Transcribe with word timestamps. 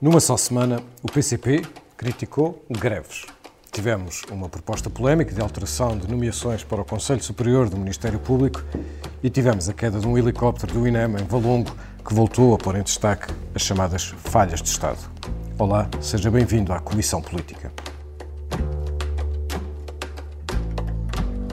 Numa 0.00 0.20
só 0.20 0.36
semana, 0.36 0.80
o 1.02 1.10
PCP 1.10 1.60
criticou 1.96 2.64
greves. 2.70 3.26
Tivemos 3.72 4.22
uma 4.30 4.48
proposta 4.48 4.88
polémica 4.88 5.34
de 5.34 5.40
alteração 5.40 5.98
de 5.98 6.06
nomeações 6.08 6.62
para 6.62 6.80
o 6.80 6.84
Conselho 6.84 7.20
Superior 7.20 7.68
do 7.68 7.76
Ministério 7.76 8.20
Público 8.20 8.62
e 9.24 9.28
tivemos 9.28 9.68
a 9.68 9.72
queda 9.72 9.98
de 9.98 10.06
um 10.06 10.16
helicóptero 10.16 10.72
do 10.72 10.86
INEM 10.86 11.16
em 11.20 11.24
Valongo 11.24 11.74
que 12.06 12.14
voltou 12.14 12.54
a 12.54 12.58
pôr 12.58 12.76
em 12.76 12.84
destaque 12.84 13.34
as 13.52 13.62
chamadas 13.62 14.04
falhas 14.04 14.62
de 14.62 14.68
Estado. 14.68 15.00
Olá, 15.58 15.90
seja 16.00 16.30
bem-vindo 16.30 16.72
à 16.72 16.78
Comissão 16.78 17.20
Política. 17.20 17.72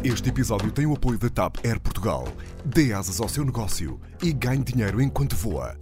Este 0.04 0.30
episódio 0.30 0.72
tem 0.72 0.86
o 0.86 0.94
apoio 0.94 1.18
da 1.18 1.32
TAP 1.32 1.66
Air 1.66 1.80
Portugal. 1.80 2.28
Dê 2.64 2.94
asas 2.94 3.20
ao 3.20 3.28
seu 3.28 3.44
negócio 3.44 4.00
e 4.22 4.32
ganhe 4.32 4.64
dinheiro 4.64 5.02
enquanto 5.02 5.36
voa. 5.36 5.76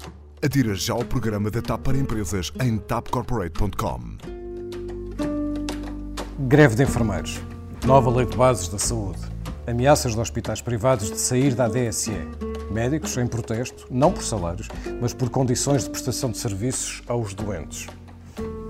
Adira 0.43 0.75
já 0.75 0.93
ao 0.93 1.05
programa 1.05 1.49
da 1.49 1.61
TAP 1.61 1.83
para 1.83 1.97
empresas 1.97 2.51
em 2.61 2.77
tapcorporate.com. 2.77 3.99
Greve 6.37 6.75
de 6.75 6.83
enfermeiros. 6.83 7.39
Nova 7.85 8.11
lei 8.11 8.25
de 8.25 8.35
bases 8.35 8.67
da 8.67 8.77
saúde. 8.77 9.19
Ameaças 9.65 10.13
de 10.13 10.19
hospitais 10.19 10.59
privados 10.59 11.09
de 11.09 11.17
sair 11.17 11.55
da 11.55 11.69
DSE. 11.69 12.11
Médicos 12.69 13.15
em 13.15 13.25
protesto, 13.25 13.87
não 13.89 14.11
por 14.11 14.21
salários, 14.21 14.67
mas 14.99 15.13
por 15.13 15.29
condições 15.29 15.85
de 15.85 15.89
prestação 15.89 16.29
de 16.29 16.37
serviços 16.37 17.01
aos 17.07 17.33
doentes. 17.33 17.87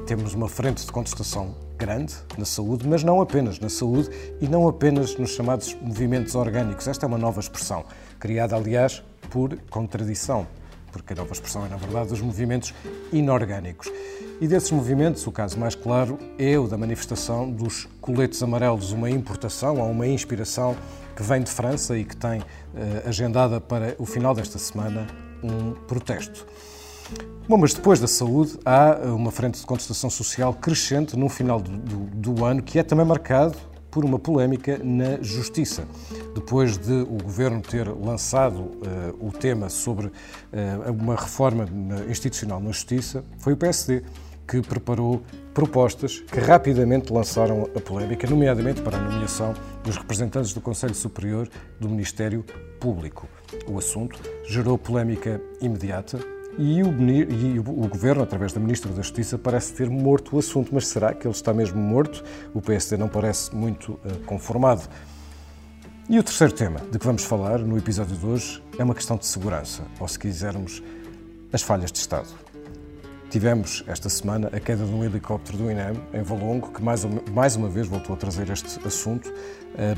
Temos 0.05 0.35
uma 0.35 0.47
frente 0.47 0.85
de 0.85 0.91
contestação 0.91 1.55
grande 1.75 2.13
na 2.37 2.45
saúde, 2.45 2.87
mas 2.87 3.03
não 3.03 3.19
apenas 3.19 3.59
na 3.59 3.69
saúde 3.69 4.11
e 4.39 4.47
não 4.47 4.67
apenas 4.67 5.17
nos 5.17 5.31
chamados 5.31 5.75
movimentos 5.81 6.35
orgânicos. 6.35 6.87
Esta 6.87 7.07
é 7.07 7.07
uma 7.07 7.17
nova 7.17 7.39
expressão, 7.39 7.83
criada, 8.19 8.55
aliás, 8.55 9.01
por 9.31 9.57
contradição 9.71 10.45
porque 10.93 11.11
a 11.11 11.15
nova 11.15 11.33
expressão 11.33 11.65
é, 11.65 11.69
na 11.69 11.75
verdade, 11.75 12.13
os 12.13 12.21
movimentos 12.21 12.73
inorgânicos. 13.11 13.91
E 14.39 14.47
desses 14.47 14.71
movimentos, 14.71 15.25
o 15.25 15.31
caso 15.31 15.59
mais 15.59 15.75
claro 15.75 16.17
é 16.37 16.57
o 16.57 16.67
da 16.67 16.77
manifestação 16.77 17.51
dos 17.51 17.87
coletes 17.99 18.41
amarelos, 18.41 18.91
uma 18.91 19.09
importação 19.09 19.79
ou 19.79 19.89
uma 19.89 20.07
inspiração 20.07 20.75
que 21.15 21.23
vem 21.23 21.41
de 21.41 21.51
França 21.51 21.97
e 21.97 22.05
que 22.05 22.15
tem 22.15 22.41
eh, 22.75 23.03
agendada 23.05 23.59
para 23.59 23.95
o 23.97 24.05
final 24.05 24.33
desta 24.33 24.57
semana 24.57 25.07
um 25.43 25.73
protesto. 25.87 26.45
Bom, 27.47 27.57
mas 27.57 27.73
depois 27.73 27.99
da 27.99 28.07
saúde 28.07 28.57
há 28.65 28.97
uma 29.13 29.31
frente 29.31 29.59
de 29.59 29.65
contestação 29.65 30.09
social 30.09 30.53
crescente 30.53 31.17
no 31.17 31.27
final 31.27 31.59
do, 31.59 31.71
do, 31.71 32.33
do 32.33 32.45
ano, 32.45 32.61
que 32.61 32.79
é 32.79 32.83
também 32.83 33.05
marcado 33.05 33.57
por 33.93 34.03
uma 34.03 34.17
polémica 34.17 34.79
na 34.83 35.21
Justiça. 35.21 35.87
Depois 36.33 36.77
de 36.77 36.91
o 36.93 37.21
Governo 37.23 37.61
ter 37.61 37.87
lançado 37.87 38.61
uh, 38.61 38.73
o 39.19 39.31
tema 39.31 39.69
sobre 39.69 40.07
uh, 40.07 40.11
uma 40.91 41.15
reforma 41.15 41.67
institucional 42.09 42.59
na 42.59 42.71
Justiça, 42.71 43.23
foi 43.37 43.53
o 43.53 43.57
PSD 43.57 44.01
que 44.47 44.61
preparou 44.61 45.21
propostas 45.53 46.19
que 46.19 46.39
rapidamente 46.39 47.13
lançaram 47.13 47.69
a 47.75 47.79
polémica, 47.79 48.27
nomeadamente 48.27 48.81
para 48.81 48.97
a 48.97 48.99
nomeação 48.99 49.53
dos 49.83 49.95
representantes 49.95 50.53
do 50.53 50.59
Conselho 50.59 50.95
Superior 50.95 51.47
do 51.79 51.87
Ministério 51.87 52.43
Público. 52.79 53.27
O 53.67 53.77
assunto 53.77 54.19
gerou 54.45 54.77
polémica 54.77 55.39
imediata, 55.61 56.19
e 56.57 56.83
o, 56.83 56.89
e 57.09 57.59
o, 57.59 57.63
Governo, 57.87 58.23
através 58.23 58.53
da 58.53 58.59
Ministra 58.59 58.91
da 58.91 59.01
Justiça, 59.01 59.37
parece 59.37 59.73
ter 59.73 59.89
morto 59.89 60.35
o 60.35 60.39
assunto. 60.39 60.69
Mas 60.73 60.87
será 60.87 61.13
que 61.13 61.27
ele 61.27 61.33
está 61.33 61.53
mesmo 61.53 61.79
morto? 61.79 62.23
O 62.53 62.61
PSD 62.61 62.97
não 62.97 63.07
parece 63.07 63.55
muito 63.55 63.93
uh, 63.93 64.19
conformado. 64.25 64.87
E 66.09 66.19
o 66.19 66.23
terceiro 66.23 66.53
tema 66.53 66.79
de 66.91 66.99
que 66.99 67.05
vamos 67.05 67.23
falar 67.23 67.59
no 67.59 67.77
episódio 67.77 68.15
de 68.15 68.25
hoje 68.25 68.61
é 68.77 68.83
uma 68.83 68.93
questão 68.93 69.15
de 69.15 69.25
segurança, 69.25 69.83
ou 69.99 70.07
se 70.07 70.19
quisermos, 70.19 70.83
as 71.51 71.61
falhas 71.61 71.91
de 71.91 71.99
Estado. 71.99 72.27
Tivemos 73.29 73.83
esta 73.87 74.09
semana 74.09 74.47
a 74.53 74.59
queda 74.59 74.85
de 74.85 74.91
um 74.91 75.03
helicóptero 75.03 75.57
do 75.57 75.71
INEM 75.71 75.93
em 76.13 76.21
Valongo, 76.21 76.71
que 76.71 76.83
mais, 76.83 77.03
mais 77.31 77.55
uma 77.55 77.67
vez 77.67 77.87
voltou 77.87 78.13
a 78.15 78.17
trazer 78.17 78.49
este 78.49 78.85
assunto 78.85 79.27
eh, 79.31 79.33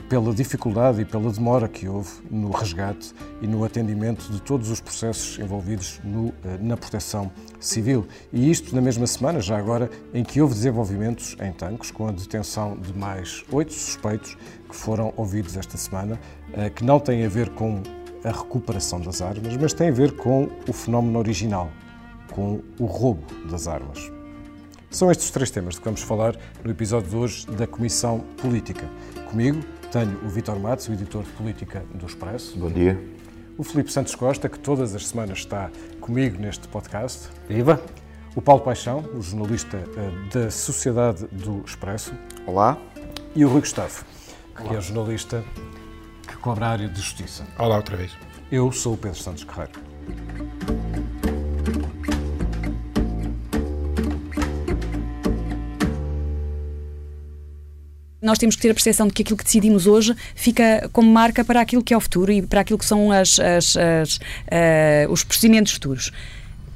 pela 0.10 0.34
dificuldade 0.34 1.02
e 1.02 1.06
pela 1.06 1.32
demora 1.32 1.68
que 1.68 1.88
houve 1.88 2.10
no 2.30 2.50
resgate 2.52 3.14
e 3.42 3.48
no 3.48 3.64
atendimento 3.64 4.32
de 4.32 4.42
todos 4.42 4.70
os 4.70 4.80
processos 4.80 5.38
envolvidos 5.40 6.00
no, 6.04 6.30
eh, 6.44 6.58
na 6.62 6.78
proteção 6.78 7.32
civil. 7.60 8.08
E 8.32 8.50
isto 8.50 8.74
na 8.74 8.82
mesma 8.82 9.06
semana, 9.06 9.42
já 9.42 9.58
agora, 9.58 9.90
em 10.14 10.24
que 10.24 10.42
houve 10.42 10.54
desenvolvimentos 10.54 11.36
em 11.42 11.52
tanques, 11.52 11.92
com 11.92 12.08
a 12.08 12.12
detenção 12.12 12.78
de 12.78 12.98
mais 12.98 13.44
oito 13.52 13.74
suspeitos 13.74 14.38
que 14.70 14.76
foram 14.76 15.14
ouvidos 15.18 15.58
esta 15.58 15.78
semana, 15.78 16.20
eh, 16.54 16.70
que 16.70 16.84
não 16.84 17.00
têm 17.00 17.26
a 17.26 17.30
ver 17.30 17.50
com 17.50 17.82
a 18.24 18.32
recuperação 18.32 19.00
das 19.00 19.22
armas, 19.22 19.56
mas 19.58 19.74
têm 19.74 19.90
a 19.90 19.94
ver 19.94 20.16
com 20.16 20.50
o 20.68 20.74
fenómeno 20.74 21.20
original, 21.20 21.70
com 22.32 22.62
o 22.80 22.86
roubo 22.86 23.24
das 23.50 23.68
armas. 23.68 24.12
São 24.90 25.12
estes 25.12 25.30
três 25.30 25.52
temas 25.52 25.74
de 25.74 25.82
que 25.82 25.86
vamos 25.86 26.02
falar 26.02 26.36
no 26.64 26.72
episódio 26.72 27.10
de 27.10 27.16
hoje 27.18 27.46
da 27.48 27.68
Comissão 27.68 28.20
Política. 28.42 28.90
Comigo 29.36 29.60
tenho 29.92 30.18
o 30.24 30.30
Vitor 30.30 30.58
Matos, 30.58 30.88
o 30.88 30.94
editor 30.94 31.22
de 31.22 31.30
política 31.32 31.84
do 31.94 32.06
Expresso. 32.06 32.58
Bom 32.58 32.72
dia. 32.72 32.98
O 33.58 33.66
Filipe 33.66 33.92
Santos 33.92 34.16
Costa, 34.16 34.48
que 34.48 34.58
todas 34.58 34.96
as 34.96 35.08
semanas 35.08 35.40
está 35.40 35.70
comigo 36.00 36.40
neste 36.40 36.70
podcast. 36.70 37.28
Viva! 37.46 37.82
O 38.34 38.42
Paulo 38.42 38.62
Paixão, 38.62 39.04
o 39.14 39.22
jornalista 39.22 39.76
uh, 39.76 40.34
da 40.34 40.50
Sociedade 40.50 41.28
do 41.28 41.62
Expresso. 41.66 42.14
Olá. 42.48 42.78
E 43.36 43.44
o 43.44 43.50
Rui 43.50 43.60
Gustavo, 43.60 44.06
que 44.56 44.64
Olá. 44.64 44.78
é 44.78 44.80
jornalista 44.80 45.44
que 46.26 46.38
cobra 46.38 46.68
a 46.68 46.70
área 46.70 46.88
de 46.88 46.96
justiça. 46.96 47.46
Olá 47.60 47.76
outra 47.76 47.98
vez. 47.98 48.18
Eu 48.50 48.72
sou 48.72 48.94
o 48.94 48.98
Pedro 48.98 49.20
Santos 49.20 49.44
Guerreiro. 49.44 50.75
Nós 58.26 58.38
temos 58.38 58.56
que 58.56 58.62
ter 58.62 58.72
a 58.72 58.74
percepção 58.74 59.08
de 59.08 59.14
que 59.14 59.22
aquilo 59.22 59.38
que 59.38 59.44
decidimos 59.44 59.88
hoje 59.88 60.16
fica 60.36 60.90
como 60.92 61.10
marca 61.10 61.46
para 61.46 61.62
aquilo 61.62 61.84
que 61.84 61.94
é 61.94 61.98
o 61.98 62.02
futuro 62.02 62.32
e 62.32 62.42
para 62.42 62.62
aquilo 62.62 62.80
que 62.80 62.86
são 62.86 63.12
as, 63.12 63.40
as, 63.40 63.78
as, 63.78 64.18
uh, 64.18 65.12
os 65.12 65.24
procedimentos 65.24 65.74
futuros 65.74 66.12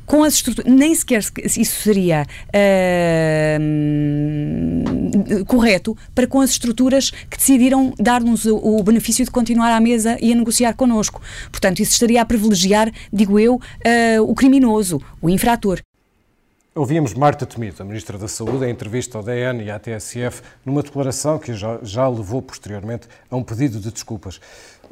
com 0.10 0.24
as 0.24 0.34
estruturas, 0.34 0.74
nem 0.74 0.94
sequer 0.96 1.20
isso 1.20 1.84
seria 1.84 2.26
uh, 2.48 3.60
correto 5.46 5.96
para 6.16 6.26
com 6.26 6.42
as 6.42 6.50
estruturas 6.50 7.12
que 7.12 7.38
decidiram 7.38 7.94
dar-nos 8.00 8.48
o, 8.48 8.82
benefício 8.82 9.24
de 9.24 9.30
continuar 9.30 9.72
à 9.72 9.80
mesa 9.80 10.18
e 10.20 10.34
a 10.34 10.36
negociar 10.36 10.74
connosco. 10.74 11.22
Portanto, 11.52 11.80
isso 11.80 11.92
estaria 11.92 12.20
a 12.20 12.26
privilegiar, 12.26 12.92
digo 13.14 13.40
eu, 13.40 13.58
uh, 13.58 14.24
o 14.24 14.34
criminoso, 14.34 15.00
o 15.22 15.30
infrator. 15.30 15.80
Ouvíamos 16.76 17.16
Marta 17.16 17.48
Temido, 17.48 17.82
a 17.82 17.86
Ministra 17.86 18.16
da 18.16 18.28
Saúde, 18.28 18.64
em 18.64 18.70
entrevista 18.70 19.18
ao 19.18 19.24
DN 19.24 19.64
e 19.64 19.72
à 19.72 19.80
TSF, 19.80 20.44
numa 20.64 20.84
declaração 20.84 21.40
que 21.40 21.52
já, 21.52 21.80
já 21.82 22.08
levou 22.08 22.44
posteriormente 22.44 23.08
a 23.28 23.36
um 23.36 23.44
pedido 23.44 23.80
de 23.80 23.92
desculpas. 23.92 24.40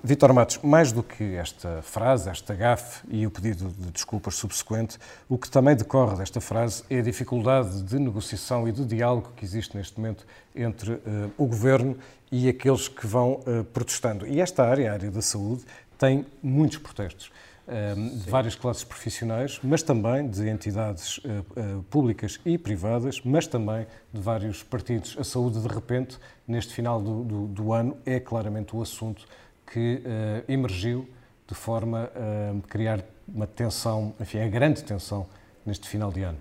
Vítor 0.03 0.33
Matos, 0.33 0.57
mais 0.63 0.91
do 0.91 1.03
que 1.03 1.35
esta 1.35 1.83
frase, 1.83 2.31
esta 2.31 2.55
gafe 2.55 3.05
e 3.07 3.27
o 3.27 3.31
pedido 3.31 3.69
de 3.69 3.91
desculpas 3.91 4.33
subsequente, 4.33 4.97
o 5.29 5.37
que 5.37 5.47
também 5.51 5.75
decorre 5.75 6.17
desta 6.17 6.41
frase 6.41 6.83
é 6.89 6.97
a 6.97 7.03
dificuldade 7.03 7.83
de 7.83 7.99
negociação 7.99 8.67
e 8.67 8.71
de 8.71 8.83
diálogo 8.83 9.31
que 9.35 9.45
existe 9.45 9.77
neste 9.77 9.99
momento 9.99 10.25
entre 10.55 10.93
uh, 10.93 11.31
o 11.37 11.45
Governo 11.45 11.95
e 12.31 12.49
aqueles 12.49 12.87
que 12.87 13.05
vão 13.05 13.33
uh, 13.33 13.63
protestando. 13.65 14.25
E 14.25 14.41
esta 14.41 14.63
área, 14.65 14.89
a 14.89 14.93
área 14.93 15.11
da 15.11 15.21
saúde, 15.21 15.63
tem 15.95 16.25
muitos 16.41 16.79
protestos 16.79 17.31
de 17.67 18.29
várias 18.29 18.55
classes 18.55 18.83
profissionais, 18.85 19.59
mas 19.61 19.83
também 19.83 20.25
de 20.29 20.47
entidades 20.47 21.19
eh, 21.25 21.41
eh, 21.57 21.77
públicas 21.89 22.39
e 22.45 22.57
privadas, 22.57 23.19
mas 23.25 23.45
também 23.45 23.85
de 24.13 24.21
vários 24.21 24.63
partidos. 24.63 25.17
A 25.19 25.23
saúde, 25.23 25.59
de 25.59 25.67
repente, 25.67 26.17
neste 26.47 26.73
final 26.73 27.01
do, 27.01 27.25
do, 27.25 27.47
do 27.47 27.73
ano, 27.73 27.97
é 28.05 28.21
claramente 28.21 28.73
o 28.73 28.81
assunto 28.81 29.25
que 29.69 30.01
uh, 30.05 30.49
emergiu 30.49 31.09
de 31.45 31.53
forma 31.53 32.09
a 32.15 32.67
criar 32.69 33.03
uma 33.27 33.45
tensão, 33.45 34.15
enfim, 34.17 34.39
a 34.39 34.47
grande 34.47 34.81
tensão 34.81 35.27
neste 35.65 35.89
final 35.89 36.09
de 36.09 36.23
ano. 36.23 36.37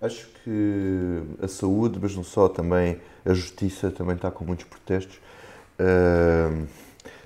Acho 0.00 0.28
que 0.44 1.22
a 1.42 1.48
saúde, 1.48 1.98
mas 2.00 2.14
não 2.14 2.22
só, 2.22 2.48
também 2.48 3.00
a 3.24 3.34
justiça 3.34 3.90
também 3.90 4.14
está 4.14 4.30
com 4.30 4.44
muitos 4.44 4.64
protestos. 4.66 5.16
Uh, 5.78 6.66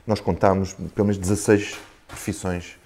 nós 0.06 0.20
contámos 0.20 0.72
pelo 0.72 1.08
menos 1.08 1.18
16 1.18 1.78
profissões 2.08 2.78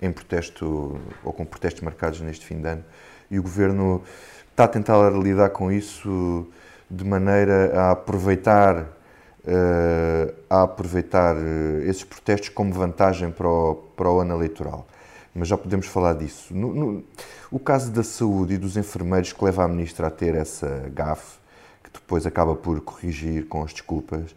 em 0.00 0.10
protesto 0.12 0.98
ou 1.22 1.32
com 1.32 1.44
protestos 1.44 1.82
marcados 1.82 2.20
neste 2.20 2.46
fim 2.46 2.60
de 2.60 2.68
ano 2.68 2.84
e 3.30 3.38
o 3.38 3.42
governo 3.42 4.02
está 4.50 4.64
a 4.64 4.68
tentar 4.68 5.10
lidar 5.10 5.50
com 5.50 5.70
isso 5.70 6.46
de 6.90 7.04
maneira 7.04 7.72
a 7.78 7.90
aproveitar 7.92 8.86
uh, 9.44 10.34
a 10.48 10.62
aproveitar 10.62 11.36
eh, 11.36 11.88
esses 11.88 12.04
protestos 12.04 12.48
como 12.48 12.72
vantagem 12.72 13.30
para 13.30 13.48
o, 13.48 13.74
para 13.96 14.10
o 14.10 14.20
ano 14.20 14.34
eleitoral. 14.34 14.86
Mas 15.34 15.48
já 15.48 15.56
podemos 15.56 15.86
falar 15.86 16.14
disso. 16.14 16.52
No, 16.52 16.74
no, 16.74 17.04
o 17.50 17.58
caso 17.58 17.90
da 17.92 18.02
saúde 18.02 18.54
e 18.54 18.58
dos 18.58 18.76
enfermeiros 18.76 19.32
que 19.32 19.44
leva 19.44 19.64
a 19.64 19.68
ministra 19.68 20.08
a 20.08 20.10
ter 20.10 20.34
essa 20.34 20.90
gafe, 20.92 21.38
que 21.84 21.90
depois 21.92 22.26
acaba 22.26 22.56
por 22.56 22.80
corrigir 22.80 23.46
com 23.46 23.62
as 23.62 23.72
desculpas, 23.72 24.34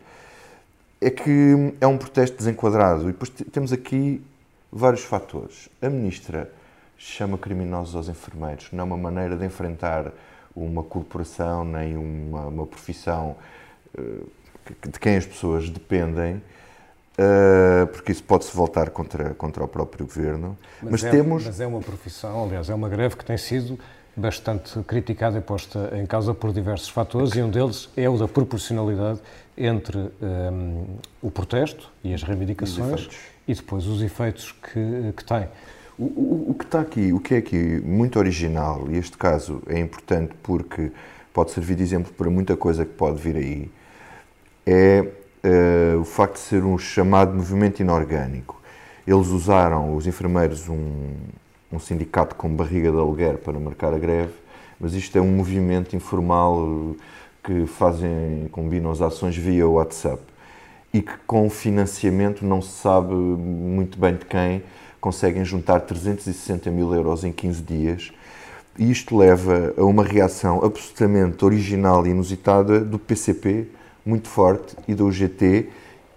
é 1.02 1.10
que 1.10 1.74
é 1.82 1.88
um 1.88 1.98
protesto 1.98 2.38
desenquadrado. 2.38 3.10
E 3.10 3.12
depois 3.12 3.30
temos 3.30 3.74
aqui 3.74 4.24
vários 4.74 5.04
fatores. 5.04 5.70
A 5.82 5.90
ministra 5.90 6.52
chama 6.98 7.38
criminosos 7.38 7.96
aos 7.96 8.10
enfermeiros. 8.10 8.70
Não 8.72 8.82
é 8.82 8.84
uma 8.84 8.98
maneira 8.98 9.38
de 9.38 9.46
enfrentar 9.46 10.12
uma 10.56 10.84
corporação 10.84 11.64
nem 11.64 11.96
uma, 11.96 12.48
uma 12.48 12.66
profissão 12.66 13.36
uh, 13.98 14.30
de 14.88 15.00
quem 15.00 15.18
as 15.18 15.26
pessoas 15.26 15.70
dependem, 15.70 16.36
uh, 16.36 17.88
porque 17.88 18.12
isso 18.12 18.24
pode-se 18.24 18.56
voltar 18.56 18.90
contra, 18.90 19.34
contra 19.36 19.64
o 19.64 19.68
próprio 19.68 20.06
governo. 20.06 20.58
Mas, 20.82 20.92
mas 20.92 21.04
é, 21.04 21.12
temos. 21.12 21.46
Mas 21.46 21.60
é 21.60 21.68
uma 21.68 21.82
profissão, 21.82 22.44
aliás, 22.44 22.70
é 22.70 22.74
uma 22.74 22.90
greve 22.90 23.16
que 23.16 23.26
tem 23.26 23.38
sido 23.38 23.78
bastante 24.16 24.80
criticada 24.84 25.40
e 25.40 25.42
posta 25.42 25.92
em 25.96 26.06
causa 26.06 26.36
por 26.36 26.54
diversos 26.54 26.88
fatores, 26.88 27.34
e 27.34 27.42
um 27.42 27.50
deles 27.50 27.90
é 27.98 28.08
o 28.08 28.16
da 28.16 28.28
proporcionalidade 28.28 29.20
entre 29.58 29.98
um, 29.98 30.10
ehm, 30.22 30.86
o 31.20 31.32
protesto 31.32 31.92
e 32.04 32.14
as 32.14 32.22
reivindicações 32.22 33.10
e 33.48 33.54
depois 33.54 33.86
os 33.86 34.02
efeitos 34.02 34.52
que, 34.52 35.14
que 35.16 35.26
tem. 35.26 35.48
O, 35.98 36.04
o, 36.06 36.46
o, 36.52 36.54
que 36.54 36.66
está 36.66 36.82
aqui, 36.82 37.14
o 37.14 37.20
que 37.20 37.36
é 37.36 37.38
aqui 37.38 37.82
muito 37.86 38.18
original, 38.18 38.88
e 38.90 38.98
este 38.98 39.18
caso 39.18 39.62
é 39.68 39.80
importante 39.80 40.34
porque 40.42 40.92
pode 41.34 41.52
servir 41.52 41.76
de 41.76 41.84
exemplo 41.84 42.12
para 42.14 42.30
muita 42.30 42.56
coisa 42.56 42.86
que 42.86 42.94
pode 42.94 43.22
vir 43.22 43.36
aí, 43.36 43.72
é 44.66 45.06
uh, 45.44 46.00
o 46.00 46.06
facto 46.06 46.36
de 46.36 46.40
ser 46.40 46.64
um 46.64 46.78
chamado 46.78 47.36
movimento 47.36 47.80
inorgânico. 47.82 48.62
Eles 49.06 49.28
usaram, 49.28 49.96
os 49.96 50.08
enfermeiros, 50.08 50.70
um, 50.70 51.14
um 51.72 51.80
sindicato 51.80 52.36
com 52.36 52.50
barriga 52.56 52.92
de 52.92 52.98
aluguer 52.98 53.38
para 53.38 53.60
marcar 53.60 53.94
a 53.94 54.00
greve, 54.00 54.34
mas 54.80 54.94
isto 54.94 55.18
é 55.18 55.22
um 55.22 55.32
movimento 55.32 55.96
informal 55.96 56.96
que 57.44 57.68
fazem, 57.68 58.48
combinam 58.52 58.90
as 58.90 59.02
ações 59.02 59.36
via 59.36 59.68
WhatsApp 59.68 60.33
e 60.94 61.02
que 61.02 61.14
com 61.26 61.50
financiamento 61.50 62.46
não 62.46 62.62
se 62.62 62.82
sabe 62.82 63.14
muito 63.16 63.98
bem 63.98 64.16
de 64.16 64.26
quem 64.26 64.64
conseguem 65.02 65.44
juntar 65.44 65.80
360 65.82 66.70
mil 66.70 66.94
euros 66.94 67.24
em 67.24 67.32
15 67.32 67.62
dias 67.64 68.14
e 68.78 68.90
isto 68.90 69.18
leva 69.18 69.74
a 69.78 69.84
uma 69.84 70.04
reação 70.04 70.64
absolutamente 70.64 71.44
original 71.44 72.06
e 72.06 72.10
inusitada 72.10 72.80
do 72.80 72.98
PCP, 72.98 73.68
muito 74.06 74.28
forte, 74.28 74.76
e 74.88 74.96
da 74.96 75.04
UGT 75.04 75.70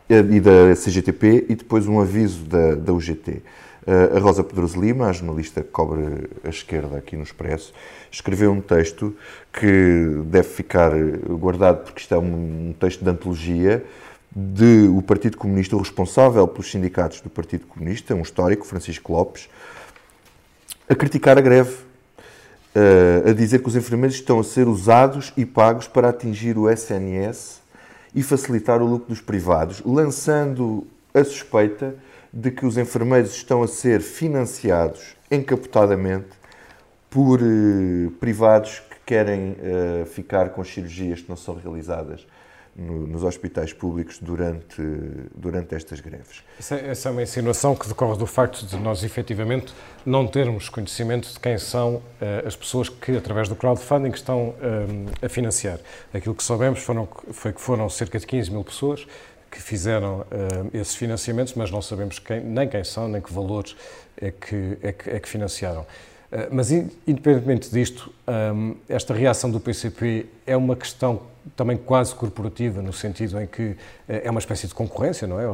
eh, 0.09 0.19
e 0.19 0.41
da 0.41 0.75
CGTP, 0.75 1.47
e 1.49 1.55
depois 1.55 1.87
um 1.87 2.01
aviso 2.01 2.45
da, 2.45 2.75
da 2.75 2.93
UGT. 2.93 3.43
Eh, 3.87 4.17
a 4.17 4.19
Rosa 4.19 4.43
Pedroso 4.43 4.81
Lima, 4.81 5.09
a 5.09 5.13
jornalista 5.13 5.63
que 5.63 5.69
cobre 5.69 6.31
a 6.43 6.49
esquerda 6.49 6.97
aqui 6.97 7.17
no 7.17 7.23
Expresso, 7.23 7.75
escreveu 8.11 8.51
um 8.53 8.61
texto 8.61 9.15
que 9.53 10.23
deve 10.25 10.49
ficar 10.49 10.93
guardado 11.39 11.85
porque 11.85 12.01
isto 12.01 12.15
é 12.15 12.19
um 12.19 12.75
texto 12.79 13.05
de 13.05 13.11
antologia 13.11 13.85
de 14.39 14.87
o 14.95 15.01
Partido 15.01 15.39
Comunista, 15.39 15.75
o 15.75 15.79
responsável 15.79 16.47
pelos 16.47 16.71
sindicatos 16.71 17.23
do 17.23 17.31
Partido 17.31 17.67
Comunista, 17.67 18.15
um 18.15 18.21
histórico, 18.21 18.67
Francisco 18.67 19.15
Lopes, 19.15 19.49
a 20.87 20.95
criticar 20.95 21.39
a 21.39 21.41
greve, 21.41 21.75
eh, 22.75 23.31
a 23.31 23.33
dizer 23.33 23.61
que 23.61 23.69
os 23.69 23.75
enfermeiros 23.75 24.17
estão 24.17 24.39
a 24.39 24.45
ser 24.45 24.69
usados 24.69 25.33
e 25.39 25.47
pagos 25.47 25.89
para 25.89 26.11
atingir 26.11 26.59
o 26.59 26.69
SNS 26.69 27.63
e 28.15 28.23
facilitar 28.23 28.83
o 28.83 28.85
lucro 28.85 29.09
dos 29.09 29.23
privados, 29.23 29.81
lançando 29.87 30.87
a 31.15 31.25
suspeita 31.25 31.97
de 32.31 32.51
que 32.51 32.67
os 32.67 32.77
enfermeiros 32.77 33.35
estão 33.35 33.63
a 33.63 33.67
ser 33.67 34.03
financiados 34.03 35.17
encapotadamente 35.31 36.29
por 37.09 37.41
uh, 37.41 38.11
privados 38.21 38.81
que 38.81 38.97
querem 39.07 39.53
uh, 39.53 40.05
ficar 40.05 40.51
com 40.51 40.63
cirurgias 40.63 41.23
que 41.23 41.29
não 41.31 41.37
são 41.37 41.55
realizadas 41.55 42.27
no, 42.77 43.07
nos 43.07 43.23
hospitais 43.23 43.73
públicos 43.73 44.19
durante, 44.19 44.83
durante 45.35 45.75
estas 45.75 46.01
greves. 46.01 46.43
Essa, 46.59 46.77
essa, 46.77 47.09
é 47.09 47.13
uma 47.13 47.23
insinuação 47.23 47.75
que 47.75 47.89
decorre 47.89 48.19
do 48.19 48.27
facto 48.27 48.65
de 48.67 48.77
nós, 48.77 49.03
efetivamente, 49.03 49.73
não 50.05 50.27
termos 50.27 50.69
conhecimento 50.69 51.33
de 51.33 51.41
quem 51.41 51.57
são 51.59 51.97
uh, 51.97 52.03
as 52.47 52.55
pessoas 52.55 52.89
que, 52.89 53.17
através 53.17 53.49
do 53.49 53.57
crowdfunding, 53.57 54.11
estão 54.11 54.55
a 55.23 55.29
financiar. 55.29 55.79
Aquilo 56.13 56.35
que 56.35 56.43
soubemos 56.43 56.81
foram, 56.81 57.09
foi 57.33 57.53
que 57.53 57.61
foram 57.61 57.89
cerca 57.89 58.19
de 58.19 58.27
15 58.27 58.51
mil 58.51 58.65
pessoas 58.65 59.07
que 59.51 59.63
fizeram 59.63 60.21
uh, 60.21 60.25
esses 60.75 60.95
financiamentos, 60.95 61.55
mas 61.55 61.71
não 61.71 61.81
sabemos 61.81 62.19
quem, 62.19 62.41
nem 62.41 62.69
quem 62.69 62.85
são, 62.85 63.09
nem 63.09 63.23
que 63.23 63.33
valores 63.33 63.75
é 64.17 64.31
que, 64.31 64.79
é 64.83 64.93
que, 64.93 65.11
é 65.11 65.19
que 65.19 65.29
financiaram. 65.29 65.83
Uh, 65.83 66.49
mas, 66.51 66.71
independentemente 66.71 67.71
disto, 67.71 68.13
um, 68.27 68.77
esta 68.89 69.15
reação 69.15 69.51
do 69.51 69.61
PCP 69.61 70.27
é 70.47 70.57
uma 70.57 70.77
questão 70.77 71.23
também 71.55 71.77
quase 71.77 72.15
corporativa, 72.15 72.83
no 72.83 72.93
sentido 72.93 73.41
em 73.41 73.47
que 73.47 73.63
uh, 73.63 73.77
é 74.07 74.31
uma 74.31 74.41
espécie 74.41 74.67
de 74.67 74.75
concorrência, 74.75 75.27
não 75.27 75.39
é? 75.41 75.45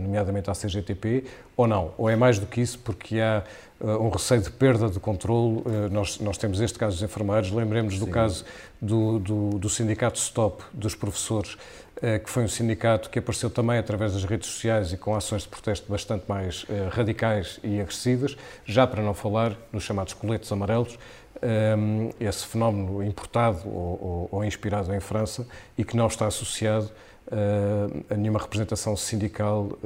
nomeadamente 0.00 0.50
à 0.50 0.54
CGTP, 0.54 1.24
ou 1.56 1.66
não? 1.66 1.92
Ou 1.98 2.08
é 2.08 2.16
mais 2.16 2.38
do 2.38 2.46
que 2.46 2.60
isso, 2.60 2.78
porque 2.78 3.20
há 3.20 3.42
um 3.78 4.08
receio 4.08 4.40
de 4.40 4.50
perda 4.50 4.88
de 4.88 4.98
controle? 4.98 5.62
nós, 5.90 6.18
nós 6.18 6.38
temos 6.38 6.60
este 6.60 6.78
caso 6.78 6.96
dos 6.96 7.02
enfermeiros, 7.02 7.50
lembremos 7.50 7.98
do 7.98 8.06
Sim. 8.06 8.10
caso 8.10 8.44
do, 8.80 9.18
do, 9.18 9.50
do 9.58 9.68
sindicato 9.68 10.18
Stop 10.18 10.64
dos 10.72 10.94
professores, 10.94 11.58
eh, 12.02 12.18
que 12.18 12.28
foi 12.28 12.44
um 12.44 12.48
sindicato 12.48 13.08
que 13.08 13.18
apareceu 13.18 13.48
também 13.48 13.78
através 13.78 14.12
das 14.12 14.24
redes 14.24 14.48
sociais 14.50 14.92
e 14.92 14.98
com 14.98 15.14
ações 15.14 15.42
de 15.42 15.48
protesto 15.48 15.90
bastante 15.90 16.24
mais 16.28 16.66
eh, 16.68 16.88
radicais 16.90 17.58
e 17.64 17.80
agressivas, 17.80 18.36
já 18.66 18.86
para 18.86 19.02
não 19.02 19.14
falar 19.14 19.56
nos 19.72 19.84
chamados 19.84 20.12
coletes 20.12 20.52
amarelos, 20.52 20.98
ehm, 21.42 22.10
esse 22.20 22.46
fenómeno 22.46 23.02
importado 23.02 23.68
ou, 23.68 24.28
ou, 24.30 24.44
inspirado 24.44 24.94
em 24.94 25.00
França 25.00 25.46
e 25.76 25.84
que 25.84 25.96
não 25.96 26.06
está 26.06 26.26
associado 26.26 26.90
eh, 27.30 28.14
a 28.14 28.16
nenhuma 28.16 28.38
representação 28.38 28.96
sindical 28.96 29.78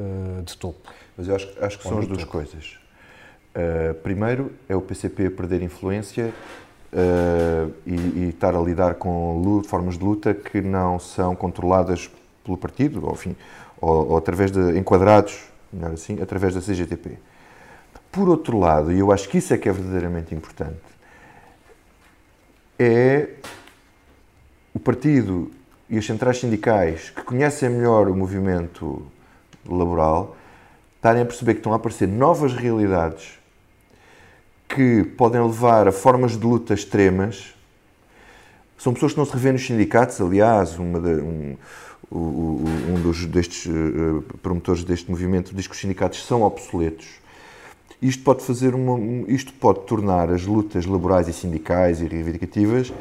de 0.45 0.57
topo. 0.57 0.91
Mas 1.17 1.29
eu 1.29 1.35
acho, 1.35 1.49
acho 1.61 1.79
que 1.79 1.85
são 1.85 1.99
as 1.99 2.07
duas 2.07 2.21
topo. 2.21 2.33
coisas. 2.33 2.79
Uh, 3.51 3.95
primeiro 3.95 4.53
é 4.69 4.77
o 4.77 4.81
PCP 4.81 5.27
a 5.27 5.31
perder 5.31 5.61
influência 5.61 6.33
e, 7.85 7.95
e, 7.95 8.29
estar 8.29 8.55
a 8.55 8.61
lidar 8.61 8.95
com 8.95 9.41
luta, 9.41 9.69
formas 9.69 9.99
de 9.99 10.05
luta 10.05 10.35
que 10.35 10.61
não 10.61 10.99
são 10.99 11.35
controladas 11.35 12.11
pelo 12.45 12.57
partido, 12.57 13.05
ou, 13.07 13.13
enfim, 13.13 13.37
ou, 13.81 14.11
ou 14.11 14.17
através 14.17 14.51
de 14.51 14.79
enquadrados, 14.79 15.41
melhor 15.73 15.93
assim, 15.93 16.21
através 16.21 16.55
da 16.55 16.61
CGTP. 16.61 17.19
Por 18.11 18.29
outro 18.29 18.59
lado, 18.59 18.93
e 18.93 18.99
eu 18.99 19.13
acho 19.13 19.29
que 19.29 19.39
isso 19.39 19.55
é 19.55 19.59
que 19.59 19.69
é 19.69 19.73
verdadeiramente 19.73 20.35
importante, 20.35 20.81
é 22.83 23.29
o 24.73 24.81
partido 24.81 25.51
e 25.91 25.99
as 25.99 26.07
centrais 26.07 26.39
sindicais 26.39 27.11
que 27.11 27.23
conhecem 27.23 27.69
melhor 27.69 28.09
o 28.09 28.17
movimento 28.17 29.07
laboral 29.69 30.35
estarem 30.97 31.21
a 31.21 31.27
perceber 31.27 31.53
que 31.55 31.61
estão 31.61 31.75
a 31.75 31.77
aparecer 31.77 32.09
novas 32.09 32.55
realidades 32.55 33.39
que 34.67 35.05
podem 35.05 35.43
levar 35.43 35.89
a 35.89 35.93
formas 35.93 36.39
de 36.39 36.47
luta 36.47 36.73
extremas. 36.73 37.55
São 38.79 38.95
pessoas 38.95 39.13
que 39.13 39.19
não 39.19 39.27
se 39.27 39.33
revêem 39.33 39.53
nos 39.53 39.67
sindicatos, 39.67 40.19
aliás, 40.19 40.71
de, 40.71 40.81
um, 40.81 41.57
um 42.11 43.03
dos, 43.03 43.27
destes 43.27 43.67
uh, 43.67 44.23
promotores 44.41 44.85
deste 44.85 45.11
movimento 45.11 45.55
diz 45.55 45.67
que 45.67 45.75
os 45.75 45.81
sindicatos 45.81 46.25
são 46.25 46.43
obsoletos. 46.43 47.20
Isto 48.03 48.23
pode 48.23 48.43
fazer 48.43 48.75
uma, 48.75 48.99
isto 49.29 49.53
pode 49.53 49.81
tornar 49.81 50.31
as 50.31 50.47
lutas 50.47 50.87
laborais 50.87 51.29
e 51.29 51.33
sindicais 51.33 52.01
e 52.01 52.07
reivindicativas 52.07 52.93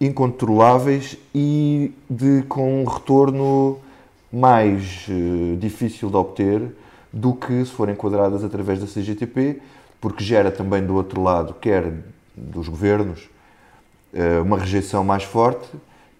incontroláveis 0.00 1.16
e 1.34 1.92
de 2.08 2.42
com 2.48 2.82
um 2.82 2.84
retorno 2.84 3.78
mais 4.32 5.06
uh, 5.08 5.56
difícil 5.56 6.10
de 6.10 6.16
obter 6.16 6.62
do 7.12 7.34
que 7.34 7.64
se 7.64 7.70
forem 7.70 7.94
enquadradas 7.94 8.44
através 8.44 8.78
da 8.78 8.86
CGTP, 8.86 9.60
porque 10.00 10.22
gera 10.22 10.50
também 10.50 10.84
do 10.84 10.94
outro 10.94 11.22
lado, 11.22 11.54
quer 11.54 11.94
dos 12.36 12.68
governos, 12.68 13.30
eh, 14.12 14.38
uma 14.40 14.58
rejeição 14.58 15.02
mais 15.02 15.22
forte, 15.22 15.66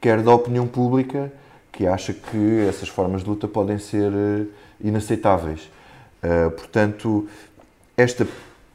quer 0.00 0.22
da 0.22 0.32
opinião 0.32 0.66
pública, 0.66 1.30
que 1.70 1.86
acha 1.86 2.14
que 2.14 2.66
essas 2.66 2.88
formas 2.88 3.22
de 3.22 3.28
luta 3.28 3.46
podem 3.46 3.78
ser 3.78 4.10
eh, 4.10 4.46
inaceitáveis. 4.80 5.70
Portanto, 6.56 7.28
esta, 7.96 8.26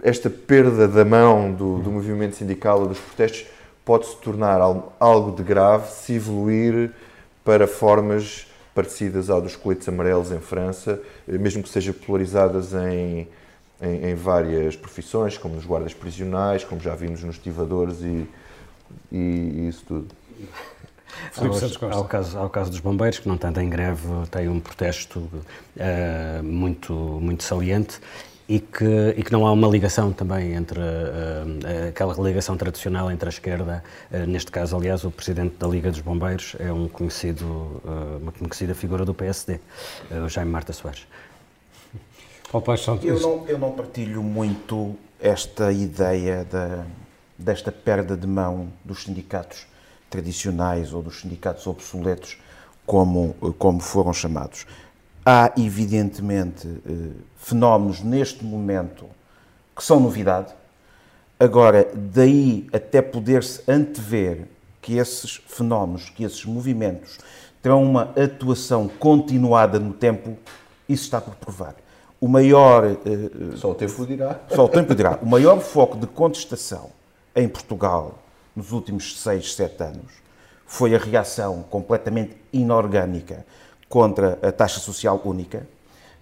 esta 0.02 0.30
perda 0.30 0.88
da 0.88 1.06
mão 1.06 1.54
do, 1.54 1.80
do 1.80 1.92
movimento 1.92 2.36
sindical 2.36 2.82
ou 2.82 2.88
dos 2.88 3.00
protestos 3.00 3.46
pode 3.86 4.08
se 4.08 4.18
tornar 4.18 4.60
algo 5.00 5.36
de 5.36 5.44
grave 5.44 5.92
se 5.92 6.14
evoluir 6.14 6.92
para 7.44 7.68
formas 7.68 8.48
parecidas 8.74 9.30
ao 9.30 9.42
dos 9.42 9.56
coletes 9.56 9.88
amarelos 9.90 10.32
em 10.32 10.40
França, 10.40 11.02
mesmo 11.28 11.62
que 11.62 11.70
sejam 11.70 11.94
polarizadas 11.94 12.74
em, 12.74 13.28
em, 13.82 14.10
em, 14.10 14.16
várias 14.16 14.76
profissões, 14.76 15.38
como 15.38 15.56
nos 15.56 15.66
guardas 15.66 15.94
prisionais, 15.94 16.64
como 16.64 16.80
já 16.80 16.96
vimos 16.96 17.24
nos 17.24 17.36
estivadores 17.36 18.02
e, 18.02 18.28
e, 19.12 19.18
e 19.18 19.68
isso 19.68 19.84
tudo. 19.86 20.08
Ao, 21.36 21.98
ao, 21.98 22.06
caso, 22.06 22.38
ao 22.38 22.50
caso 22.50 22.72
dos 22.72 22.80
bombeiros, 22.80 23.20
que 23.20 23.28
não 23.28 23.38
tanto 23.38 23.60
em 23.60 23.70
greve, 23.70 24.08
tem 24.32 24.48
um 24.48 24.62
protesto 24.62 25.20
uh, 25.20 26.42
muito, 26.42 26.94
muito 26.94 27.44
saliente 27.44 28.00
e 28.48 28.60
que, 28.60 29.16
e 29.18 29.24
que 29.24 29.32
não 29.32 29.46
há 29.46 29.52
uma 29.52 29.68
ligação 29.68 30.12
também 30.12 30.54
entre 30.54 30.80
uh, 30.80 31.90
aquela 31.90 32.14
ligação 32.16 32.58
tradicional 32.58 33.12
entre 33.12 33.28
a 33.28 33.32
esquerda, 33.32 33.84
uh, 34.12 34.18
neste 34.28 34.52
caso, 34.52 34.76
aliás, 34.76 35.04
o 35.04 35.12
presidente 35.12 35.56
da 35.58 35.68
Liga 35.68 35.90
dos 35.90 36.02
Bombeiros 36.02 36.56
é 36.60 36.72
um 36.72 36.88
conhecido, 36.88 37.82
uma 38.22 38.32
conhecida 38.32 38.76
figura 38.76 39.06
do 39.06 39.14
PSD, 39.14 39.60
o 40.26 40.28
Jaime 40.28 40.52
Marta 40.52 40.74
Soares. 40.74 41.08
eu, 43.08 43.20
não, 43.22 43.48
eu 43.48 43.58
não 43.58 43.72
partilho 43.72 44.22
muito 44.22 44.96
esta 45.20 45.72
ideia 45.72 46.44
da, 46.44 46.86
desta 47.38 47.72
perda 47.72 48.18
de 48.18 48.28
mão 48.28 48.68
dos 48.84 49.04
sindicatos 49.04 49.66
tradicionais 50.10 50.94
ou 50.94 51.02
dos 51.02 51.22
sindicatos 51.22 51.66
obsoletos, 51.66 52.38
como, 52.86 53.34
como 53.58 53.80
foram 53.80 54.12
chamados. 54.12 54.66
Há, 55.26 55.52
evidentemente, 55.58 56.68
eh, 56.68 57.12
fenómenos 57.38 58.02
neste 58.02 58.44
momento 58.44 59.06
que 59.76 59.84
são 59.84 60.00
novidade. 60.00 60.54
Agora, 61.40 61.88
daí 61.94 62.68
até 62.74 63.02
poder-se 63.02 63.62
antever 63.68 64.48
que 64.82 64.98
esses 64.98 65.42
fenómenos, 65.48 66.10
que 66.10 66.24
esses 66.24 66.44
movimentos 66.46 67.20
terão 67.62 67.84
uma 67.84 68.14
atuação 68.20 68.88
continuada 68.88 69.80
no 69.80 69.94
tempo, 69.94 70.38
isso 70.90 71.04
está 71.04 71.22
por 71.22 71.36
provar. 71.36 71.76
O 72.20 72.28
maior. 72.28 72.86
Eh, 72.86 73.56
só 73.58 73.72
o 73.72 73.76
tempo 73.76 74.06
dirá. 74.06 74.40
Só 74.50 74.66
o 74.66 74.70
tempo 74.70 74.96
dirá. 74.96 75.20
O 75.22 75.26
maior 75.26 75.60
foco 75.60 75.98
de 75.98 76.08
contestação 76.08 76.90
em 77.36 77.48
Portugal 77.48 78.20
nos 78.56 78.72
últimos 78.72 79.20
seis, 79.20 79.54
sete 79.54 79.84
anos 79.84 80.12
foi 80.66 80.96
a 80.96 80.98
reação 80.98 81.64
completamente 81.70 82.38
inorgânica 82.54 83.46
contra 83.92 84.40
a 84.42 84.52
taxa 84.54 84.80
social 84.80 85.22
única. 85.26 85.68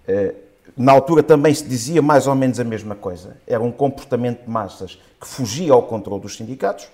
Eh, 0.06 0.34
na 0.76 0.92
altura 0.92 1.22
também 1.22 1.54
se 1.54 1.64
dizia 1.64 2.02
mais 2.02 2.26
ou 2.26 2.34
menos 2.34 2.58
a 2.58 2.64
mesma 2.64 2.96
coisa. 2.96 3.36
Era 3.46 3.62
um 3.62 3.70
comportamento 3.70 4.44
de 4.44 4.50
massas 4.50 4.98
que 5.20 5.26
fugia 5.26 5.72
ao 5.72 5.84
controle 5.84 6.20
dos 6.20 6.36
sindicatos 6.36 6.88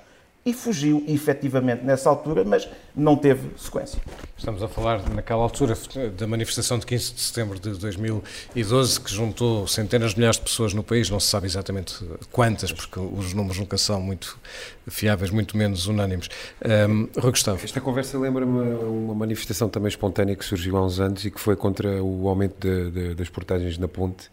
e 0.47 0.53
fugiu 0.53 1.03
efetivamente 1.09 1.85
nessa 1.85 2.09
altura, 2.09 2.45
mas 2.45 2.69
não 2.95 3.17
teve 3.17 3.51
sequência. 3.59 4.01
Estamos 4.39 4.63
a 4.63 4.69
falar 4.69 5.03
naquela 5.11 5.43
altura 5.43 5.77
da 6.17 6.25
manifestação 6.25 6.79
de 6.79 6.87
15 6.87 7.15
de 7.15 7.21
setembro 7.21 7.59
de 7.59 7.71
2012, 7.71 9.01
que 9.01 9.11
juntou 9.11 9.67
centenas 9.67 10.13
de 10.13 10.19
milhares 10.19 10.39
de 10.39 10.45
pessoas 10.45 10.73
no 10.73 10.85
país, 10.85 11.11
não 11.11 11.19
se 11.19 11.27
sabe 11.27 11.47
exatamente 11.47 11.99
quantas, 12.31 12.71
porque 12.71 13.01
os 13.01 13.35
números 13.35 13.59
nunca 13.59 13.77
são 13.77 14.01
muito 14.01 14.39
fiáveis, 14.87 15.33
muito 15.33 15.57
menos 15.57 15.89
unânimes. 15.89 16.29
Um, 16.65 17.09
Rui 17.21 17.33
Gustavo. 17.33 17.61
Esta 17.65 17.81
conversa 17.81 18.17
lembra-me 18.17 18.75
uma 18.85 19.17
manifestação 19.17 19.69
também 19.69 19.89
espontânea 19.89 20.37
que 20.37 20.45
surgiu 20.45 20.77
há 20.77 20.87
uns 20.87 21.01
anos 21.01 21.25
e 21.25 21.31
que 21.31 21.41
foi 21.41 21.57
contra 21.57 22.01
o 22.01 22.29
aumento 22.29 22.55
de, 22.61 22.91
de, 22.93 23.15
das 23.15 23.29
portagens 23.29 23.79
na 23.79 23.89
ponte 23.89 24.31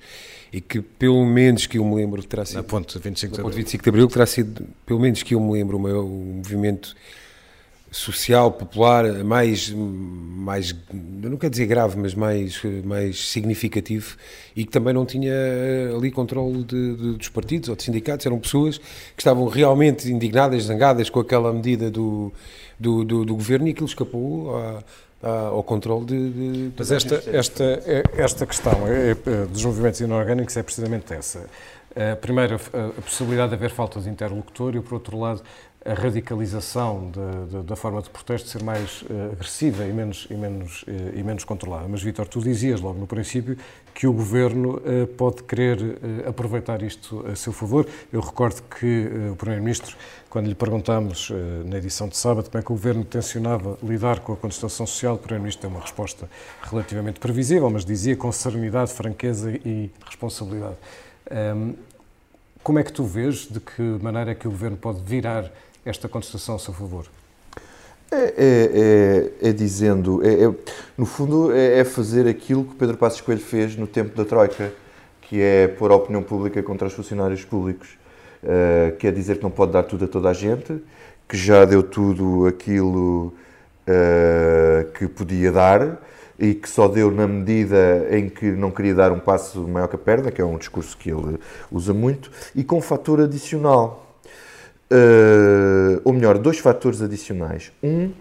e 0.54 0.62
que 0.62 0.82
pelo 0.82 1.26
menos 1.26 1.66
que 1.66 1.80
eu 1.80 1.84
me 1.84 1.96
lembro 1.96 2.22
terá 2.22 2.46
sido... 2.46 2.58
Na 2.58 2.64
ponte 2.64 3.00
25 3.00 3.34
de 3.34 3.42
Abril. 3.42 3.58
25 3.58 3.84
de 3.84 3.90
Abril, 3.90 4.08
terá 4.08 4.26
sido, 4.28 4.68
pelo 4.86 5.00
menos 5.00 5.24
que 5.24 5.34
eu 5.34 5.42
me 5.42 5.52
lembro, 5.52 5.78
o 5.78 6.08
movimento 6.36 6.96
social, 7.90 8.52
popular, 8.52 9.24
mais, 9.24 9.70
mais, 9.72 10.76
não 10.92 11.38
quero 11.38 11.52
dizer 11.52 11.66
grave, 11.66 11.98
mas 11.98 12.14
mais, 12.14 12.62
mais 12.84 13.30
significativo 13.30 14.16
e 14.56 14.64
que 14.64 14.72
também 14.72 14.94
não 14.94 15.06
tinha 15.06 15.34
ali 15.96 16.12
controle 16.12 16.64
de, 16.64 16.96
de, 16.96 17.18
dos 17.18 17.30
partidos 17.30 17.70
ou 17.70 17.76
de 17.76 17.84
sindicatos, 17.84 18.26
eram 18.26 18.40
pessoas 18.40 18.78
que 18.78 19.22
estavam 19.22 19.48
realmente 19.48 20.12
indignadas, 20.12 20.64
zangadas 20.64 21.10
com 21.10 21.20
aquela 21.20 21.52
medida 21.52 21.90
do, 21.90 22.32
do, 22.80 23.04
do, 23.04 23.26
do 23.26 23.36
governo 23.36 23.68
e 23.68 23.72
aquilo 23.72 23.88
escapou 23.88 24.56
a, 24.56 24.84
ao 25.24 25.64
controle 25.64 26.06
de, 26.06 26.30
de, 26.30 26.72
Mas 26.78 26.92
esta, 26.92 27.24
esta, 27.32 27.64
é, 27.64 28.04
esta 28.18 28.46
questão 28.46 28.88
é, 28.88 29.12
é, 29.12 29.16
dos 29.46 29.64
movimentos 29.64 30.02
inorgânicos 30.02 30.56
é 30.58 30.64
precisamente 30.64 31.14
essa. 31.14 31.46
Primeiro, 32.22 32.56
a 32.74 33.02
possibilidade 33.04 33.50
de 33.50 33.56
haver 33.56 33.70
falta 33.70 34.02
de 34.02 34.10
interlocutor 34.10 34.76
e, 34.76 34.82
por 34.82 34.96
outro 34.96 35.20
lado, 35.20 35.44
a 35.86 35.94
radicalização 35.94 37.12
de, 37.12 37.52
de, 37.52 37.64
da 37.64 37.76
forma 37.76 38.02
de 38.02 38.10
protesto 38.10 38.48
ser 38.48 38.64
mais 38.64 39.02
uh, 39.02 39.34
agressiva 39.34 39.84
e 39.84 39.92
menos, 39.92 40.28
e, 40.30 40.34
menos, 40.34 40.84
uh, 40.84 40.86
e 41.14 41.22
menos 41.22 41.44
controlada. 41.44 41.88
Mas, 41.90 42.02
Vítor, 42.02 42.28
tu 42.28 42.40
dizias 42.40 42.80
logo 42.80 42.98
no 42.98 43.06
princípio 43.06 43.58
que 43.94 44.08
o 44.08 44.14
Governo 44.14 44.78
uh, 44.78 45.08
pode 45.18 45.44
querer 45.44 46.00
aproveitar 46.26 46.82
isto 46.82 47.26
a 47.28 47.36
seu 47.36 47.52
favor. 47.52 47.86
Eu 48.12 48.22
recordo 48.22 48.62
que 48.64 49.10
o 49.32 49.36
Primeiro-Ministro, 49.36 49.96
quando 50.30 50.48
lhe 50.48 50.56
perguntámos 50.56 51.32
na 51.66 51.78
edição 51.78 52.08
de 52.08 52.16
sábado 52.18 52.50
como 52.50 52.62
é 52.62 52.66
que 52.66 52.72
o 52.72 52.76
Governo 52.76 53.04
tencionava 53.04 53.78
lidar 53.84 54.20
com 54.22 54.34
a 54.34 54.38
contestação 54.38 54.88
social, 54.88 55.16
o 55.16 55.18
Primeiro-Ministro 55.18 55.68
deu 55.68 55.76
uma 55.76 55.82
resposta 55.82 56.30
relativamente 56.62 57.20
previsível, 57.20 57.70
mas 57.70 57.86
dizia 57.86 58.16
com 58.16 58.32
serenidade, 58.32 58.92
franqueza 58.94 59.52
e 59.52 59.92
responsabilidade. 60.06 60.76
Como 62.64 62.80
é 62.80 62.84
que 62.84 62.94
tu 62.94 63.04
vês, 63.04 63.48
de 63.48 63.60
que 63.60 63.82
maneira 64.02 64.32
é 64.32 64.36
que 64.36 64.48
o 64.48 64.52
Governo 64.52 64.78
pode 64.78 65.02
virar 65.04 65.52
esta 65.86 66.08
contestação 66.08 66.56
a 66.56 66.60
seu 66.60 66.74
favor? 66.74 67.06
É, 68.12 68.16
é, 68.16 69.42
é, 69.44 69.50
é 69.50 69.54
dizendo, 69.54 70.24
é, 70.24 70.44
é, 70.44 70.54
no 70.98 71.06
fundo, 71.06 71.52
é, 71.52 71.80
é, 71.80 71.84
fazer 71.84 72.28
aquilo 72.28 72.64
que 72.64 72.76
Pedro 72.76 72.96
Passos 72.96 73.22
Coelho 73.22 73.42
fez 73.42 73.76
no 73.76 73.88
tempo 73.88 74.16
da 74.16 74.24
Troika, 74.24 74.72
que 75.22 75.42
é 75.42 75.68
pôr 75.68 75.92
a 75.92 75.96
opinião 75.96 76.22
pública 76.22 76.62
contra 76.62 76.88
os 76.88 76.94
funcionários 76.94 77.44
públicos. 77.44 77.90
Uh, 78.44 79.12
dizer 79.14 79.38
que 79.38 79.44
não 79.44 79.50
pode 79.50 79.72
dar 79.72 79.84
tudo 79.84 80.04
a 80.04 80.08
toda 80.08 80.30
a 80.30 80.34
gente, 80.34 80.84
que 81.30 81.38
já 81.38 81.64
deu 81.64 81.82
tudo 81.82 82.46
aquilo 82.46 83.34
uh, 83.88 84.92
que 84.92 85.08
podia 85.08 85.50
dar 85.50 86.02
e 86.38 86.54
que 86.54 86.70
só 86.70 86.90
deu 86.90 87.10
na 87.10 87.26
medida 87.26 88.06
em 88.12 88.28
que 88.28 88.52
não 88.52 88.70
queria 88.70 88.94
dar 88.94 89.14
um 89.14 89.20
passo 89.20 89.66
maior 89.66 89.88
que 89.88 89.96
a 89.96 90.00
perna, 90.00 90.30
que 90.30 90.42
é 90.42 90.46
um 90.46 90.58
discurso 90.58 90.98
que 90.98 91.10
ele 91.10 91.40
usa 91.72 91.94
muito, 91.94 92.30
e 92.54 92.66
com 92.66 92.80
um 92.80 92.82
fator 92.82 93.22
adicional 93.22 94.03
uh, 94.92 96.02
ou 96.04 96.14
melhor, 96.14 96.38
dois 96.38 96.60
fatores 96.60 97.02
adicionais. 97.02 97.72
Um 97.82 98.12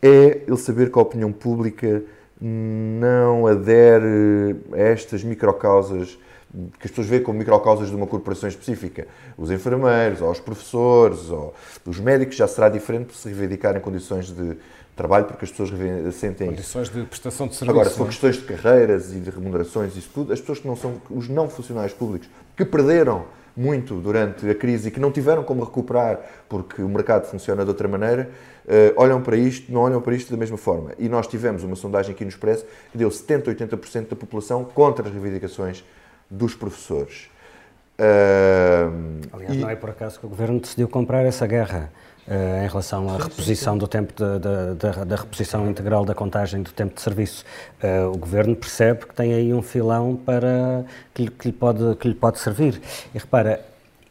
é 0.00 0.42
ele 0.46 0.56
saber 0.56 0.90
que 0.90 0.98
a 0.98 1.02
opinião 1.02 1.30
pública 1.30 2.02
não 2.40 3.46
adere 3.46 4.56
a 4.72 4.78
estas 4.78 5.22
microcausas 5.22 6.18
que 6.78 6.86
as 6.86 6.90
pessoas 6.90 7.06
veem 7.06 7.22
como 7.22 7.38
microcausas 7.38 7.88
de 7.88 7.96
uma 7.96 8.06
corporação 8.06 8.48
específica. 8.48 9.06
Os 9.38 9.50
enfermeiros, 9.50 10.20
ou 10.20 10.30
os 10.30 10.38
professores, 10.38 11.30
ou 11.30 11.54
os 11.86 11.98
médicos, 11.98 12.36
já 12.36 12.46
será 12.46 12.68
diferente 12.68 13.06
por 13.06 13.14
se 13.14 13.28
reivindicarem 13.28 13.80
condições 13.80 14.30
de 14.30 14.56
trabalho, 14.94 15.24
porque 15.24 15.46
as 15.46 15.50
pessoas 15.50 15.70
sentem 16.14 16.48
Condições 16.48 16.90
de 16.90 17.02
prestação 17.04 17.46
de 17.46 17.54
serviço. 17.54 17.70
Agora, 17.70 17.88
se 17.88 17.96
for 17.96 18.04
é? 18.04 18.08
questões 18.08 18.36
de 18.36 18.42
carreiras 18.42 19.14
e 19.14 19.20
de 19.20 19.30
remunerações, 19.30 19.96
isso 19.96 20.10
tudo, 20.12 20.32
as 20.32 20.40
pessoas 20.40 20.58
que 20.58 20.66
não 20.66 20.76
são, 20.76 21.00
os 21.10 21.28
não 21.28 21.48
funcionários 21.48 21.94
públicos, 21.94 22.28
que 22.54 22.66
perderam 22.66 23.24
muito 23.56 23.96
durante 23.96 24.48
a 24.48 24.54
crise 24.54 24.88
e 24.88 24.90
que 24.90 25.00
não 25.00 25.10
tiveram 25.10 25.42
como 25.44 25.64
recuperar 25.64 26.20
porque 26.48 26.82
o 26.82 26.88
mercado 26.88 27.26
funciona 27.26 27.62
de 27.64 27.68
outra 27.68 27.86
maneira, 27.86 28.30
uh, 28.64 28.94
olham 28.96 29.20
para 29.22 29.36
isto, 29.36 29.70
não 29.70 29.82
olham 29.82 30.00
para 30.00 30.14
isto 30.14 30.30
da 30.30 30.36
mesma 30.36 30.56
forma. 30.56 30.92
E 30.98 31.08
nós 31.08 31.26
tivemos 31.26 31.62
uma 31.62 31.76
sondagem 31.76 32.14
aqui 32.14 32.24
no 32.24 32.30
Expresso 32.30 32.64
que 32.90 32.98
deu 32.98 33.10
70, 33.10 33.54
80% 33.54 34.08
da 34.08 34.16
população 34.16 34.64
contra 34.64 35.06
as 35.06 35.12
reivindicações 35.12 35.84
dos 36.30 36.54
professores. 36.54 37.30
Aliás, 39.32 39.54
e... 39.54 39.58
não 39.58 39.70
é 39.70 39.76
por 39.76 39.90
acaso 39.90 40.18
que 40.18 40.26
o 40.26 40.28
governo 40.28 40.60
decidiu 40.60 40.88
comprar 40.88 41.24
essa 41.24 41.46
guerra. 41.46 41.92
Uh, 42.26 42.64
em 42.64 42.68
relação 42.68 43.08
à 43.08 43.18
reposição 43.18 43.76
do 43.76 43.88
tempo 43.88 44.12
de, 44.12 44.38
de, 44.38 44.74
de, 44.76 45.04
da 45.04 45.16
reposição 45.16 45.68
integral 45.68 46.04
da 46.04 46.14
contagem 46.14 46.62
do 46.62 46.70
tempo 46.70 46.94
de 46.94 47.00
serviço. 47.00 47.44
Uh, 47.82 48.12
o 48.12 48.16
governo 48.16 48.54
percebe 48.54 49.06
que 49.06 49.14
tem 49.14 49.34
aí 49.34 49.52
um 49.52 49.60
filão 49.60 50.14
para 50.14 50.84
que 51.12 51.22
lhe, 51.22 51.30
que 51.32 51.48
lhe, 51.48 51.52
pode, 51.52 51.96
que 51.96 52.06
lhe 52.06 52.14
pode 52.14 52.38
servir. 52.38 52.80
E 53.12 53.18
repara, 53.18 53.60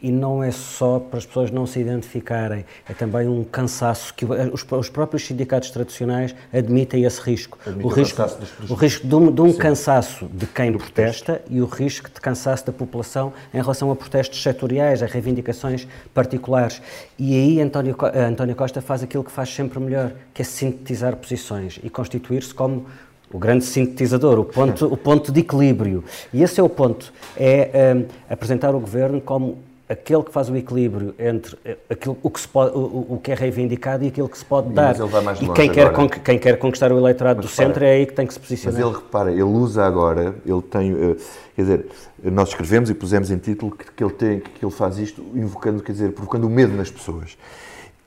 e 0.01 0.11
não 0.11 0.43
é 0.43 0.51
só 0.51 0.99
para 0.99 1.19
as 1.19 1.25
pessoas 1.25 1.51
não 1.51 1.65
se 1.65 1.79
identificarem, 1.79 2.65
é 2.89 2.93
também 2.93 3.27
um 3.27 3.43
cansaço 3.43 4.13
que 4.13 4.25
os, 4.25 4.65
os 4.69 4.89
próprios 4.89 5.25
sindicatos 5.25 5.69
tradicionais 5.69 6.33
admitem 6.51 7.03
esse 7.03 7.21
risco. 7.21 7.57
Admite 7.65 7.85
o, 7.85 7.89
risco, 7.89 8.21
o 8.69 8.73
risco 8.73 9.07
de 9.07 9.15
um, 9.15 9.31
de 9.31 9.41
um 9.41 9.53
cansaço 9.53 10.25
de 10.25 10.47
quem 10.47 10.71
protesta 10.73 11.33
protesto. 11.33 11.53
e 11.53 11.61
o 11.61 11.65
risco 11.65 12.09
de 12.09 12.19
cansaço 12.19 12.65
da 12.65 12.73
população 12.73 13.31
em 13.53 13.61
relação 13.61 13.91
a 13.91 13.95
protestos 13.95 14.41
setoriais, 14.41 15.03
a 15.03 15.05
reivindicações 15.05 15.87
particulares. 16.13 16.81
E 17.19 17.35
aí 17.35 17.61
António, 17.61 17.95
António 18.27 18.55
Costa 18.55 18.81
faz 18.81 19.03
aquilo 19.03 19.23
que 19.23 19.31
faz 19.31 19.53
sempre 19.53 19.79
melhor, 19.79 20.13
que 20.33 20.41
é 20.41 20.45
sintetizar 20.45 21.15
posições 21.15 21.79
e 21.83 21.89
constituir-se 21.89 22.53
como 22.53 22.87
o 23.33 23.39
grande 23.39 23.63
sintetizador, 23.63 24.39
o 24.39 24.45
ponto, 24.45 24.85
o 24.85 24.97
ponto 24.97 25.31
de 25.31 25.39
equilíbrio. 25.39 26.03
E 26.33 26.43
esse 26.43 26.59
é 26.59 26.63
o 26.63 26.69
ponto, 26.69 27.13
é 27.37 27.93
um, 27.95 28.05
apresentar 28.29 28.75
o 28.75 28.79
governo 28.79 29.21
como 29.21 29.57
aquele 29.91 30.23
que 30.23 30.31
faz 30.31 30.49
o 30.49 30.55
equilíbrio 30.55 31.13
entre 31.19 31.57
aquilo, 31.89 32.17
o, 32.23 32.29
que 32.29 32.39
se 32.39 32.47
pode, 32.47 32.75
o, 32.75 33.07
o 33.09 33.19
que 33.21 33.31
é 33.31 33.35
reivindicado 33.35 34.05
e 34.05 34.07
aquilo 34.07 34.29
que 34.29 34.37
se 34.37 34.45
pode 34.45 34.69
dar. 34.69 34.95
e 35.41 35.49
quem 35.49 35.69
quer, 35.69 35.91
quem 36.23 36.39
quer 36.39 36.57
conquistar 36.57 36.93
o 36.93 36.97
eleitorado 36.97 37.37
Mas 37.37 37.45
do 37.45 37.49
repara, 37.49 37.67
centro 37.67 37.85
é 37.85 37.91
aí 37.91 38.05
que 38.05 38.13
tem 38.13 38.25
que 38.25 38.33
se 38.33 38.39
posicionar. 38.39 38.79
Mas 38.79 38.87
ele 38.87 38.95
repara, 38.95 39.31
ele 39.31 39.43
usa 39.43 39.85
agora, 39.85 40.33
ele 40.45 40.61
tem, 40.61 40.93
eh, 40.93 41.15
quer 41.55 41.61
dizer, 41.61 41.85
nós 42.23 42.49
escrevemos 42.49 42.89
e 42.89 42.93
pusemos 42.93 43.29
em 43.31 43.37
título 43.37 43.71
que, 43.75 43.91
que 43.91 44.01
ele 44.01 44.13
tem, 44.13 44.39
que 44.39 44.63
ele 44.63 44.71
faz 44.71 44.97
isto 44.97 45.21
invocando, 45.35 45.83
quer 45.83 45.91
dizer, 45.91 46.13
provocando 46.13 46.45
o 46.45 46.49
medo 46.49 46.73
nas 46.73 46.89
pessoas. 46.89 47.37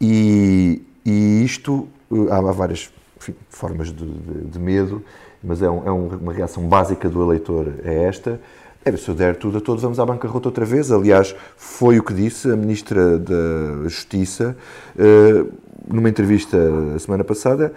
E, 0.01 0.83
e 1.05 1.45
isto, 1.45 1.87
eh, 2.11 2.33
há, 2.33 2.41
várias 2.41 2.91
enfim, 3.19 3.35
formas 3.51 3.89
de, 3.89 4.07
de, 4.07 4.45
de, 4.47 4.59
medo, 4.59 5.05
mas 5.43 5.61
é, 5.61 5.69
um, 5.69 5.87
é 5.87 5.91
uma 5.91 6.33
reação 6.33 6.67
básica 6.67 7.11
do 7.11 7.23
eleitor, 7.23 7.75
é 7.85 8.05
esta. 8.05 8.41
É, 8.85 8.95
se 8.99 9.09
eu 9.09 9.15
der 9.15 9.37
tudo 9.37 9.57
a 9.57 9.61
todos, 9.63 9.83
vamos 9.83 9.99
à 9.99 10.05
bancarrota 10.05 10.49
outra 10.49 10.65
vez. 10.67 10.93
Aliás, 10.93 11.35
foi 11.57 11.99
o 11.99 12.03
que 12.03 12.13
disse 12.13 12.51
a 12.51 12.57
Ministra 12.57 13.19
da 13.19 13.85
Justiça 13.85 14.55
eh, 14.99 15.45
numa 15.89 16.11
entrevista 16.11 16.59
a 16.95 16.99
semana 16.99 17.25
passada. 17.25 17.73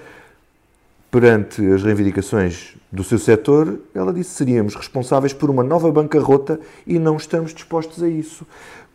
perante 1.10 1.66
as 1.66 1.82
reivindicações 1.82 2.76
do 2.92 3.02
seu 3.02 3.18
setor, 3.18 3.80
ela 3.96 4.14
disse 4.14 4.32
que 4.32 4.36
seríamos 4.36 4.76
responsáveis 4.76 5.32
por 5.32 5.50
uma 5.50 5.64
nova 5.64 5.90
bancarrota 5.90 6.60
e 6.86 7.00
não 7.00 7.16
estamos 7.16 7.54
dispostos 7.54 8.04
a 8.04 8.10
isso. 8.10 8.46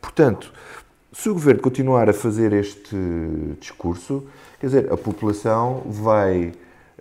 Portanto, 0.00 0.52
se 1.10 1.30
o 1.30 1.32
governo 1.32 1.62
continuar 1.62 2.10
a 2.10 2.12
fazer 2.12 2.52
este 2.52 2.94
discurso, 3.58 4.24
quer 4.60 4.66
dizer, 4.66 4.92
a 4.92 4.96
população 4.98 5.82
vai 5.86 6.52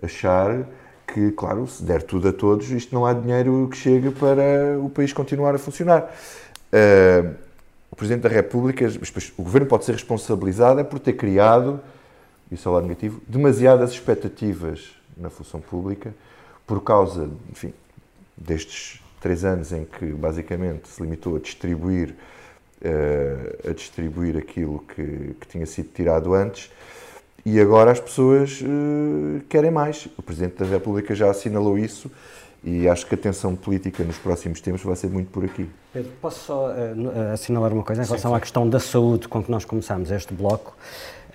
achar 0.02 0.66
que, 1.06 1.30
claro, 1.32 1.66
se 1.66 1.82
der 1.82 2.02
tudo 2.02 2.28
a 2.28 2.32
todos, 2.32 2.70
isto 2.70 2.94
não 2.94 3.04
há 3.04 3.12
dinheiro 3.12 3.68
que 3.70 3.76
chegue 3.76 4.10
para 4.10 4.78
o 4.82 4.88
país 4.88 5.12
continuar 5.12 5.54
a 5.54 5.58
funcionar. 5.58 6.10
Uh, 6.72 7.34
o 7.90 7.96
Presidente 7.96 8.22
da 8.22 8.28
República, 8.30 8.86
o 9.36 9.42
Governo 9.42 9.68
pode 9.68 9.84
ser 9.84 9.92
responsabilizado 9.92 10.82
por 10.86 10.98
ter 10.98 11.12
criado, 11.12 11.78
isso 12.50 12.66
é 12.66 12.72
o 12.72 12.74
lado 12.74 12.86
negativo, 12.86 13.20
demasiadas 13.28 13.90
expectativas 13.92 14.96
na 15.16 15.28
função 15.28 15.60
pública, 15.60 16.14
por 16.66 16.82
causa, 16.82 17.28
enfim, 17.50 17.74
destes 18.36 19.02
três 19.20 19.44
anos 19.44 19.72
em 19.72 19.84
que 19.84 20.06
basicamente 20.06 20.88
se 20.88 21.02
limitou 21.02 21.36
a 21.36 21.38
distribuir, 21.38 22.14
uh, 22.80 23.70
a 23.70 23.72
distribuir 23.74 24.36
aquilo 24.36 24.84
que, 24.94 25.36
que, 25.40 25.46
tinha 25.48 25.66
sido 25.66 25.90
tirado 25.92 26.34
antes, 26.34 26.70
e 27.44 27.60
agora 27.60 27.90
as 27.90 28.00
pessoas 28.00 28.60
uh, 28.62 29.40
querem 29.48 29.70
mais. 29.70 30.08
O 30.16 30.22
Presidente 30.22 30.56
da 30.56 30.64
República 30.64 31.14
já 31.14 31.30
assinalou 31.30 31.78
isso 31.78 32.10
e 32.64 32.88
acho 32.88 33.06
que 33.06 33.14
a 33.14 33.18
tensão 33.18 33.56
política 33.56 34.04
nos 34.04 34.18
próximos 34.18 34.60
tempos 34.60 34.82
vai 34.82 34.94
ser 34.94 35.08
muito 35.08 35.30
por 35.30 35.44
aqui. 35.44 35.68
Pedro, 35.92 36.12
posso 36.20 36.44
só 36.44 36.68
uh, 36.68 37.32
assinalar 37.32 37.72
uma 37.72 37.82
coisa 37.82 38.02
em 38.02 38.06
relação 38.06 38.30
sim, 38.30 38.34
sim. 38.34 38.38
à 38.38 38.40
questão 38.40 38.68
da 38.68 38.78
saúde 38.78 39.28
com 39.28 39.42
que 39.42 39.50
nós 39.50 39.64
começamos 39.64 40.10
este 40.10 40.32
bloco? 40.32 40.74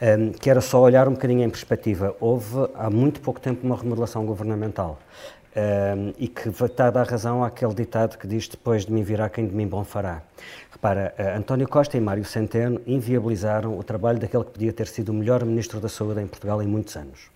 um, 0.01 0.31
que 0.31 0.49
era 0.49 0.61
só 0.61 0.81
olhar 0.81 1.07
um 1.07 1.13
bocadinho 1.13 1.43
em 1.43 1.49
perspectiva. 1.49 2.15
Houve 2.19 2.69
há 2.75 2.89
muito 2.89 3.19
pouco 3.21 3.39
tempo 3.39 3.65
uma 3.65 3.75
remodelação 3.75 4.25
governamental 4.25 4.99
um, 5.55 6.13
e 6.17 6.27
que 6.27 6.49
está 6.49 6.87
a 6.87 6.91
dar 6.91 7.07
razão 7.07 7.43
àquele 7.43 7.73
ditado 7.73 8.17
que 8.17 8.27
diz 8.27 8.47
depois 8.47 8.85
de 8.85 8.91
mim 8.91 9.03
virá 9.03 9.29
quem 9.29 9.47
de 9.47 9.55
mim 9.55 9.67
bom 9.67 9.83
fará. 9.83 10.21
Repara, 10.77 11.11
uh, 11.17 11.39
António 11.39 11.67
Costa 11.67 11.97
e 11.97 11.99
Mário 11.99 12.23
Centeno 12.23 12.79
inviabilizaram 12.85 13.79
o 13.79 13.83
trabalho 13.83 14.19
daquele 14.19 14.43
que 14.43 14.51
podia 14.51 14.71
ter 14.71 14.85
sido 14.85 15.09
o 15.09 15.13
melhor 15.13 15.43
Ministro 15.43 15.79
da 15.79 15.89
Saúde 15.89 16.21
em 16.21 16.27
Portugal 16.27 16.61
em 16.61 16.67
muitos 16.67 16.95
anos. 16.95 17.31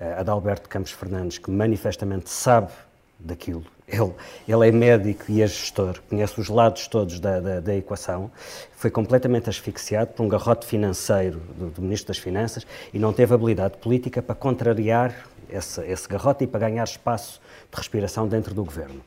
Uh, 0.00 0.18
Adalberto 0.20 0.70
Campos 0.70 0.92
Fernandes, 0.92 1.36
que 1.36 1.50
manifestamente 1.50 2.30
sabe 2.30 2.72
daquilo. 3.18 3.62
Ele, 3.86 4.12
ele 4.46 4.68
é 4.68 4.72
médico 4.72 5.24
e 5.28 5.42
é 5.42 5.46
gestor, 5.46 6.00
conhece 6.08 6.40
os 6.40 6.48
lados 6.48 6.88
todos 6.88 7.20
da, 7.20 7.40
da, 7.40 7.60
da 7.60 7.76
equação. 7.76 8.30
Foi 8.74 8.90
completamente 8.90 9.50
asfixiado 9.50 10.12
por 10.12 10.22
um 10.22 10.28
garrote 10.28 10.66
financeiro 10.66 11.40
do, 11.58 11.68
do, 11.68 11.82
Ministro 11.82 12.08
das 12.08 12.18
Finanças 12.18 12.66
e 12.92 12.98
não 12.98 13.12
teve 13.12 13.34
habilidade 13.34 13.76
política 13.76 14.22
para 14.22 14.34
contrariar 14.34 15.14
esse, 15.50 15.82
esse 15.82 16.08
garrote 16.08 16.44
e 16.44 16.46
para 16.46 16.60
ganhar 16.60 16.84
espaço 16.84 17.38
de 17.70 17.76
respiração 17.76 18.26
dentro 18.26 18.54
do 18.54 18.64
governo. 18.64 19.02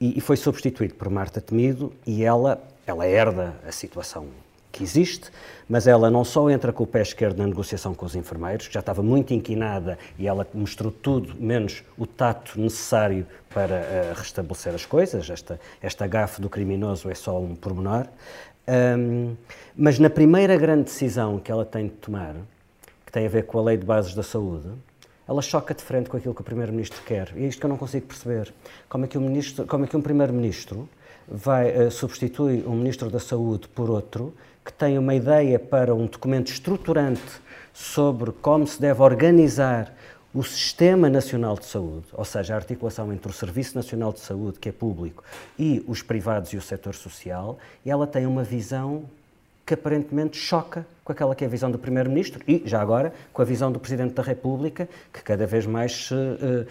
E, 0.00 0.16
e 0.16 0.20
foi 0.20 0.36
substituído 0.36 0.94
por 0.94 1.10
Marta 1.10 1.40
Temido 1.40 1.92
e 2.06 2.22
ela, 2.22 2.62
ela 2.86 3.06
herda 3.06 3.54
a 3.66 3.72
situação 3.72 4.26
que 4.76 4.82
existe, 4.82 5.30
mas 5.68 5.86
ela 5.86 6.10
não 6.10 6.22
só 6.22 6.50
entra 6.50 6.72
com 6.72 6.84
o 6.84 6.86
pé 6.86 7.00
esquerdo 7.00 7.38
na 7.38 7.46
negociação 7.46 7.94
com 7.94 8.04
os 8.04 8.14
enfermeiros, 8.14 8.68
que 8.68 8.74
já 8.74 8.80
estava 8.80 9.02
muito 9.02 9.32
inquinada 9.32 9.98
e 10.18 10.26
ela 10.26 10.46
mostrou 10.52 10.92
tudo, 10.92 11.34
menos 11.40 11.82
o 11.96 12.06
tato 12.06 12.60
necessário 12.60 13.26
para 13.48 13.76
uh, 13.76 14.14
restabelecer 14.14 14.74
as 14.74 14.84
coisas. 14.84 15.30
Esta, 15.30 15.58
esta 15.80 16.06
gafe 16.06 16.42
do 16.42 16.50
criminoso 16.50 17.10
é 17.10 17.14
só 17.14 17.40
um 17.40 17.54
pormenor. 17.54 18.06
Um, 18.68 19.34
mas 19.74 19.98
na 19.98 20.10
primeira 20.10 20.56
grande 20.56 20.84
decisão 20.84 21.38
que 21.38 21.50
ela 21.50 21.64
tem 21.64 21.86
de 21.86 21.94
tomar, 21.94 22.34
que 23.06 23.12
tem 23.12 23.24
a 23.24 23.28
ver 23.28 23.46
com 23.46 23.58
a 23.58 23.62
lei 23.62 23.76
de 23.76 23.86
bases 23.86 24.14
da 24.14 24.22
saúde, 24.22 24.68
ela 25.26 25.40
choca 25.40 25.74
de 25.74 25.82
frente 25.82 26.10
com 26.10 26.16
aquilo 26.16 26.34
que 26.34 26.40
o 26.40 26.44
Primeiro-Ministro 26.44 27.00
quer. 27.02 27.32
E 27.34 27.44
é 27.44 27.48
isto 27.48 27.58
que 27.58 27.66
eu 27.66 27.70
não 27.70 27.76
consigo 27.76 28.06
perceber. 28.06 28.52
Como 28.88 29.04
é 29.04 29.08
que, 29.08 29.16
o 29.18 29.20
ministro, 29.20 29.66
como 29.66 29.84
é 29.84 29.88
que 29.88 29.96
um 29.96 30.02
Primeiro-Ministro 30.02 30.88
vai 31.28 31.86
uh, 31.86 31.90
substitui 31.90 32.64
um 32.66 32.76
Ministro 32.76 33.10
da 33.10 33.20
Saúde 33.20 33.68
por 33.68 33.90
outro 33.90 34.34
que 34.64 34.72
tem 34.72 34.98
uma 34.98 35.14
ideia 35.14 35.58
para 35.58 35.94
um 35.94 36.06
documento 36.06 36.48
estruturante 36.48 37.22
sobre 37.72 38.32
como 38.32 38.66
se 38.66 38.80
deve 38.80 39.00
organizar 39.02 39.94
o 40.34 40.42
Sistema 40.42 41.08
Nacional 41.08 41.56
de 41.56 41.64
Saúde, 41.64 42.06
ou 42.12 42.24
seja, 42.24 42.52
a 42.52 42.56
articulação 42.56 43.12
entre 43.12 43.30
o 43.30 43.32
Serviço 43.32 43.74
Nacional 43.74 44.12
de 44.12 44.20
Saúde, 44.20 44.58
que 44.58 44.68
é 44.68 44.72
público, 44.72 45.24
e 45.58 45.82
os 45.86 46.02
privados 46.02 46.52
e 46.52 46.56
o 46.56 46.60
setor 46.60 46.94
social, 46.94 47.58
ela 47.86 48.06
tem 48.06 48.26
uma 48.26 48.42
visão 48.42 49.04
que 49.64 49.72
aparentemente 49.72 50.36
choca 50.36 50.86
com 51.06 51.12
aquela 51.12 51.36
que 51.36 51.44
é 51.44 51.46
a 51.46 51.50
visão 51.50 51.70
do 51.70 51.78
Primeiro-Ministro 51.78 52.42
e, 52.48 52.64
já 52.66 52.82
agora, 52.82 53.12
com 53.32 53.40
a 53.40 53.44
visão 53.44 53.70
do 53.70 53.78
Presidente 53.78 54.12
da 54.12 54.24
República, 54.24 54.88
que 55.12 55.22
cada 55.22 55.46
vez 55.46 55.64
mais 55.64 56.08
se 56.08 56.14
uh, 56.14 56.16
uh, 56.16 56.66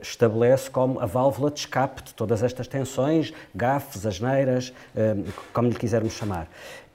estabelece 0.00 0.70
como 0.70 0.98
a 0.98 1.04
válvula 1.04 1.50
de 1.50 1.60
escape 1.60 2.02
de 2.02 2.14
todas 2.14 2.42
estas 2.42 2.66
tensões, 2.66 3.30
gafes, 3.54 4.06
asneiras, 4.06 4.70
uh, 4.70 5.32
como 5.52 5.68
lhe 5.68 5.74
quisermos 5.74 6.14
chamar. 6.14 6.48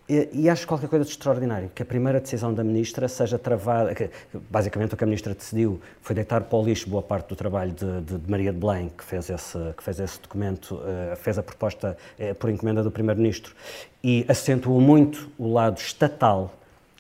E, 0.10 0.50
acho 0.50 0.68
qualquer 0.68 0.90
coisa 0.90 1.06
de 1.06 1.12
extraordinário, 1.12 1.72
que 1.74 1.82
a 1.82 1.86
primeira 1.86 2.20
decisão 2.20 2.54
da 2.54 2.64
Ministra 2.64 3.08
seja 3.08 3.40
travada, 3.40 3.96
que, 3.96 4.10
basicamente 4.50 4.96
o 4.96 4.98
que 4.98 5.04
a 5.04 5.08
Ministra 5.08 5.34
decidiu 5.34 5.80
foi 6.02 6.14
deitar 6.14 6.42
para 6.42 6.58
o 6.58 6.64
lixo 6.64 6.90
boa 6.90 7.02
parte 7.02 7.30
do 7.30 7.36
trabalho 7.36 7.72
de, 7.72 8.02
de, 8.02 8.18
de 8.18 8.32
Maria 8.32 8.52
de 8.52 8.60
Belém, 8.60 8.92
que 8.98 9.04
fez 9.04 9.30
esse, 9.30 9.58
que 9.78 9.82
fez 9.82 10.00
esse 10.00 10.20
documento, 10.20 10.76
uh, 10.76 11.16
fez 11.16 11.38
a 11.38 11.44
proposta 11.44 11.96
uh, 12.20 12.36
por 12.36 12.50
encomenda 12.50 12.84
do 12.84 12.92
Primeiro-Ministro, 12.92 13.56
e 14.04 14.26
acentuou 14.28 14.82
muito 14.82 15.30
o 15.38 15.54
lado 15.54 15.78
estatal, 15.78 16.54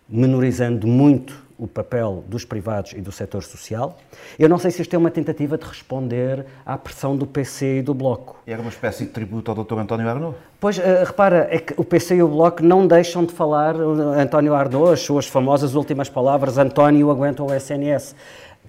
menorizando 0.07 0.87
muito 0.87 1.43
o 1.57 1.67
papel 1.67 2.23
dos 2.27 2.43
privados 2.43 2.93
e 2.93 3.01
do 3.01 3.11
setor 3.11 3.43
social. 3.43 3.97
Eu 4.37 4.49
não 4.49 4.57
sei 4.57 4.71
se 4.71 4.81
isto 4.81 4.93
é 4.93 4.97
uma 4.97 5.11
tentativa 5.11 5.57
de 5.57 5.65
responder 5.65 6.45
à 6.65 6.77
pressão 6.77 7.15
do 7.15 7.25
PC 7.25 7.79
e 7.79 7.81
do 7.81 7.93
Bloco. 7.93 8.41
E 8.45 8.51
era 8.51 8.61
uma 8.61 8.69
espécie 8.69 9.05
de 9.05 9.11
tributo 9.11 9.51
ao 9.51 9.63
Dr. 9.63 9.77
António 9.77 10.09
Arnaud? 10.09 10.35
Pois, 10.59 10.77
uh, 10.77 10.81
repara, 11.05 11.47
é 11.49 11.59
que 11.59 11.73
o 11.77 11.83
PC 11.83 12.15
e 12.15 12.23
o 12.23 12.27
Bloco 12.27 12.63
não 12.63 12.85
deixam 12.85 13.23
de 13.23 13.33
falar 13.33 13.75
António 13.75 14.53
Arnaud, 14.53 14.91
as 14.91 15.01
suas 15.01 15.27
famosas 15.27 15.75
últimas 15.75 16.09
palavras, 16.09 16.57
António 16.57 17.09
aguenta 17.09 17.43
o 17.43 17.53
SNS. 17.53 18.15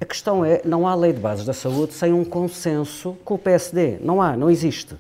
A 0.01 0.05
questão 0.05 0.45
é, 0.45 0.61
não 0.65 0.87
há 0.87 0.95
lei 0.95 1.13
de 1.13 1.21
bases 1.21 1.45
da 1.45 1.53
saúde 1.53 1.95
sem 1.95 2.13
um 2.13 2.25
consenso 2.25 3.17
com 3.25 3.35
o 3.35 3.39
PSD. 3.39 3.99
Não 4.01 4.21
há, 4.21 4.37
não 4.37 4.51
existe. 4.51 4.97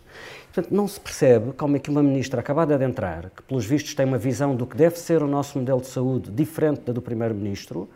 Portanto, 0.54 0.72
não 0.72 0.86
se 0.86 1.00
percebe 1.00 1.52
como 1.54 1.76
é 1.76 1.80
que 1.80 1.90
uma 1.90 2.00
ministra 2.00 2.38
acabada 2.38 2.78
de 2.78 2.84
entrar, 2.84 3.28
que 3.30 3.42
pelos 3.42 3.66
vistos 3.66 3.92
tem 3.92 4.06
uma 4.06 4.18
visão 4.18 4.54
do 4.54 4.64
que 4.64 4.76
deve 4.76 4.96
ser 4.96 5.20
o 5.20 5.26
nosso 5.26 5.58
modelo 5.58 5.80
de 5.80 5.88
saúde 5.88 6.30
diferente 6.30 6.82
da 6.82 6.92
do 6.92 7.02
primeiro-ministro, 7.02 7.88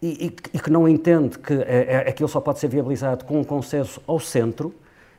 e, 0.00 0.26
e, 0.26 0.56
e, 0.56 0.60
que 0.60 0.70
não 0.70 0.88
entende 0.88 1.36
que 1.36 1.52
é, 1.52 1.86
é, 1.88 1.96
aquilo 2.08 2.28
só 2.28 2.40
pode 2.40 2.60
ser 2.60 2.68
viabilizado 2.68 3.24
com 3.24 3.40
um 3.40 3.44
consenso 3.44 4.00
ao 4.06 4.20
centro, 4.20 4.72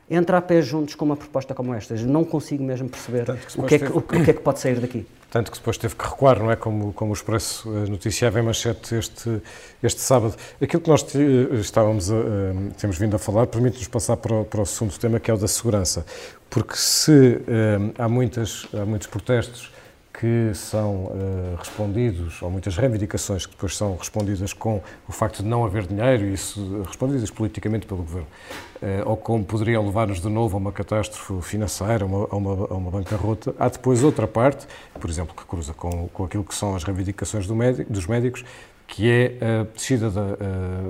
entra 0.08 0.38
a 0.38 0.40
pé 0.40 0.62
juntos 0.62 0.94
com 0.94 1.04
uma 1.04 1.16
proposta 1.16 1.54
como 1.54 1.74
esta. 1.74 1.94
Eu 1.94 2.06
não 2.06 2.24
consigo 2.24 2.64
mesmo 2.64 2.88
perceber 2.88 3.26
que 3.26 3.60
o, 3.60 3.64
que 3.64 3.74
é 3.74 3.78
que, 3.78 3.92
o, 3.92 3.98
o 3.98 4.02
que 4.02 4.30
é 4.30 4.32
que 4.32 4.40
pode 4.40 4.58
sair 4.58 4.80
daqui. 4.80 5.06
Tanto 5.36 5.52
que 5.52 5.58
depois 5.58 5.76
teve 5.76 5.94
que 5.94 6.02
recuar, 6.02 6.38
não 6.38 6.50
é? 6.50 6.56
Como, 6.56 6.94
como 6.94 7.10
o 7.10 7.14
Expresso 7.14 7.68
eh, 7.68 7.90
noticiava 7.90 8.40
em 8.40 8.42
manchete 8.42 8.94
este, 8.94 9.42
este 9.82 10.00
sábado. 10.00 10.34
Aquilo 10.62 10.80
que 10.80 10.88
nós 10.88 11.04
eh, 11.14 11.56
estávamos 11.56 12.10
a, 12.10 12.14
eh, 12.14 12.22
temos 12.78 12.96
vindo 12.96 13.16
a 13.16 13.18
falar 13.18 13.46
permite-nos 13.46 13.86
passar 13.86 14.16
para 14.16 14.34
o, 14.34 14.44
para 14.46 14.62
o 14.62 14.64
segundo 14.64 14.98
tema, 14.98 15.20
que 15.20 15.30
é 15.30 15.34
o 15.34 15.36
da 15.36 15.46
segurança. 15.46 16.06
Porque 16.48 16.74
se 16.74 17.38
há, 17.98 18.08
muitas, 18.08 18.66
há 18.72 18.86
muitos 18.86 19.08
protestos 19.08 19.70
que 20.18 20.52
são 20.54 21.04
uh, 21.04 21.56
respondidos, 21.58 22.40
ou 22.40 22.50
muitas 22.50 22.76
reivindicações 22.76 23.44
que 23.44 23.52
depois 23.52 23.76
são 23.76 23.96
respondidas 23.96 24.52
com 24.52 24.80
o 25.06 25.12
facto 25.12 25.42
de 25.42 25.48
não 25.48 25.64
haver 25.64 25.86
dinheiro, 25.86 26.24
e 26.24 26.32
isso 26.32 26.82
respondidas 26.86 27.30
politicamente 27.30 27.86
pelo 27.86 28.02
Governo, 28.02 28.26
uh, 28.76 29.10
ou 29.10 29.16
como 29.16 29.44
poderiam 29.44 29.84
levar-nos 29.84 30.20
de 30.20 30.28
novo 30.28 30.56
a 30.56 30.60
uma 30.60 30.72
catástrofe 30.72 31.46
financeira, 31.46 32.04
a 32.04 32.06
uma, 32.06 32.28
a 32.30 32.36
uma, 32.36 32.66
a 32.70 32.74
uma 32.74 32.90
bancarrota, 32.90 33.54
há 33.58 33.68
depois 33.68 34.02
outra 34.02 34.26
parte, 34.26 34.66
por 34.98 35.10
exemplo, 35.10 35.34
que 35.36 35.44
cruza 35.44 35.74
com, 35.74 36.08
com 36.08 36.24
aquilo 36.24 36.44
que 36.44 36.54
são 36.54 36.74
as 36.74 36.82
reivindicações 36.82 37.46
do 37.46 37.54
médico, 37.54 37.92
dos 37.92 38.06
médicos, 38.06 38.42
que 38.88 39.10
é 39.10 39.36
a 39.40 39.64
descida 39.64 40.10
da 40.10 40.36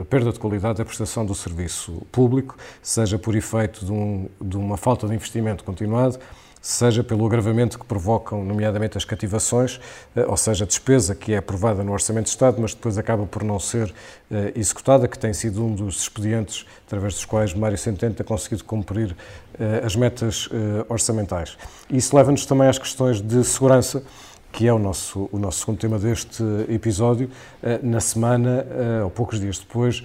a 0.02 0.04
perda 0.04 0.30
de 0.30 0.38
qualidade 0.38 0.78
da 0.78 0.84
prestação 0.84 1.24
do 1.24 1.34
serviço 1.34 2.02
público, 2.12 2.56
seja 2.82 3.18
por 3.18 3.34
efeito 3.34 3.86
de, 3.86 3.90
um, 3.90 4.28
de 4.40 4.56
uma 4.56 4.76
falta 4.76 5.08
de 5.08 5.14
investimento 5.14 5.64
continuado, 5.64 6.18
seja 6.66 7.04
pelo 7.04 7.24
agravamento 7.24 7.78
que 7.78 7.86
provocam, 7.86 8.44
nomeadamente 8.44 8.98
as 8.98 9.04
cativações, 9.04 9.80
eh, 10.16 10.26
ou 10.26 10.36
seja, 10.36 10.64
a 10.64 10.66
despesa 10.66 11.14
que 11.14 11.32
é 11.32 11.36
aprovada 11.36 11.84
no 11.84 11.92
Orçamento 11.92 12.24
de 12.24 12.30
Estado, 12.30 12.60
mas 12.60 12.74
depois 12.74 12.98
acaba 12.98 13.24
por 13.24 13.44
não 13.44 13.60
ser 13.60 13.94
eh, 14.28 14.52
executada, 14.56 15.06
que 15.06 15.16
tem 15.16 15.32
sido 15.32 15.64
um 15.64 15.72
dos 15.72 16.02
expedientes 16.02 16.66
através 16.84 17.14
dos 17.14 17.24
quais 17.24 17.54
Mário 17.54 17.78
Centeno 17.78 18.14
tem 18.14 18.26
conseguido 18.26 18.64
cumprir 18.64 19.16
eh, 19.60 19.82
as 19.84 19.94
metas 19.94 20.48
orçamentais. 20.88 21.56
Isso 21.88 22.16
leva-nos 22.16 22.44
também 22.44 22.66
às 22.66 22.78
questões 22.78 23.20
de 23.20 23.44
segurança, 23.44 24.02
que 24.50 24.66
é 24.66 24.72
o 24.72 24.78
nosso, 24.78 25.28
o 25.30 25.38
nosso 25.38 25.60
segundo 25.60 25.78
tema 25.78 25.98
deste 25.98 26.42
episódio, 26.68 27.30
na 27.82 28.00
semana, 28.00 28.64
ou 29.04 29.10
poucos 29.10 29.38
dias 29.38 29.58
depois 29.58 30.02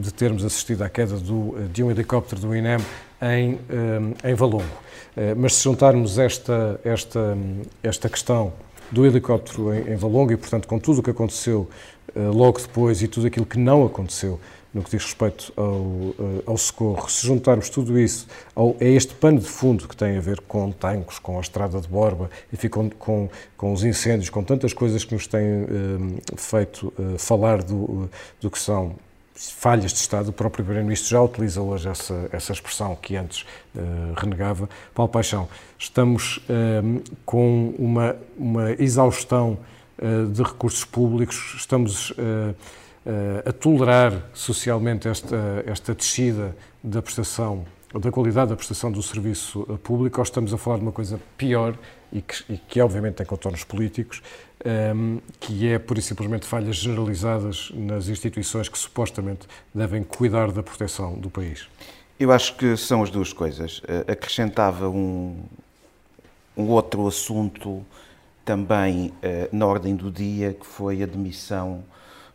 de 0.00 0.12
termos 0.12 0.44
assistido 0.44 0.82
à 0.82 0.88
queda 0.88 1.16
do, 1.16 1.54
de 1.72 1.82
um 1.82 1.90
helicóptero 1.90 2.40
do 2.40 2.56
INEM 2.56 2.78
em, 3.22 3.58
em 4.24 4.34
Valongo. 4.34 4.88
Eh, 5.18 5.34
mas 5.34 5.56
se 5.56 5.64
juntarmos 5.64 6.16
esta, 6.16 6.80
esta, 6.84 7.36
esta 7.82 8.08
questão 8.08 8.52
do 8.92 9.04
helicóptero 9.04 9.74
em, 9.74 9.92
em 9.92 9.96
Valongo 9.96 10.32
e, 10.32 10.36
portanto, 10.36 10.68
com 10.68 10.78
tudo 10.78 11.00
o 11.00 11.02
que 11.02 11.10
aconteceu 11.10 11.68
eh, 12.14 12.20
logo 12.20 12.60
depois 12.60 13.02
e 13.02 13.08
tudo 13.08 13.26
aquilo 13.26 13.44
que 13.44 13.58
não 13.58 13.84
aconteceu 13.84 14.38
no 14.72 14.80
que 14.80 14.90
diz 14.90 15.02
respeito 15.02 15.52
ao, 15.56 16.14
ao 16.46 16.56
socorro. 16.56 17.10
Se 17.10 17.26
juntarmos 17.26 17.68
tudo 17.68 17.98
isso 17.98 18.28
ao, 18.54 18.76
a 18.80 18.84
este 18.84 19.12
pano 19.14 19.40
de 19.40 19.48
fundo 19.48 19.88
que 19.88 19.96
tem 19.96 20.16
a 20.16 20.20
ver 20.20 20.40
com 20.42 20.70
tanques, 20.70 21.18
com 21.18 21.38
a 21.38 21.40
estrada 21.40 21.80
de 21.80 21.88
Borba, 21.88 22.30
enfim, 22.52 22.68
com, 22.68 22.88
com, 22.90 23.28
com 23.56 23.72
os 23.72 23.82
incêndios, 23.82 24.30
com 24.30 24.44
tantas 24.44 24.72
coisas 24.72 25.04
que 25.04 25.14
nos 25.14 25.26
têm 25.26 25.66
feito 26.36 26.92
falar 27.16 27.62
do, 27.62 28.10
do 28.40 28.50
que 28.50 28.58
são 28.58 28.94
falhas 29.38 29.92
de 29.92 29.98
Estado, 29.98 30.30
o 30.30 30.32
próprio 30.32 30.64
Primeiro-Ministro 30.64 31.10
já 31.10 31.22
utiliza 31.22 31.62
hoje 31.62 31.88
essa, 31.88 32.28
essa 32.32 32.52
expressão 32.52 32.96
que 32.96 33.14
antes 33.14 33.42
uh, 33.74 34.14
renegava. 34.16 34.68
Paulo 34.92 35.10
Paixão, 35.10 35.48
estamos 35.78 36.38
uh, 36.38 37.02
com 37.24 37.72
uma, 37.78 38.16
uma 38.36 38.72
exaustão 38.72 39.58
uh, 39.98 40.26
de 40.26 40.42
recursos 40.42 40.84
públicos, 40.84 41.54
estamos 41.56 42.12
a 43.46 43.52
tolerar 43.54 44.12
socialmente 44.34 45.08
esta, 45.08 45.64
esta 45.64 45.94
descida 45.94 46.54
da 46.84 47.00
prestação, 47.00 47.64
da 47.98 48.10
qualidade 48.12 48.50
da 48.50 48.56
prestação 48.56 48.92
do 48.92 49.02
serviço 49.02 49.62
público, 49.82 50.20
ou 50.20 50.22
estamos 50.22 50.52
a 50.52 50.58
falar 50.58 50.76
de 50.76 50.82
uma 50.82 50.92
coisa 50.92 51.18
pior 51.38 51.74
e 52.12 52.20
que, 52.20 52.52
e 52.52 52.58
que 52.58 52.78
obviamente 52.82 53.14
tem 53.14 53.24
contornos 53.24 53.64
políticos, 53.64 54.22
um, 54.64 54.68
ehm, 54.68 55.18
que 55.40 55.68
é 55.68 55.78
pura 55.78 56.00
e 56.00 56.02
simplesmente 56.02 56.46
falhas 56.46 56.76
generalizadas 56.76 57.70
nas 57.74 58.08
instituições 58.08 58.68
que 58.68 58.78
supostamente 58.78 59.46
devem 59.74 60.02
cuidar 60.02 60.50
da 60.52 60.62
proteção 60.62 61.14
do 61.14 61.30
país? 61.30 61.68
Eu 62.18 62.32
acho 62.32 62.56
que 62.56 62.76
são 62.76 63.02
as 63.02 63.10
duas 63.10 63.32
coisas. 63.32 63.78
Uh, 63.78 64.10
acrescentava 64.10 64.88
um, 64.88 65.36
um 66.56 66.66
outro 66.68 67.06
assunto 67.06 67.84
também 68.44 69.12
uh, 69.22 69.56
na 69.56 69.66
ordem 69.66 69.94
do 69.94 70.10
dia, 70.10 70.52
que 70.52 70.66
foi 70.66 71.02
a 71.02 71.06
demissão 71.06 71.84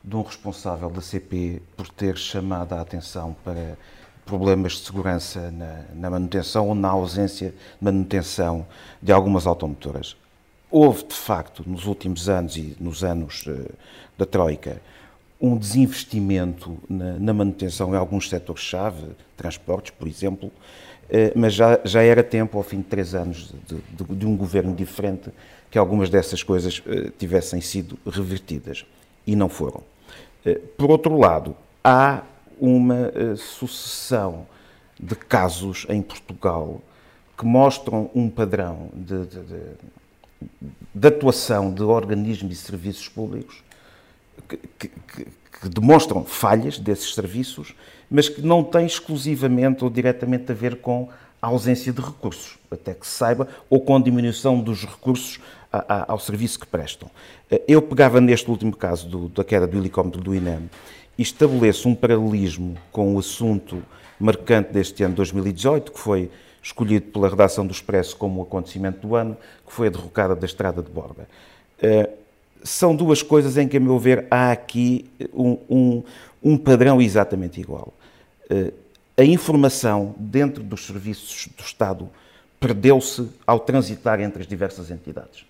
de 0.03 0.15
um 0.15 0.21
responsável 0.21 0.89
da 0.89 1.01
CP 1.01 1.61
por 1.75 1.87
ter 1.89 2.17
chamado 2.17 2.73
a 2.73 2.81
atenção 2.81 3.35
para 3.43 3.77
problemas 4.25 4.73
de 4.73 4.85
segurança 4.85 5.51
na, 5.51 5.83
na, 5.93 6.09
manutenção 6.09 6.69
ou 6.69 6.75
na 6.75 6.89
ausência 6.89 7.49
de 7.49 7.55
manutenção 7.81 8.65
de 9.01 9.11
algumas 9.11 9.45
automotoras. 9.45 10.15
Houve, 10.75 11.03
de 11.03 11.13
facto, 11.13 11.63
nos 11.67 11.85
últimos 11.85 12.27
anos 12.27 12.57
e 12.57 12.75
nos 12.79 13.03
anos 13.03 13.45
uh, 13.45 13.71
da 14.17 14.25
Troika, 14.25 14.81
um 15.39 15.55
desinvestimento 15.55 16.79
na, 16.89 17.13
na 17.19 17.31
manutenção 17.31 17.93
em 17.93 17.95
alguns 17.95 18.27
setores-chave, 18.27 19.05
transportes, 19.37 19.91
por 19.91 20.07
exemplo, 20.07 20.47
uh, 20.47 20.51
mas 21.35 21.53
já, 21.53 21.79
já 21.85 22.01
era 22.01 22.23
tempo, 22.23 22.57
ao 22.57 22.63
fim 22.63 22.77
de 22.77 22.85
três 22.85 23.13
anos 23.13 23.53
de, 23.67 23.75
de, 23.75 24.15
de 24.15 24.25
um 24.25 24.35
governo 24.35 24.73
diferente, 24.73 25.29
que 25.69 25.77
algumas 25.77 26.09
dessas 26.09 26.41
coisas 26.41 26.79
uh, 26.79 27.11
tivessem 27.19 27.61
sido 27.61 27.99
revertidas. 28.03 28.83
E 29.27 29.35
não 29.35 29.49
foram. 29.49 29.83
Por 30.75 30.89
outro 30.89 31.17
lado, 31.17 31.55
há 31.81 32.23
uma 32.59 33.13
sucessão 33.37 34.45
de 34.99 35.15
casos 35.15 35.85
em 35.87 36.01
Portugal 36.01 36.81
que 37.37 37.45
mostram 37.45 38.09
um 38.13 38.29
padrão 38.29 38.89
de, 38.93 39.25
de, 39.27 39.39
de 40.93 41.07
atuação 41.07 41.73
de 41.73 41.83
organismos 41.83 42.53
e 42.53 42.55
serviços 42.55 43.07
públicos 43.07 43.63
que, 44.47 44.57
que, 44.57 44.87
que, 44.87 45.69
demonstram 45.69 46.23
falhas 46.25 46.77
desses 46.77 47.13
serviços, 47.13 47.73
mas 48.09 48.27
que 48.27 48.41
não 48.41 48.63
têm 48.63 48.85
exclusivamente 48.85 49.83
ou 49.83 49.89
diretamente 49.89 50.51
a 50.51 50.55
ver 50.55 50.77
com 50.77 51.09
a 51.41 51.47
ausência 51.47 51.91
de 51.91 52.01
recursos, 52.01 52.57
até 52.71 52.93
que 52.93 53.05
se 53.05 53.13
saiba, 53.13 53.47
ou 53.69 53.81
com 53.81 53.95
a 53.95 54.01
diminuição 54.01 54.59
dos 54.59 54.85
recursos 54.85 55.39
a, 55.71 55.77
a, 55.93 56.11
ao 56.11 56.19
serviço 56.19 56.59
que 56.59 56.67
prestam. 56.67 57.09
Eu 57.67 57.81
pegava 57.81 58.21
neste 58.21 58.49
último 58.49 58.75
caso 58.75 59.07
do, 59.07 59.29
da 59.29 59.43
queda 59.43 59.67
do 59.67 59.77
helicóptero 59.77 60.23
do 60.23 60.35
INEM 60.35 60.69
e 61.17 61.21
estabeleço 61.21 61.87
um 61.87 61.95
paralelismo 61.95 62.77
com 62.91 63.15
o 63.15 63.19
assunto 63.19 63.83
marcante 64.19 64.71
deste 64.71 65.03
ano 65.03 65.15
2018, 65.15 65.91
que 65.91 65.99
foi 65.99 66.29
escolhido 66.63 67.07
pela 67.11 67.29
redação 67.29 67.67
do 67.67 67.73
Expresso 67.73 68.15
como 68.15 68.39
o 68.39 68.43
acontecimento 68.43 69.05
do 69.05 69.15
ano, 69.15 69.37
que 69.67 69.73
foi 69.73 69.87
a 69.87 69.89
derrocada 69.89 70.33
da 70.33 70.45
Estrada 70.45 70.81
de 70.81 70.89
Borba. 70.89 71.27
Eh, 71.81 72.09
são 72.63 72.95
duas 72.95 73.21
coisas 73.21 73.57
em 73.57 73.67
que, 73.67 73.75
a 73.75 73.79
meu 73.79 73.99
ver, 73.99 74.25
há 74.31 74.51
aqui 74.51 75.11
um, 75.33 75.57
um, 75.69 76.03
um 76.41 76.57
padrão 76.57 77.01
exatamente 77.01 77.59
igual. 77.59 77.93
Eh, 78.49 78.71
a 79.17 79.23
informação 79.23 80.15
dentro 80.17 80.63
dos 80.63 80.85
serviços 80.85 81.49
do 81.55 81.61
Estado 81.61 82.09
perdeu-se 82.59 83.29
ao 83.45 83.59
transitar 83.59 84.21
entre 84.21 84.41
as 84.41 84.47
diversas 84.47 84.89
entidades. 84.89 85.45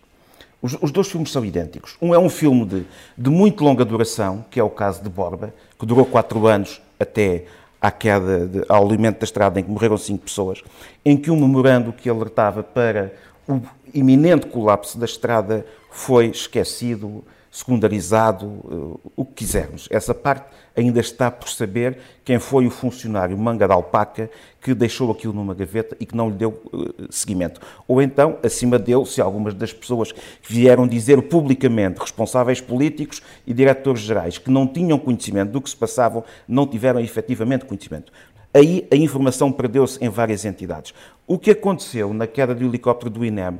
Os, 0.59 0.75
os, 0.81 0.91
dois 0.91 1.07
filmes 1.07 1.31
são 1.31 1.45
idênticos. 1.45 1.95
Um 2.01 2.13
é 2.13 2.17
um 2.17 2.29
filme 2.29 2.65
de, 2.65 2.85
de 3.17 3.29
muito 3.29 3.63
longa 3.63 3.85
duração, 3.85 4.43
que 4.49 4.59
é 4.59 4.63
o 4.63 4.69
caso 4.69 5.03
de 5.03 5.09
Borba, 5.09 5.53
que 5.77 5.85
durou 5.85 6.05
quatro 6.05 6.47
anos 6.47 6.81
até 6.99 7.45
à 7.83 7.91
queda, 7.91 8.47
de, 8.47 8.63
ao 8.69 8.85
alimento 8.85 9.19
da 9.19 9.25
estrada 9.25 9.59
em 9.59 9.63
que 9.63 9.69
morreram 9.69 9.97
cinco 9.97 10.23
pessoas, 10.23 10.63
em 11.03 11.17
que 11.17 11.29
um 11.29 11.37
memorando 11.37 11.91
que 11.91 12.09
alertava 12.09 12.63
para 12.63 13.13
o 13.45 13.59
iminente 13.93 14.47
colapso 14.47 14.97
da 14.97 15.03
estrada 15.03 15.65
foi 15.91 16.27
esquecido, 16.27 17.25
secundarizado, 17.53 18.47
eh, 18.47 19.09
o 19.15 19.23
que 19.23 19.45
quisermos. 19.45 19.87
Essa 19.91 20.11
parte 20.11 20.45
ainda 20.75 20.99
está 20.99 21.29
por 21.29 21.47
saber 21.47 21.99
quem 22.25 22.39
foi 22.39 22.65
o 22.65 22.71
funcionário 22.71 23.37
manga 23.37 23.67
de 23.67 23.73
alpaca 23.73 24.27
que 24.59 24.73
deixou 24.73 25.11
aquilo 25.11 25.33
numa 25.33 25.53
gaveta 25.53 25.95
e 25.99 26.05
que 26.07 26.17
não 26.17 26.29
lhe 26.29 26.35
deu 26.35 26.59
uh, 26.73 27.13
seguimento. 27.13 27.61
Ou 27.87 28.01
então, 28.01 28.39
acima 28.41 28.79
dele, 28.79 29.05
se 29.05 29.21
algumas 29.21 29.53
das 29.53 29.71
pessoas 29.71 30.11
que 30.11 30.21
vieram 30.41 30.87
dizer 30.87 31.21
publicamente, 31.21 31.99
responsáveis 31.99 32.59
políticos 32.59 33.21
e 33.45 33.53
diretores 33.53 34.01
gerais, 34.01 34.39
que 34.39 34.49
não 34.49 34.65
tinham 34.65 34.97
conhecimento 34.97 35.51
do 35.51 35.61
que 35.61 35.69
se 35.69 35.75
passava, 35.75 36.23
não 36.47 36.65
tiveram 36.65 37.01
efetivamente 37.01 37.65
conhecimento. 37.65 38.11
Aí 38.51 38.87
a 38.91 38.95
informação 38.95 39.51
perdeu-se 39.51 40.03
em 40.03 40.09
várias 40.09 40.43
entidades. 40.43 40.91
O 41.27 41.37
que 41.37 41.51
aconteceu 41.51 42.15
na 42.15 42.25
queda 42.25 42.55
do 42.55 42.65
helicóptero 42.65 43.11
do 43.11 43.23
INEM 43.23 43.59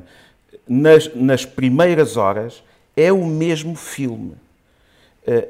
nas, 0.66 1.14
nas 1.14 1.44
primeiras 1.44 2.16
horas 2.16 2.64
é 2.96 3.12
o 3.12 3.24
mesmo 3.24 3.74
filme. 3.74 4.36
Uh, 5.26 5.48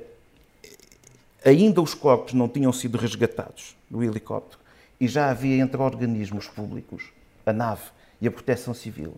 ainda 1.44 1.83
os 1.83 1.94
corpos 1.94 2.33
não 2.33 2.48
tinham 2.48 2.72
sido 2.72 2.96
resgatados 2.96 3.76
do 3.90 4.02
helicóptero 4.02 4.59
e 5.00 5.07
já 5.07 5.30
havia 5.30 5.62
entre 5.62 5.80
organismos 5.80 6.48
públicos, 6.48 7.04
a 7.44 7.52
nave 7.52 7.83
e 8.20 8.26
a 8.26 8.30
proteção 8.30 8.72
civil, 8.72 9.14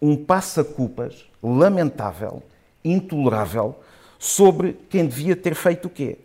um 0.00 0.16
passa-culpas 0.16 1.24
lamentável, 1.42 2.42
intolerável, 2.84 3.74
sobre 4.18 4.74
quem 4.88 5.06
devia 5.06 5.34
ter 5.34 5.54
feito 5.54 5.86
o 5.86 5.90
quê. 5.90 6.18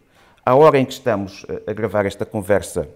À 0.45 0.55
hora 0.55 0.79
em 0.79 0.85
que 0.85 0.93
estamos 0.93 1.45
a 1.65 1.73
gravar 1.73 2.05
esta 2.05 2.25
conversa, 2.25 2.87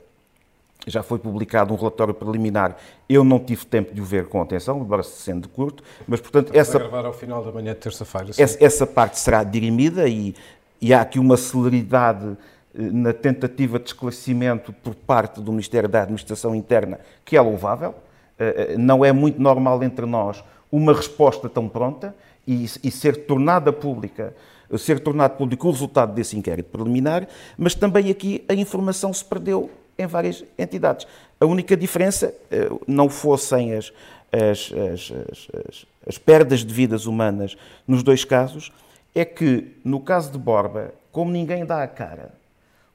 já 0.88 1.02
foi 1.02 1.18
publicado 1.18 1.74
um 1.74 1.78
relatório 1.78 2.14
preliminar. 2.14 2.78
Eu 3.08 3.24
não 3.24 3.40
tive 3.40 3.66
tempo 3.66 3.94
de 3.94 4.02
o 4.02 4.06
ver 4.06 4.28
com 4.28 4.42
atenção, 4.42 4.80
embora 4.80 5.04
sendo 5.04 5.48
curto, 5.48 5.84
mas 6.08 6.20
portanto 6.20 6.48
Estamos 6.48 6.68
essa 6.68 6.80
gravar 6.80 7.06
ao 7.06 7.14
final 7.14 7.44
da 7.44 7.52
manhã 7.52 7.74
de 7.74 7.80
terça-feira. 7.80 8.32
Essa, 8.38 8.64
essa, 8.64 8.88
parte 8.88 9.20
será 9.20 9.44
dirimida 9.44 10.08
e, 10.08 10.36
e 10.82 10.94
há 10.94 11.02
aqui 11.02 11.20
uma 11.20 11.38
celeridade 11.38 12.38
eh, 12.76 12.82
na 12.82 13.14
tentativa 13.14 13.80
de 13.80 13.88
esclarecimento 13.88 14.74
por 14.74 14.96
parte 14.96 15.40
do 15.40 15.52
Ministério 15.52 15.88
da 15.88 16.02
Administração 16.02 16.54
Interna 16.54 17.00
que 17.24 17.38
é 17.38 17.42
louvável. 17.42 17.96
Eh, 18.38 18.74
eh, 18.74 18.78
não 18.78 19.06
é 19.06 19.12
muito 19.12 19.42
normal 19.42 19.82
entre 19.84 20.06
nós 20.06 20.44
uma 20.72 20.94
resposta 20.94 21.48
tão 21.48 21.70
pronta 21.70 22.16
e, 22.46 22.66
e 22.84 22.92
ser 22.92 23.26
tornada 23.26 23.72
pública 23.72 24.34
ser 24.78 25.00
tornado 25.00 25.38
público 25.38 25.68
o 25.68 25.72
resultado 25.72 26.16
desse 26.16 26.36
inquérito 26.36 26.72
preliminar, 26.72 27.28
mas 27.56 27.76
também 27.76 28.10
aqui 28.10 28.44
a 28.50 28.56
informação 28.56 29.14
se 29.14 29.24
perdeu 29.24 29.70
em 29.98 30.06
várias 30.06 30.44
entidades. 30.58 31.08
A 31.40 31.46
única 31.46 31.76
diferença 31.76 32.34
eh, 32.52 32.70
não 32.88 33.10
fossem 33.10 33.74
as, 33.74 33.92
as, 34.32 34.72
as, 34.72 35.86
as, 36.08 36.18
perdas 36.18 36.66
de 36.66 36.74
vidas 36.74 37.06
humanas 37.06 37.56
nos 37.88 38.02
dois 38.02 38.24
casos, 38.24 38.72
é 39.14 39.24
que 39.24 39.76
no 39.84 40.00
caso 40.00 40.32
de 40.32 40.38
Borba, 40.38 40.94
como 41.12 41.32
ninguém 41.32 41.66
dá 41.66 41.84
a 41.84 41.88
cara, 41.88 42.34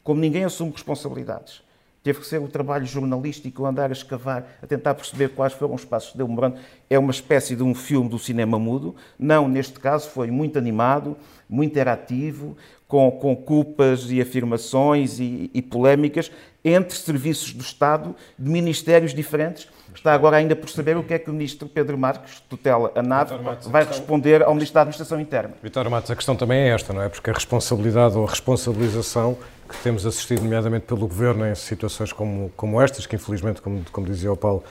como 0.02 0.20
ninguém 0.20 0.44
assume 0.44 0.72
responsabilidades, 0.72 1.62
teve 2.02 2.20
que 2.20 2.26
ser 2.26 2.40
o 2.40 2.48
trabalho 2.48 2.86
jornalístico, 2.86 3.66
andar 3.66 3.90
a 3.90 3.92
escavar, 3.92 4.58
a 4.62 4.66
tentar 4.66 4.94
perceber 4.94 5.28
quais 5.28 5.52
foram 5.52 5.74
os 5.74 5.84
passos 5.84 6.12
de 6.12 6.18
demorando. 6.18 6.58
É 6.88 6.98
uma 6.98 7.10
espécie 7.10 7.54
de 7.54 7.62
um 7.62 7.74
filme 7.74 8.08
do 8.08 8.18
cinema 8.18 8.58
mudo. 8.58 8.96
Não, 9.18 9.46
neste 9.46 9.78
caso 9.78 10.08
foi 10.08 10.30
muito 10.30 10.58
animado, 10.58 11.16
muito 11.48 11.72
interativo, 11.72 12.56
com, 12.88 13.10
com 13.10 13.36
culpas 13.36 14.10
e 14.10 14.20
afirmações 14.20 15.20
e, 15.20 15.50
e 15.52 15.60
polémicas 15.60 16.30
entre 16.64 16.96
serviços 16.96 17.52
do 17.52 17.60
Estado 17.62 18.16
de 18.38 18.50
ministérios 18.50 19.14
diferentes. 19.14 19.68
Está 19.94 20.12
agora 20.12 20.36
ainda 20.36 20.56
por 20.56 20.68
saber 20.70 20.96
o 20.96 21.02
que 21.02 21.14
é 21.14 21.18
que 21.18 21.28
o 21.28 21.32
ministro 21.32 21.68
Pedro 21.68 21.98
Marques, 21.98 22.40
tutela 22.48 22.90
a 22.94 23.02
NAV, 23.02 23.32
vai 23.66 23.84
responder 23.84 24.42
ao 24.42 24.54
Ministro 24.54 24.74
da 24.74 24.82
Administração 24.82 25.20
Interna. 25.20 25.54
Vitor 25.62 25.88
Matos, 25.90 26.10
a 26.10 26.16
questão 26.16 26.36
também 26.36 26.60
é 26.60 26.68
esta, 26.68 26.92
não 26.92 27.02
é? 27.02 27.08
Porque 27.08 27.30
a 27.30 27.32
responsabilidade 27.32 28.16
ou 28.16 28.24
a 28.24 28.30
responsabilização 28.30 29.36
que 29.68 29.76
temos 29.82 30.06
assistido, 30.06 30.42
nomeadamente 30.42 30.86
pelo 30.86 31.00
Governo, 31.00 31.46
em 31.46 31.54
situações 31.54 32.12
como, 32.12 32.50
como 32.56 32.80
estas, 32.80 33.06
que 33.06 33.16
infelizmente, 33.16 33.60
como, 33.60 33.84
como 33.90 34.06
dizia 34.06 34.32
o 34.32 34.36
Paulo, 34.36 34.62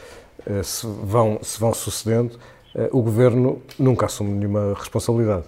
eh, 0.46 0.64
se 0.64 0.88
vão, 0.88 1.40
se 1.42 1.60
vão 1.60 1.74
sucedendo, 1.74 2.40
eh, 2.74 2.90
o 2.92 3.02
Governo 3.02 3.62
nunca 3.78 4.06
assume 4.06 4.32
nenhuma 4.32 4.74
responsabilidade. 4.76 5.44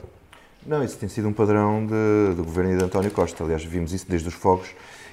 Não, 0.70 0.84
isso 0.84 1.00
tem 1.00 1.10
sido 1.10 1.28
um 1.28 1.34
padrão 1.34 1.84
de, 1.84 2.36
do 2.36 2.44
Governo 2.44 2.78
de 2.78 2.84
António 2.84 3.10
Costa. 3.10 3.44
Aliás, 3.44 3.66
vimos 3.66 3.92
isso 3.92 4.06
desde 4.08 4.28
os 4.28 4.36
fogos 4.36 4.68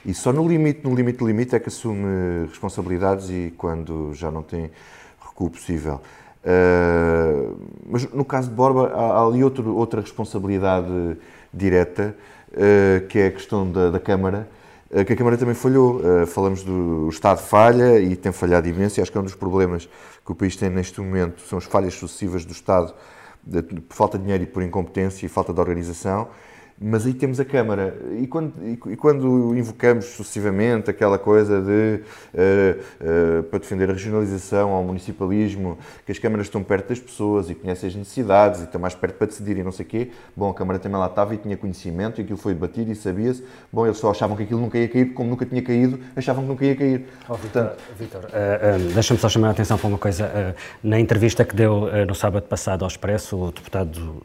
E 0.04 0.12
só 0.12 0.30
no 0.30 0.46
limite, 0.46 0.80
no 0.84 0.94
limite, 0.94 1.24
limite 1.24 1.56
é 1.56 1.58
que 1.58 1.70
assume 1.70 2.46
responsabilidades 2.46 3.30
e 3.30 3.54
quando 3.56 4.12
já 4.12 4.30
não 4.30 4.42
tem 4.42 4.70
recuo 5.18 5.48
possível. 5.48 6.02
Uh, 6.44 7.56
mas 7.88 8.04
no 8.12 8.22
caso 8.22 8.50
de 8.50 8.54
Borba 8.54 8.88
há, 8.88 9.18
há 9.18 9.26
ali 9.26 9.42
outro, 9.42 9.74
outra 9.74 10.02
responsabilidade 10.02 11.16
direta, 11.54 12.14
uh, 12.52 13.06
que 13.06 13.18
é 13.18 13.28
a 13.28 13.30
questão 13.30 13.66
da, 13.72 13.90
da 13.90 13.98
Câmara, 13.98 14.46
uh, 14.90 15.06
que 15.06 15.14
a 15.14 15.16
Câmara 15.16 15.38
também 15.38 15.54
falhou. 15.54 16.02
falamos 16.26 16.62
do 16.64 17.08
Estado 17.08 17.38
falha 17.38 17.98
e 17.98 18.14
tem 18.14 18.30
falhado 18.30 18.68
imenso, 18.68 19.00
e 19.00 19.02
acho 19.02 19.10
que 19.10 19.16
é 19.16 19.20
um 19.22 19.24
dos 19.24 19.34
problemas 19.34 19.88
que 20.22 20.32
o 20.32 20.34
país 20.34 20.54
tem 20.54 20.68
neste 20.68 21.00
momento, 21.00 21.40
são 21.48 21.56
as 21.56 21.64
falhas 21.64 21.94
sucessivas 21.94 22.44
do 22.44 22.52
Estado, 22.52 22.92
de, 23.46 23.62
por 23.62 23.94
falta 23.94 24.18
de 24.18 24.24
dinheiro 24.24 24.44
e 24.44 24.46
por 24.46 24.62
incompetência 24.62 25.24
e 25.24 25.28
falta 25.28 25.52
de 25.52 25.60
organização 25.60 26.28
mas 26.78 27.06
aí 27.06 27.14
temos 27.14 27.40
a 27.40 27.44
Câmara. 27.44 27.96
E 28.20 28.26
quando, 28.26 28.52
e 28.62 28.96
quando 28.96 29.56
invocamos 29.56 30.06
sucessivamente 30.06 30.90
aquela 30.90 31.18
coisa 31.18 31.62
de, 31.62 32.00
uh, 32.34 33.40
uh, 33.40 33.42
para 33.44 33.58
defender 33.58 33.88
a 33.88 33.92
regionalização, 33.92 34.70
ao 34.70 34.82
municipalismo, 34.84 35.78
que 36.04 36.12
as 36.12 36.18
câmaras 36.18 36.46
estão 36.46 36.62
perto 36.62 36.90
das 36.90 37.00
pessoas 37.00 37.48
e 37.48 37.54
conhecem 37.54 37.88
as 37.88 37.94
necessidades 37.94 38.60
e 38.60 38.64
estão 38.64 38.80
mais 38.80 38.94
perto 38.94 39.14
para 39.14 39.26
decidir 39.26 39.56
e 39.56 39.62
não 39.62 39.72
sei 39.72 39.86
o 39.86 39.88
quê, 39.88 40.10
bom, 40.36 40.50
a 40.50 40.54
Câmara 40.54 40.78
também 40.78 40.98
lá 40.98 41.06
estava 41.06 41.34
e 41.34 41.38
tinha 41.38 41.56
conhecimento 41.56 42.20
e 42.20 42.24
aquilo 42.24 42.38
foi 42.38 42.52
debatido 42.52 42.92
e 42.92 42.94
sabia-se. 42.94 43.42
Bom, 43.72 43.86
eles 43.86 43.98
só 43.98 44.10
achavam 44.10 44.36
que 44.36 44.42
aquilo 44.42 44.60
nunca 44.60 44.76
ia 44.78 44.88
cair, 44.88 45.04
porque 45.06 45.16
como 45.16 45.30
nunca 45.30 45.46
tinha 45.46 45.62
caído, 45.62 45.98
achavam 46.14 46.42
que 46.42 46.48
nunca 46.48 46.64
ia 46.64 46.76
cair. 46.76 47.06
Oh, 47.28 47.38
Portanto... 47.38 47.82
Vitor, 47.98 48.24
uh, 48.24 48.92
deixa-me 48.92 49.18
só 49.18 49.28
chamar 49.28 49.48
a 49.48 49.50
atenção 49.52 49.78
para 49.78 49.88
uma 49.88 49.98
coisa. 49.98 50.54
na 50.82 51.00
entrevista 51.00 51.44
que 51.44 51.56
deu 51.56 51.88
no 52.06 52.14
sábado 52.14 52.46
passado 52.46 52.82
ao 52.82 52.88
Expresso, 52.88 53.36
o 53.36 53.52
deputado 53.52 54.22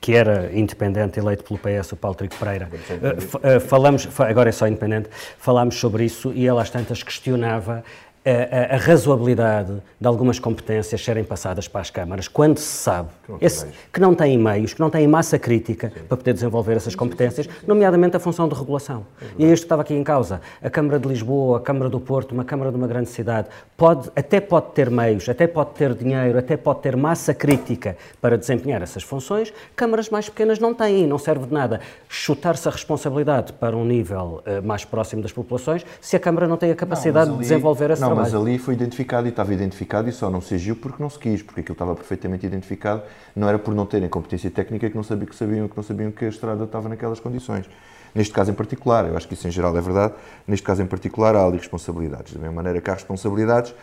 que 0.00 0.14
era 0.14 0.50
independente, 0.56 1.18
eleito 1.18 1.44
pelo 1.44 1.57
PS, 1.58 1.92
o 1.92 1.96
Paulo 1.96 2.16
Trigo 2.16 2.34
Pereira. 2.36 2.68
Uh, 2.68 3.60
falamos, 3.60 4.08
agora 4.20 4.48
é 4.48 4.52
só 4.52 4.66
independente, 4.66 5.08
falámos 5.38 5.78
sobre 5.78 6.04
isso 6.04 6.32
e 6.34 6.46
ele 6.46 6.58
às 6.58 6.70
tantas 6.70 7.02
questionava 7.02 7.84
a, 8.30 8.74
a, 8.74 8.78
razoabilidade 8.78 9.82
de 10.00 10.06
algumas 10.06 10.38
competências 10.38 11.02
serem 11.02 11.24
passadas 11.24 11.66
para 11.66 11.80
as 11.80 11.90
câmaras, 11.90 12.28
quando 12.28 12.58
se 12.58 12.64
sabe 12.64 13.08
que 13.24 13.32
não, 13.32 13.38
esse, 13.40 13.66
que 13.92 14.00
não 14.00 14.14
têm 14.14 14.36
meios, 14.36 14.74
que 14.74 14.80
não 14.80 14.90
têm 14.90 15.06
massa 15.06 15.38
crítica 15.38 15.88
sim. 15.88 16.02
para 16.06 16.16
poder 16.16 16.34
desenvolver 16.34 16.76
essas 16.76 16.94
competências, 16.94 17.48
nomeadamente 17.66 18.16
a 18.16 18.20
função 18.20 18.48
de 18.48 18.54
regulação. 18.54 19.06
É 19.20 19.26
e 19.38 19.44
é 19.44 19.52
isto 19.52 19.62
que 19.62 19.66
estava 19.66 19.82
aqui 19.82 19.94
em 19.94 20.04
causa. 20.04 20.40
A 20.62 20.68
Câmara 20.68 20.98
de 20.98 21.08
Lisboa, 21.08 21.58
a 21.58 21.60
Câmara 21.60 21.88
do 21.88 21.98
Porto, 21.98 22.32
uma 22.32 22.44
Câmara 22.44 22.70
de 22.70 22.76
uma 22.76 22.86
grande 22.86 23.08
cidade, 23.08 23.48
pode, 23.76 24.10
até 24.14 24.40
pode 24.40 24.72
ter 24.72 24.90
meios, 24.90 25.28
até 25.28 25.46
pode 25.46 25.70
ter 25.70 25.94
dinheiro, 25.94 26.38
até 26.38 26.56
pode 26.56 26.80
ter 26.80 26.96
massa 26.96 27.32
crítica 27.32 27.96
para 28.20 28.36
desempenhar 28.36 28.82
essas 28.82 29.02
funções, 29.02 29.52
câmaras 29.74 30.10
mais 30.10 30.28
pequenas 30.28 30.58
não 30.58 30.74
têm, 30.74 31.06
não 31.06 31.18
serve 31.18 31.46
de 31.46 31.52
nada. 31.52 31.80
Chutar-se 32.08 32.68
a 32.68 32.70
responsabilidade 32.70 33.52
para 33.54 33.76
um 33.76 33.84
nível 33.84 34.42
uh, 34.46 34.66
mais 34.66 34.84
próximo 34.84 35.22
das 35.22 35.32
populações, 35.32 35.84
se 36.00 36.16
a 36.16 36.20
Câmara 36.20 36.46
não 36.46 36.56
tem 36.56 36.70
a 36.70 36.76
capacidade 36.76 37.26
não, 37.26 37.36
ali, 37.36 37.44
de 37.44 37.48
desenvolver 37.48 37.90
esse 37.90 38.02
não. 38.02 38.17
Mas 38.22 38.34
ali 38.34 38.58
foi 38.58 38.74
identificado 38.74 39.26
e 39.26 39.30
estava 39.30 39.52
identificado 39.52 40.08
e 40.08 40.12
só 40.12 40.30
não 40.30 40.40
se 40.40 40.54
agiu 40.54 40.76
porque 40.76 41.02
não 41.02 41.08
se 41.08 41.18
quis, 41.18 41.42
porque 41.42 41.60
aquilo 41.60 41.74
estava 41.74 41.94
perfeitamente 41.94 42.46
identificado. 42.46 43.02
Não 43.34 43.48
era 43.48 43.58
por 43.58 43.74
não 43.74 43.86
terem 43.86 44.08
competência 44.08 44.50
técnica 44.50 44.88
que 44.88 44.96
não 44.96 45.02
sabiam 45.02 45.26
que, 45.26 45.36
sabiam, 45.36 45.68
que, 45.68 45.76
não 45.76 45.82
sabiam 45.82 46.10
que 46.10 46.24
a 46.24 46.28
estrada 46.28 46.64
estava 46.64 46.88
naquelas 46.88 47.20
condições. 47.20 47.66
Neste 48.14 48.32
caso 48.32 48.50
em 48.50 48.54
particular, 48.54 49.06
eu 49.06 49.16
acho 49.16 49.28
que 49.28 49.34
isso 49.34 49.46
em 49.46 49.50
geral 49.50 49.76
é 49.76 49.80
verdade, 49.80 50.14
neste 50.46 50.64
caso 50.64 50.82
em 50.82 50.86
particular 50.86 51.36
há 51.36 51.44
ali 51.44 51.58
responsabilidades. 51.58 52.32
Da 52.32 52.40
mesma 52.40 52.56
maneira 52.56 52.80
que 52.80 52.90
há 52.90 52.94
responsabilidades 52.94 53.74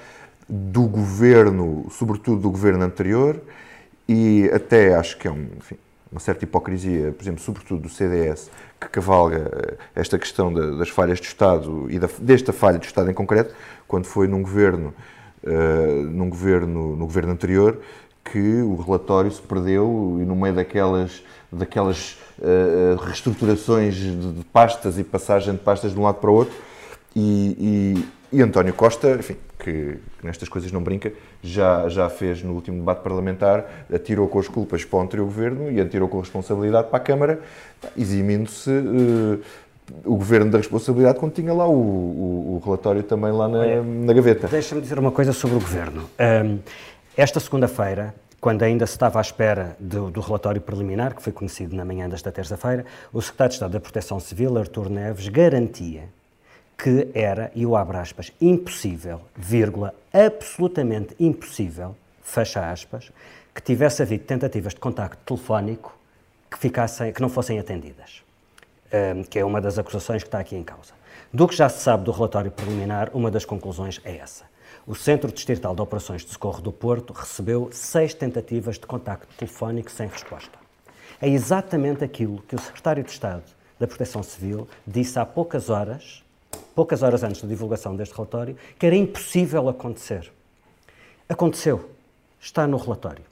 do 0.48 0.84
governo, 0.84 1.88
sobretudo 1.92 2.42
do 2.42 2.50
governo 2.50 2.84
anterior, 2.84 3.42
e 4.08 4.50
até 4.54 4.96
acho 4.96 5.18
que 5.18 5.28
é 5.28 5.32
um, 5.32 5.48
enfim, 5.58 5.78
uma 6.12 6.20
certa 6.20 6.46
hipocrisia, 6.46 7.12
por 7.12 7.24
exemplo, 7.24 7.42
sobretudo 7.42 7.82
do 7.82 7.90
CDS, 7.90 8.50
que 8.80 8.88
cavalga 8.88 9.52
eh, 9.52 9.78
esta 9.96 10.18
questão 10.18 10.54
das 10.54 10.90
falhas 10.90 11.20
do 11.20 11.24
Estado 11.24 11.88
e 11.90 12.00
da, 12.00 12.08
desta 12.20 12.54
falha 12.54 12.78
do 12.78 12.86
Estado 12.86 13.10
em 13.10 13.14
concreto, 13.14 13.54
quando 13.88 14.06
foi 14.06 14.28
num 14.28 14.42
governo, 14.42 14.94
uh, 15.44 16.04
num 16.04 16.30
governo, 16.30 16.96
no 16.96 17.06
governo 17.06 17.32
anterior, 17.32 17.80
que 18.24 18.62
o 18.62 18.76
relatório 18.76 19.32
se 19.32 19.42
perdeu 19.42 20.18
e 20.20 20.26
no 20.26 20.36
meio 20.36 20.54
daquelas, 20.54 21.24
daquelas 21.52 22.18
uh, 22.40 22.96
reestruturações 23.04 23.96
de, 23.96 24.34
de, 24.34 24.44
pastas 24.46 24.98
e 24.98 25.04
passagem 25.04 25.54
de 25.54 25.60
pastas 25.60 25.94
de 25.94 26.00
um 26.00 26.04
lado 26.04 26.16
para 26.16 26.30
o 26.30 26.34
outro, 26.34 26.56
e, 27.16 27.96
e, 28.32 28.38
e 28.38 28.42
António 28.42 28.74
Costa, 28.74 29.12
enfim, 29.12 29.38
que, 29.66 29.98
que, 30.20 30.26
nestas 30.26 30.48
coisas 30.48 30.72
não 30.72 30.84
brinca, 30.84 31.12
já, 31.42 31.90
já 31.90 32.08
fez 32.08 32.44
no 32.44 32.54
último 32.54 32.78
debate 32.78 33.02
parlamentar, 33.02 33.86
atirou 33.92 34.28
com 34.28 34.38
as 34.38 34.48
culpas 34.48 34.86
para 34.86 35.00
o 35.00 35.02
anterior 35.02 35.26
governo 35.26 35.72
e 35.72 35.82
atirou 35.82 36.08
com 36.08 36.20
a 36.20 36.22
responsabilidade 36.22 36.90
para 36.90 36.98
a 36.98 37.00
Câmara, 37.00 37.40
eximindo-se 37.98 38.70
uh, 38.70 39.42
o 40.04 40.16
governo 40.16 40.52
da 40.52 40.60
responsabilidade 40.60 41.20
quando 41.20 41.34
tinha 41.34 41.54
lá 41.54 41.68
o, 41.68 41.74
o, 41.74 42.56
o 42.56 42.62
relatório 42.64 43.02
também 43.02 43.32
lá 43.32 43.48
na, 43.48 43.60
Olha, 43.60 43.84
na 43.84 44.14
gaveta. 44.14 44.48
Deixa-me 44.48 44.82
dizer 44.82 45.00
uma 45.00 45.12
coisa 45.12 45.34
sobre 45.34 45.58
o 45.58 45.60
governo. 45.60 46.10
Um, 46.20 46.60
esta 47.18 47.40
segunda-feira, 47.40 48.14
quando 48.40 48.62
ainda 48.64 48.86
se 48.86 48.94
estava 48.94 49.20
à 49.20 49.22
espera 49.22 49.76
do, 49.80 50.12
do, 50.12 50.22
relatório 50.22 50.62
preliminar, 50.62 51.16
que 51.16 51.24
foi 51.24 51.34
conhecido 51.34 51.76
na 51.76 51.84
manhã 51.84 52.08
desta 52.08 52.32
terça-feira, 52.32 52.86
o 53.12 53.22
secretário 53.22 53.50
de 53.50 53.56
Estado 53.56 53.72
da 53.72 53.80
Proteção 53.80 54.20
Civil, 54.20 54.58
Artur 54.58 54.90
Neves, 54.90 55.28
garantia 55.28 56.04
que 56.78 57.10
era, 57.14 57.52
e 57.56 57.64
eu 57.64 57.76
abro 57.76 57.98
aspas, 57.98 58.32
impossível, 58.40 59.22
vírgula, 59.36 59.94
absolutamente 60.14 61.16
impossível, 61.20 61.96
fecha 62.22 62.70
aspas, 62.70 63.12
que 63.54 63.62
tivesse 63.62 64.02
havido 64.02 64.26
tentativas 64.26 64.74
de 64.74 64.80
contacto 64.80 65.18
telefónico 65.26 65.98
que, 66.52 66.58
ficassem, 66.58 67.14
que 67.14 67.22
não 67.22 67.30
fossem 67.30 67.58
atendidas, 67.60 68.22
um, 69.16 69.24
que 69.24 69.40
é 69.40 69.46
uma 69.46 69.62
das 69.62 69.80
acusações 69.80 70.24
que 70.24 70.28
está 70.28 70.40
aqui 70.40 70.56
em 70.56 70.64
causa. 70.64 70.94
Do 71.32 71.48
que 71.48 71.56
já 71.56 71.70
se 71.70 71.82
sabe 71.82 72.04
do 72.04 72.12
relatório 72.12 72.52
preliminar, 72.52 73.10
uma 73.14 73.32
das 73.32 73.46
conclusões 73.46 74.02
é 74.04 74.18
essa. 74.18 74.46
O 74.86 74.94
Centro 74.94 75.32
Distrital 75.32 75.74
de 75.74 75.82
Operações 75.82 76.24
de 76.24 76.32
Socorro 76.32 76.62
do 76.62 76.72
Porto 76.72 77.14
recebeu 77.14 77.70
seis 77.72 78.14
tentativas 78.14 78.76
de 78.76 78.86
contacto 78.86 79.34
telefónico 79.36 79.90
sem 79.90 80.08
resposta. 80.08 80.60
É 81.22 81.28
exatamente 81.28 82.04
aquilo 82.04 82.44
que 82.48 82.56
o 82.56 82.60
Secretário 82.60 83.04
de 83.04 83.10
Estado 83.10 83.44
da 83.80 83.88
Proteção 83.88 84.22
Civil 84.22 84.68
disse 84.86 85.18
há 85.18 85.26
poucas 85.26 85.70
horas 85.70 86.24
poucas 86.76 87.04
horas 87.04 87.24
antes 87.24 87.42
da 87.42 87.48
divulgação 87.48 87.96
deste 87.96 88.16
relatório, 88.16 88.56
que 88.78 88.86
era 88.86 88.96
impossível 88.96 89.70
acontecer. 89.70 90.32
Aconteceu. 91.28 91.90
Está 92.40 92.68
no 92.68 92.78
relatório. 92.78 93.24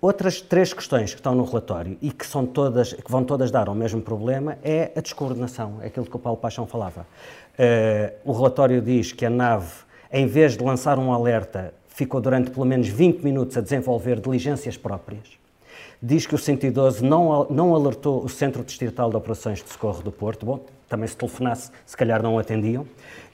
Outras 0.00 0.40
três 0.40 0.72
questões 0.72 1.14
que 1.14 1.20
estão 1.20 1.34
no 1.34 1.44
relatório 1.44 1.96
e 2.02 2.10
que, 2.10 2.26
são 2.26 2.44
todas, 2.44 2.92
que 2.92 3.10
vão 3.10 3.24
todas 3.24 3.50
dar 3.50 3.68
ao 3.68 3.74
mesmo 3.74 4.02
problema 4.02 4.58
é 4.62 4.92
a 4.94 5.00
descoordenação, 5.00 5.78
é 5.80 5.86
aquilo 5.86 6.04
que 6.04 6.14
o 6.14 6.18
Paulo 6.18 6.38
Paixão 6.38 6.66
falava. 6.66 7.06
Uh, 7.58 8.12
o 8.24 8.32
relatório 8.32 8.82
diz 8.82 9.12
que 9.12 9.24
a 9.24 9.30
nave, 9.30 9.72
em 10.12 10.26
vez 10.26 10.58
de 10.58 10.62
lançar 10.62 10.98
um 10.98 11.10
alerta, 11.10 11.72
ficou 11.88 12.20
durante 12.20 12.50
pelo 12.50 12.66
menos 12.66 12.88
20 12.88 13.22
minutos 13.22 13.56
a 13.56 13.62
desenvolver 13.62 14.20
diligências 14.20 14.76
próprias 14.76 15.43
diz 16.04 16.26
que 16.26 16.34
o 16.34 16.38
112 16.38 17.02
não, 17.02 17.46
não 17.48 17.74
alertou 17.74 18.22
o 18.22 18.28
Centro 18.28 18.62
Distrital 18.62 19.08
de 19.08 19.16
Operações 19.16 19.62
de 19.62 19.70
Socorro 19.70 20.02
do 20.02 20.12
Porto, 20.12 20.44
bom, 20.44 20.60
também 20.86 21.08
se 21.08 21.16
telefonasse, 21.16 21.70
se 21.86 21.96
calhar 21.96 22.22
não 22.22 22.38
atendiam, 22.38 22.86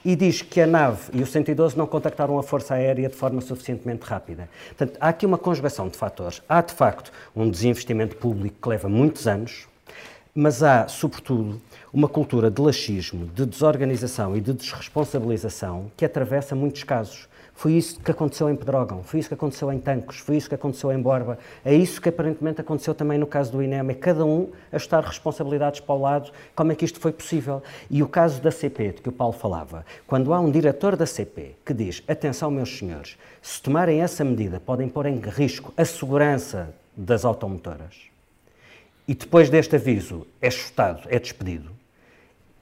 e 0.04 0.14
diz 0.14 0.40
que 0.40 0.60
a 0.60 0.68
nave 0.68 1.10
e 1.12 1.20
o 1.20 1.26
112 1.26 1.76
não 1.76 1.84
contactaram 1.84 2.38
a 2.38 2.44
Força 2.44 2.74
Aérea 2.74 3.08
de 3.08 3.16
forma 3.16 3.40
suficientemente 3.40 4.04
rápida. 4.04 4.48
Portanto, 4.68 4.96
há 5.00 5.08
aqui 5.08 5.26
uma 5.26 5.36
conjugação 5.36 5.88
de 5.88 5.96
fatores. 5.96 6.40
Há, 6.48 6.62
de 6.62 6.72
facto, 6.72 7.10
um 7.34 7.50
desinvestimento 7.50 8.14
público 8.16 8.56
que 8.62 8.68
leva 8.68 8.88
muitos 8.88 9.26
anos, 9.26 9.66
mas 10.32 10.62
há, 10.62 10.86
sobretudo, 10.86 11.60
uma 11.92 12.08
cultura 12.08 12.52
de 12.52 12.62
laxismo, 12.62 13.26
de 13.26 13.44
desorganização 13.44 14.36
e 14.36 14.40
de 14.40 14.52
desresponsabilização 14.52 15.90
que 15.96 16.04
atravessa 16.04 16.54
muitos 16.54 16.84
casos. 16.84 17.28
Foi 17.60 17.74
isso 17.74 18.00
que 18.00 18.10
aconteceu 18.10 18.48
em 18.48 18.56
Pedrógão, 18.56 19.02
foi 19.02 19.20
isso 19.20 19.28
que 19.28 19.34
aconteceu 19.34 19.70
em 19.70 19.78
Tancos, 19.78 20.16
foi 20.16 20.38
isso 20.38 20.48
que 20.48 20.54
aconteceu 20.54 20.90
em 20.92 20.98
Borba, 20.98 21.38
é 21.62 21.74
isso 21.74 22.00
que 22.00 22.08
aparentemente 22.08 22.58
aconteceu 22.58 22.94
também 22.94 23.18
no 23.18 23.26
caso 23.26 23.52
do 23.52 23.62
INEM, 23.62 23.90
é 23.90 23.92
cada 23.92 24.24
um 24.24 24.50
a 24.72 24.78
estar 24.78 25.04
responsabilidades 25.04 25.78
para 25.78 25.94
o 25.94 26.00
lado, 26.00 26.32
como 26.56 26.72
é 26.72 26.74
que 26.74 26.86
isto 26.86 26.98
foi 26.98 27.12
possível. 27.12 27.62
E 27.90 28.02
o 28.02 28.08
caso 28.08 28.40
da 28.40 28.50
CP, 28.50 28.92
de 28.92 29.02
que 29.02 29.10
o 29.10 29.12
Paulo 29.12 29.34
falava, 29.34 29.84
quando 30.06 30.32
há 30.32 30.40
um 30.40 30.50
diretor 30.50 30.96
da 30.96 31.04
CP 31.04 31.54
que 31.62 31.74
diz, 31.74 32.02
atenção 32.08 32.50
meus 32.50 32.78
senhores, 32.78 33.18
se 33.42 33.60
tomarem 33.60 34.00
essa 34.00 34.24
medida 34.24 34.58
podem 34.58 34.88
pôr 34.88 35.04
em 35.04 35.20
risco 35.20 35.70
a 35.76 35.84
segurança 35.84 36.74
das 36.96 37.26
automotoras, 37.26 37.94
e 39.06 39.14
depois 39.14 39.50
deste 39.50 39.76
aviso 39.76 40.26
é 40.40 40.50
chutado, 40.50 41.02
é 41.10 41.18
despedido, 41.18 41.70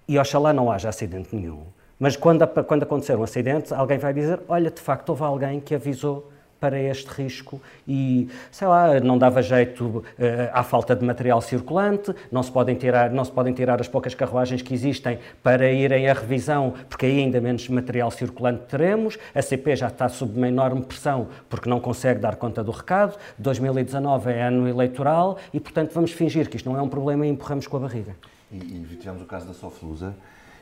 e 0.09 0.19
oxalá 0.19 0.53
não 0.53 0.73
haja 0.73 0.89
acidente 0.89 1.37
nenhum, 1.37 1.63
mas 1.99 2.17
quando, 2.17 2.47
quando 2.65 2.83
acontecer 2.83 3.17
um 3.17 3.23
acidente, 3.23 3.75
alguém 3.75 3.99
vai 3.99 4.13
dizer: 4.13 4.41
olha, 4.49 4.71
de 4.71 4.81
facto, 4.81 5.11
houve 5.11 5.25
alguém 5.25 5.61
que 5.61 5.75
avisou 5.75 6.31
para 6.61 6.79
este 6.79 7.07
risco 7.09 7.61
e, 7.87 8.29
sei 8.51 8.67
lá, 8.67 9.01
não 9.01 9.17
dava 9.17 9.43
jeito 9.43 9.85
uh, 9.85 10.05
à 10.53 10.63
falta 10.63 10.95
de 10.95 11.05
material 11.05 11.41
circulante, 11.41 12.15
não 12.31 12.43
se, 12.43 12.51
podem 12.51 12.75
tirar, 12.75 13.11
não 13.11 13.25
se 13.25 13.31
podem 13.31 13.53
tirar 13.53 13.81
as 13.81 13.89
poucas 13.89 14.15
carruagens 14.15 14.61
que 14.61 14.75
existem 14.75 15.19
para 15.43 15.71
irem 15.71 16.09
à 16.09 16.13
revisão, 16.13 16.75
porque 16.89 17.07
aí 17.07 17.21
ainda 17.21 17.41
menos 17.41 17.69
material 17.69 18.11
circulante 18.11 18.65
teremos, 18.69 19.19
a 19.35 19.41
CP 19.41 19.77
já 19.77 19.89
está 19.89 20.09
sob 20.09 20.37
uma 20.37 20.49
enorme 20.49 20.83
pressão 20.83 21.29
porque 21.49 21.69
não 21.69 21.81
consegue 21.81 22.21
dar 22.21 22.37
conta 22.37 22.65
do 22.65 22.73
recado, 22.73 23.17
2019 23.39 24.31
é 24.31 24.43
ano 24.43 24.69
eleitoral 24.69 25.39
e, 25.53 25.61
portanto, 25.61 25.93
vamos 25.95 26.13
fingir 26.13 26.49
que 26.49 26.57
isto 26.57 26.69
não 26.69 26.77
é 26.77 26.83
um 26.83 26.89
problema 26.89 27.27
e 27.27 27.31
empurramos 27.31 27.67
com 27.67 27.77
a 27.77 27.81
barriga. 27.81 28.17
E, 28.51 28.57
e 28.57 28.97
tivemos 28.99 29.23
o 29.23 29.27
caso 29.27 29.47
da 29.47 29.55
Soflusa, 29.55 30.15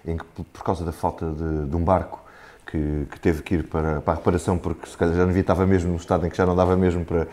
em 0.07 0.16
que, 0.16 0.25
por 0.25 0.62
causa 0.62 0.85
da 0.85 0.92
falta 0.92 1.27
de, 1.27 1.66
de 1.69 1.77
um 1.77 1.83
barco, 1.83 2.21
que, 2.66 3.07
que, 3.11 3.21
teve 3.21 3.42
que 3.42 3.55
ir 3.57 3.64
para, 3.64 4.01
para 4.01 4.14
a 4.14 4.16
reparação, 4.16 4.59
porque 4.59 4.88
se 4.88 4.97
calhar 4.97 5.14
já 5.14 5.25
não 5.25 5.37
estava 5.37 5.66
mesmo 5.66 5.90
no 5.90 5.97
estado 5.97 6.27
em 6.27 6.31
que 6.31 6.37
já 6.37 6.45
não 6.45 6.57
dava 6.57 6.77
mesmo 6.77 7.05
para, 7.05 7.29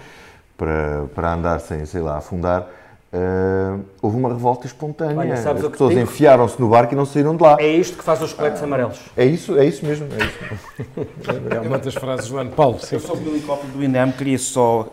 para, 0.57 1.05
para 1.13 1.33
andar 1.33 1.59
sem, 1.59 1.86
sei 1.86 2.01
lá, 2.01 2.17
afundar 2.17 2.67
Uh, 3.13 3.86
houve 4.01 4.17
uma 4.17 4.29
revolta 4.29 4.65
espontânea. 4.65 5.15
Olha, 5.15 5.33
As 5.36 5.67
pessoas 5.69 5.95
enfiaram-se 5.95 6.59
no 6.59 6.67
barco 6.67 6.95
e 6.95 6.97
não 6.97 7.05
saíram 7.05 7.38
de 7.38 7.43
lá. 7.43 7.57
É 7.59 7.67
isto 7.67 7.95
que 7.95 8.03
faz 8.03 8.19
os 8.23 8.33
coletes 8.33 8.59
ah, 8.59 8.65
amarelos. 8.65 8.99
É 9.15 9.23
isso, 9.23 9.55
é 9.55 9.67
isso 9.67 9.86
mesmo. 9.86 10.07
É, 10.12 10.25
isso. 10.25 11.55
é 11.55 11.59
uma 11.59 11.77
das 11.77 11.93
frases 11.93 12.27
do 12.27 12.39
ano. 12.39 12.49
Paulo. 12.53 12.79
Eu 12.91 12.99
sou 12.99 13.15
o 13.15 13.27
helicóptero 13.27 13.71
do 13.71 13.83
INEM, 13.83 14.12
queria 14.13 14.39
só 14.39 14.91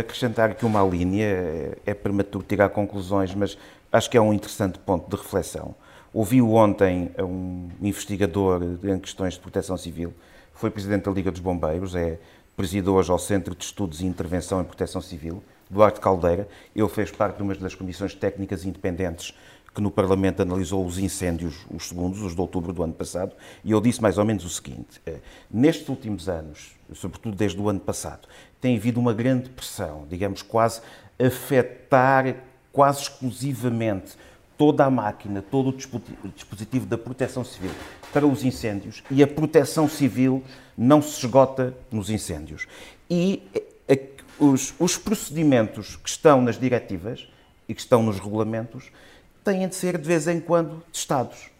acrescentar 0.00 0.50
aqui 0.50 0.66
uma 0.66 0.82
linha. 0.82 1.24
É, 1.24 1.72
é 1.86 1.94
prematuro 1.94 2.44
tirar 2.46 2.68
conclusões, 2.68 3.34
mas 3.34 3.56
acho 3.90 4.10
que 4.10 4.18
é 4.18 4.20
um 4.20 4.34
interessante 4.34 4.78
ponto 4.78 5.08
de 5.08 5.16
reflexão. 5.16 5.74
Ouvi 6.14 6.42
ontem 6.42 7.10
um 7.18 7.70
investigador 7.80 8.62
em 8.84 8.98
questões 8.98 9.32
de 9.32 9.40
proteção 9.40 9.78
civil, 9.78 10.12
foi 10.52 10.70
presidente 10.70 11.04
da 11.04 11.10
Liga 11.10 11.30
dos 11.30 11.40
Bombeiros, 11.40 11.94
é 11.94 12.18
presidor 12.54 12.96
hoje 12.96 13.10
ao 13.10 13.18
Centro 13.18 13.54
de 13.54 13.64
Estudos 13.64 14.02
e 14.02 14.04
Intervenção 14.04 14.60
em 14.60 14.64
Proteção 14.64 15.00
Civil 15.00 15.42
Duarte 15.70 16.00
Caldeira. 16.00 16.46
Ele 16.76 16.88
fez 16.90 17.10
parte 17.10 17.36
de 17.36 17.42
uma 17.42 17.54
das 17.54 17.74
comissões 17.74 18.14
técnicas 18.14 18.66
independentes 18.66 19.32
que 19.74 19.80
no 19.80 19.90
Parlamento 19.90 20.42
analisou 20.42 20.84
os 20.84 20.98
incêndios, 20.98 21.64
os 21.70 21.88
segundos, 21.88 22.20
os 22.20 22.34
de 22.34 22.40
outubro 22.42 22.74
do 22.74 22.82
ano 22.82 22.92
passado, 22.92 23.32
e 23.64 23.72
ele 23.72 23.80
disse 23.80 24.02
mais 24.02 24.18
ou 24.18 24.24
menos 24.26 24.44
o 24.44 24.50
seguinte: 24.50 25.00
eh, 25.06 25.16
nestes 25.50 25.88
últimos 25.88 26.28
anos, 26.28 26.76
sobretudo 26.92 27.34
desde 27.34 27.58
o 27.58 27.70
ano 27.70 27.80
passado, 27.80 28.28
tem 28.60 28.76
havido 28.76 29.00
uma 29.00 29.14
grande 29.14 29.48
pressão, 29.48 30.06
digamos, 30.10 30.42
quase 30.42 30.82
afetar 31.18 32.36
quase 32.72 33.02
exclusivamente 33.02 34.16
toda 34.62 34.84
a 34.84 34.90
máquina, 34.90 35.42
todo 35.42 35.70
o 35.70 36.28
dispositivo 36.28 36.86
da 36.86 36.96
proteção 36.96 37.42
civil 37.42 37.72
para 38.12 38.24
os 38.24 38.44
incêndios 38.44 39.02
e 39.10 39.20
a 39.20 39.26
proteção 39.26 39.88
civil 39.88 40.40
não 40.78 41.02
se 41.02 41.18
esgota 41.18 41.74
nos 41.90 42.08
incêndios. 42.08 42.68
E 43.10 43.42
os, 44.38 44.72
os 44.78 44.96
procedimentos 44.96 45.96
que 45.96 46.08
estão 46.08 46.40
nas 46.40 46.60
diretivas 46.60 47.26
e 47.68 47.74
que 47.74 47.80
estão 47.80 48.04
nos 48.04 48.20
regulamentos 48.20 48.92
têm 49.42 49.66
de 49.66 49.74
ser 49.74 49.98
de 49.98 50.06
vez 50.06 50.28
em 50.28 50.38
quando 50.38 50.80
testados. 50.92 51.50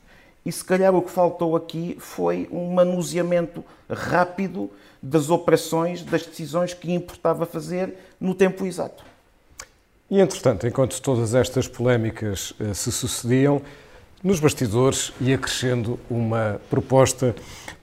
E 0.46 0.52
se 0.52 0.64
calhar 0.64 0.94
o 0.94 1.02
que 1.02 1.10
faltou 1.10 1.56
aqui 1.56 1.96
foi 1.98 2.48
um 2.52 2.72
manuseamento 2.72 3.64
rápido 3.90 4.70
das 5.02 5.28
operações, 5.28 6.04
das 6.04 6.24
decisões 6.24 6.72
que 6.72 6.92
importava 6.92 7.46
fazer 7.46 7.96
no 8.20 8.32
tempo 8.32 8.64
exato. 8.64 9.02
E 10.12 10.20
entretanto, 10.20 10.66
enquanto 10.66 11.00
todas 11.00 11.34
estas 11.34 11.66
polémicas 11.66 12.52
eh, 12.60 12.74
se 12.74 12.92
sucediam, 12.92 13.62
nos 14.22 14.38
bastidores 14.40 15.10
ia 15.18 15.38
crescendo 15.38 15.98
uma 16.10 16.60
proposta 16.68 17.34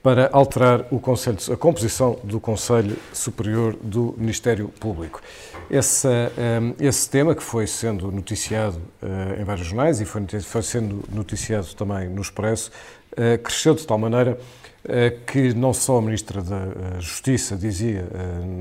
para 0.10 0.28
alterar 0.34 0.86
Conselho, 0.86 1.38
a 1.54 1.56
composição 1.56 2.18
do 2.24 2.40
Conselho 2.40 2.98
Superior 3.14 3.76
do 3.76 4.16
Ministério 4.18 4.68
Público. 4.80 5.22
Esse, 5.70 6.08
um, 6.08 6.74
esse 6.84 7.08
tema, 7.08 7.36
que 7.36 7.44
foi 7.44 7.68
sendo 7.68 8.12
noticiado 8.12 8.82
uh, 9.04 9.40
em 9.40 9.44
vários 9.44 9.68
jornais 9.68 10.02
e 10.02 10.06
foi, 10.06 10.26
foi, 10.42 10.64
sendo 10.64 11.04
noticiado 11.14 11.68
também 11.76 12.10
no 12.10 12.24
Expresso, 12.24 12.72
uh, 13.12 13.38
cresceu 13.38 13.76
de 13.76 13.86
tal 13.86 14.00
maneira 14.00 14.40
uh, 14.84 15.26
que 15.28 15.54
não 15.54 15.76
só 15.76 16.00
a 16.00 16.02
Ministra 16.02 16.42
da 16.42 17.00
Justiça 17.00 17.56
dizia 17.56 18.08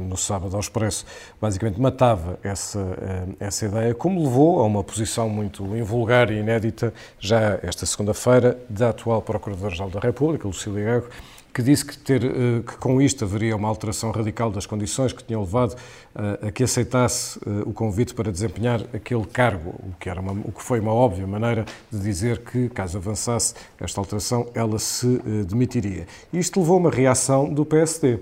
no 0.06 0.18
sábado 0.18 0.54
ao 0.54 0.60
Expresso, 0.60 1.06
basicamente 1.40 1.80
matava 1.80 2.38
essa, 2.42 2.78
essa 3.40 3.64
ideia, 3.64 3.94
como 3.94 4.22
levou 4.22 4.60
a 4.60 4.64
uma 4.64 4.84
posição 4.84 5.30
muito 5.30 5.64
invulgar 5.74 6.30
e 6.30 6.40
inédita, 6.40 6.92
já 7.18 7.58
esta 7.62 7.86
segunda-feira, 7.86 8.58
da 8.68 8.90
atual 8.90 9.22
Procuradora-Geral 9.22 9.88
da 9.88 10.00
República, 10.00 10.46
Lucília 10.46 10.84
Gago, 10.84 11.08
que 11.58 11.62
disse 11.64 11.84
que, 11.84 11.98
ter, 11.98 12.24
eh, 12.24 12.62
que 12.64 12.76
com 12.76 13.02
isto 13.02 13.24
haveria 13.24 13.56
uma 13.56 13.66
alteração 13.66 14.12
radical 14.12 14.48
das 14.48 14.64
condições 14.64 15.12
que 15.12 15.24
tinham 15.24 15.40
levado 15.40 15.74
eh, 16.14 16.46
a 16.46 16.50
que 16.52 16.62
aceitasse 16.62 17.36
eh, 17.44 17.50
o 17.66 17.72
convite 17.72 18.14
para 18.14 18.30
desempenhar 18.30 18.80
aquele 18.92 19.24
cargo, 19.24 19.70
o 19.70 19.92
que, 19.98 20.08
era 20.08 20.20
uma, 20.20 20.34
o 20.34 20.52
que 20.52 20.62
foi 20.62 20.78
uma 20.78 20.94
óbvia 20.94 21.26
maneira 21.26 21.66
de 21.90 21.98
dizer 21.98 22.44
que, 22.44 22.68
caso 22.68 22.98
avançasse 22.98 23.54
esta 23.80 24.00
alteração, 24.00 24.48
ela 24.54 24.78
se 24.78 25.18
demitiria. 25.48 26.06
Isto 26.32 26.60
levou 26.60 26.76
a 26.76 26.78
uma 26.78 26.90
reação 26.92 27.52
do 27.52 27.66
PSD. 27.66 28.20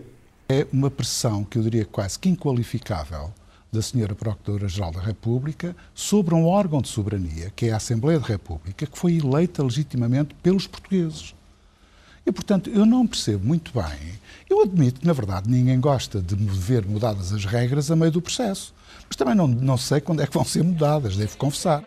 É 0.48 0.66
uma 0.72 0.90
pressão 0.90 1.44
que 1.44 1.58
eu 1.58 1.62
diria 1.62 1.84
quase 1.84 2.18
que 2.18 2.30
inqualificável 2.30 3.30
da 3.70 3.82
Senhora 3.82 4.14
Procuradora-Geral 4.14 4.92
da 4.92 5.00
República 5.02 5.76
sobre 5.94 6.34
um 6.34 6.46
órgão 6.46 6.80
de 6.80 6.88
soberania, 6.88 7.52
que 7.54 7.66
é 7.66 7.72
a 7.72 7.76
Assembleia 7.76 8.18
da 8.18 8.26
República, 8.26 8.86
que 8.86 8.98
foi 8.98 9.18
eleita 9.18 9.62
legitimamente 9.62 10.34
pelos 10.42 10.66
portugueses. 10.66 11.34
E, 12.26 12.32
portanto, 12.32 12.68
eu 12.68 12.84
não 12.84 13.06
percebo 13.06 13.46
muito 13.46 13.70
bem. 13.72 14.18
Eu 14.50 14.62
admito 14.62 15.00
que, 15.00 15.06
na 15.06 15.12
verdade, 15.12 15.48
ninguém 15.48 15.80
gosta 15.80 16.20
de 16.20 16.34
ver 16.34 16.84
mudadas 16.84 17.32
as 17.32 17.44
regras 17.44 17.90
a 17.90 17.96
meio 17.96 18.10
do 18.10 18.20
processo. 18.20 18.74
Mas 19.06 19.16
também 19.16 19.34
não, 19.34 19.46
não 19.46 19.76
sei 19.76 20.00
quando 20.00 20.20
é 20.22 20.26
que 20.26 20.34
vão 20.34 20.44
ser 20.44 20.64
mudadas, 20.64 21.16
devo 21.16 21.36
confessar. 21.36 21.84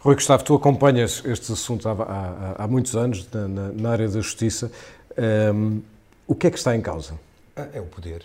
Rui 0.00 0.14
Gustavo, 0.14 0.44
tu 0.44 0.54
acompanhas 0.54 1.22
estes 1.24 1.50
assuntos 1.50 1.86
há, 1.86 1.92
há, 1.92 2.64
há 2.64 2.68
muitos 2.68 2.94
anos 2.94 3.26
na, 3.32 3.48
na, 3.72 3.90
área 3.90 4.08
da 4.08 4.20
justiça. 4.20 4.70
Um, 5.52 5.80
o 6.26 6.34
que 6.34 6.48
é 6.48 6.50
que 6.50 6.58
está 6.58 6.76
em 6.76 6.80
causa? 6.80 7.14
Ah, 7.56 7.68
é 7.72 7.80
o 7.80 7.86
poder. 7.86 8.24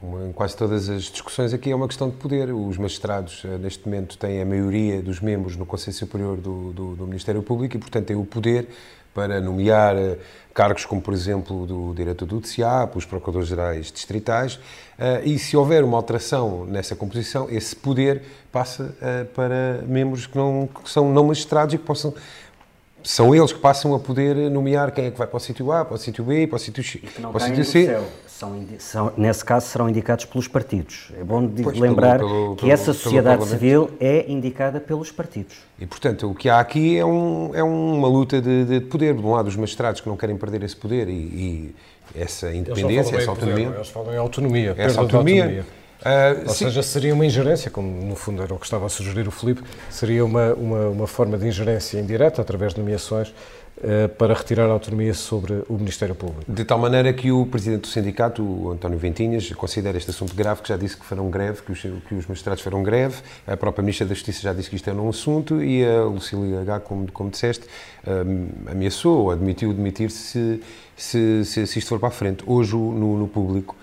Como 0.00 0.24
em 0.24 0.32
quase 0.32 0.56
todas 0.56 0.88
as 0.88 1.02
discussões 1.02 1.52
aqui 1.52 1.70
é 1.70 1.76
uma 1.76 1.86
questão 1.86 2.08
de 2.08 2.16
poder. 2.16 2.50
Os 2.52 2.78
magistrados, 2.78 3.42
eh, 3.44 3.58
neste 3.58 3.86
momento, 3.86 4.16
têm 4.16 4.40
a 4.40 4.44
maioria 4.44 5.02
dos 5.02 5.20
membros 5.20 5.54
no 5.54 5.66
Conselho 5.66 5.94
Superior 5.94 6.38
do, 6.38 6.72
do, 6.72 6.96
do 6.96 7.06
Ministério 7.06 7.42
Público 7.42 7.76
e, 7.76 7.78
portanto, 7.78 8.06
têm 8.06 8.16
o 8.16 8.24
poder 8.24 8.68
para 9.12 9.40
nomear 9.42 9.96
eh, 9.96 10.16
cargos 10.54 10.86
como, 10.86 11.02
por 11.02 11.12
exemplo, 11.12 11.66
do 11.66 11.92
diretor 11.94 12.24
do 12.24 12.40
DCA, 12.40 12.90
os 12.94 13.04
procuradores-gerais 13.04 13.92
distritais, 13.92 14.58
eh, 14.98 15.22
e 15.24 15.38
se 15.38 15.56
houver 15.58 15.84
uma 15.84 15.98
alteração 15.98 16.64
nessa 16.64 16.96
composição, 16.96 17.46
esse 17.50 17.76
poder 17.76 18.22
passa 18.50 18.94
para 19.34 19.82
membros 19.86 20.26
que, 20.26 20.38
não, 20.38 20.68
que 20.82 20.88
são 20.88 21.12
não 21.12 21.24
magistrados 21.24 21.74
e 21.74 21.78
que 21.78 21.84
possam 21.84 22.14
são 23.04 23.34
eles 23.34 23.52
que 23.52 23.58
passam 23.58 23.94
a 23.94 23.98
poder 23.98 24.34
nomear 24.50 24.90
quem 24.90 25.04
é 25.04 25.10
que 25.10 25.18
vai 25.18 25.26
para 25.26 25.36
o 25.36 25.40
sítio 25.40 25.70
A, 25.70 25.84
para 25.84 25.94
o 25.94 25.98
sítio 25.98 26.24
B, 26.24 26.46
para 26.46 26.56
o 26.56 26.58
sítio 26.58 26.82
X, 26.82 27.02
para 27.12 27.28
o 27.28 27.40
sítio 27.40 27.64
C. 27.64 28.00
São, 28.26 28.66
são, 28.78 29.12
nesse 29.16 29.44
caso 29.44 29.66
serão 29.66 29.88
indicados 29.88 30.24
pelos 30.24 30.48
partidos. 30.48 31.12
É 31.20 31.22
bom 31.22 31.46
pois, 31.46 31.78
lembrar 31.78 32.18
pelo, 32.18 32.30
pelo, 32.30 32.56
que 32.56 32.70
essa 32.70 32.92
sociedade 32.92 33.46
civil 33.46 33.90
é 34.00 34.24
indicada 34.30 34.80
pelos 34.80 35.12
partidos. 35.12 35.56
E, 35.78 35.86
portanto, 35.86 36.28
o 36.28 36.34
que 36.34 36.48
há 36.48 36.58
aqui 36.58 36.98
é, 36.98 37.04
um, 37.04 37.54
é 37.54 37.62
uma 37.62 38.08
luta 38.08 38.40
de, 38.40 38.64
de, 38.64 38.80
poder. 38.80 39.14
De 39.14 39.20
um 39.20 39.30
lado, 39.30 39.46
os 39.46 39.56
magistrados 39.56 40.00
que 40.00 40.08
não 40.08 40.16
querem 40.16 40.36
perder 40.36 40.62
esse 40.64 40.74
poder 40.74 41.08
e, 41.08 41.12
e 41.12 41.74
essa 42.14 42.52
independência, 42.52 43.16
essa 43.16 43.30
autonomia. 43.30 43.68
Eles 43.68 43.88
falam 43.88 44.12
em 44.12 44.16
autonomia, 44.16 44.74
essa 44.76 45.00
autonomia. 45.00 45.44
autonomia 45.44 45.83
Uh, 46.04 46.42
Ou 46.42 46.48
sim. 46.50 46.66
seja, 46.66 46.82
seria 46.82 47.14
uma 47.14 47.24
ingerência, 47.24 47.70
como 47.70 47.88
no 48.04 48.14
fundo 48.14 48.42
era 48.42 48.52
o 48.52 48.58
que 48.58 48.66
estava 48.66 48.84
a 48.84 48.88
sugerir 48.90 49.26
o 49.26 49.30
Filipe, 49.30 49.62
seria 49.88 50.22
uma, 50.22 50.52
uma, 50.52 50.88
uma 50.88 51.06
forma 51.06 51.38
de 51.38 51.46
ingerência 51.46 51.98
indireta, 51.98 52.42
através 52.42 52.74
de 52.74 52.80
nomeações, 52.80 53.28
uh, 53.78 54.08
para 54.18 54.34
retirar 54.34 54.66
a 54.66 54.72
autonomia 54.72 55.14
sobre 55.14 55.62
o 55.66 55.78
Ministério 55.78 56.14
Público. 56.14 56.44
De 56.46 56.62
tal 56.62 56.78
maneira 56.78 57.10
que 57.10 57.32
o 57.32 57.46
Presidente 57.46 57.82
do 57.82 57.86
Sindicato, 57.86 58.42
o 58.42 58.72
António 58.72 58.98
Ventinhas, 58.98 59.50
considera 59.52 59.96
este 59.96 60.10
assunto 60.10 60.34
grave, 60.34 60.60
que 60.60 60.68
já 60.68 60.76
disse 60.76 60.94
que 60.94 61.06
farão 61.06 61.30
greve, 61.30 61.62
que 61.62 61.72
os, 61.72 61.80
que 61.80 62.14
os 62.14 62.26
magistrados 62.26 62.62
farão 62.62 62.82
greve, 62.82 63.22
a 63.46 63.56
própria 63.56 63.82
Ministra 63.82 64.06
da 64.06 64.12
Justiça 64.12 64.42
já 64.42 64.52
disse 64.52 64.68
que 64.68 64.76
isto 64.76 64.90
é 64.90 64.92
um 64.92 65.08
assunto 65.08 65.62
e 65.62 65.86
a 65.86 66.02
Lucília 66.04 66.60
H, 66.60 66.80
como, 66.80 67.10
como 67.12 67.30
disseste, 67.30 67.64
uh, 68.06 68.70
ameaçou 68.70 69.22
ou 69.22 69.30
admitiu 69.30 69.72
demitir-se 69.72 70.60
se, 70.96 71.44
se, 71.44 71.66
se, 71.66 71.78
isto 71.78 71.88
for 71.88 71.98
para 71.98 72.08
a 72.08 72.12
frente. 72.12 72.44
Hoje, 72.46 72.76
no, 72.76 73.16
no 73.18 73.26
público, 73.26 73.74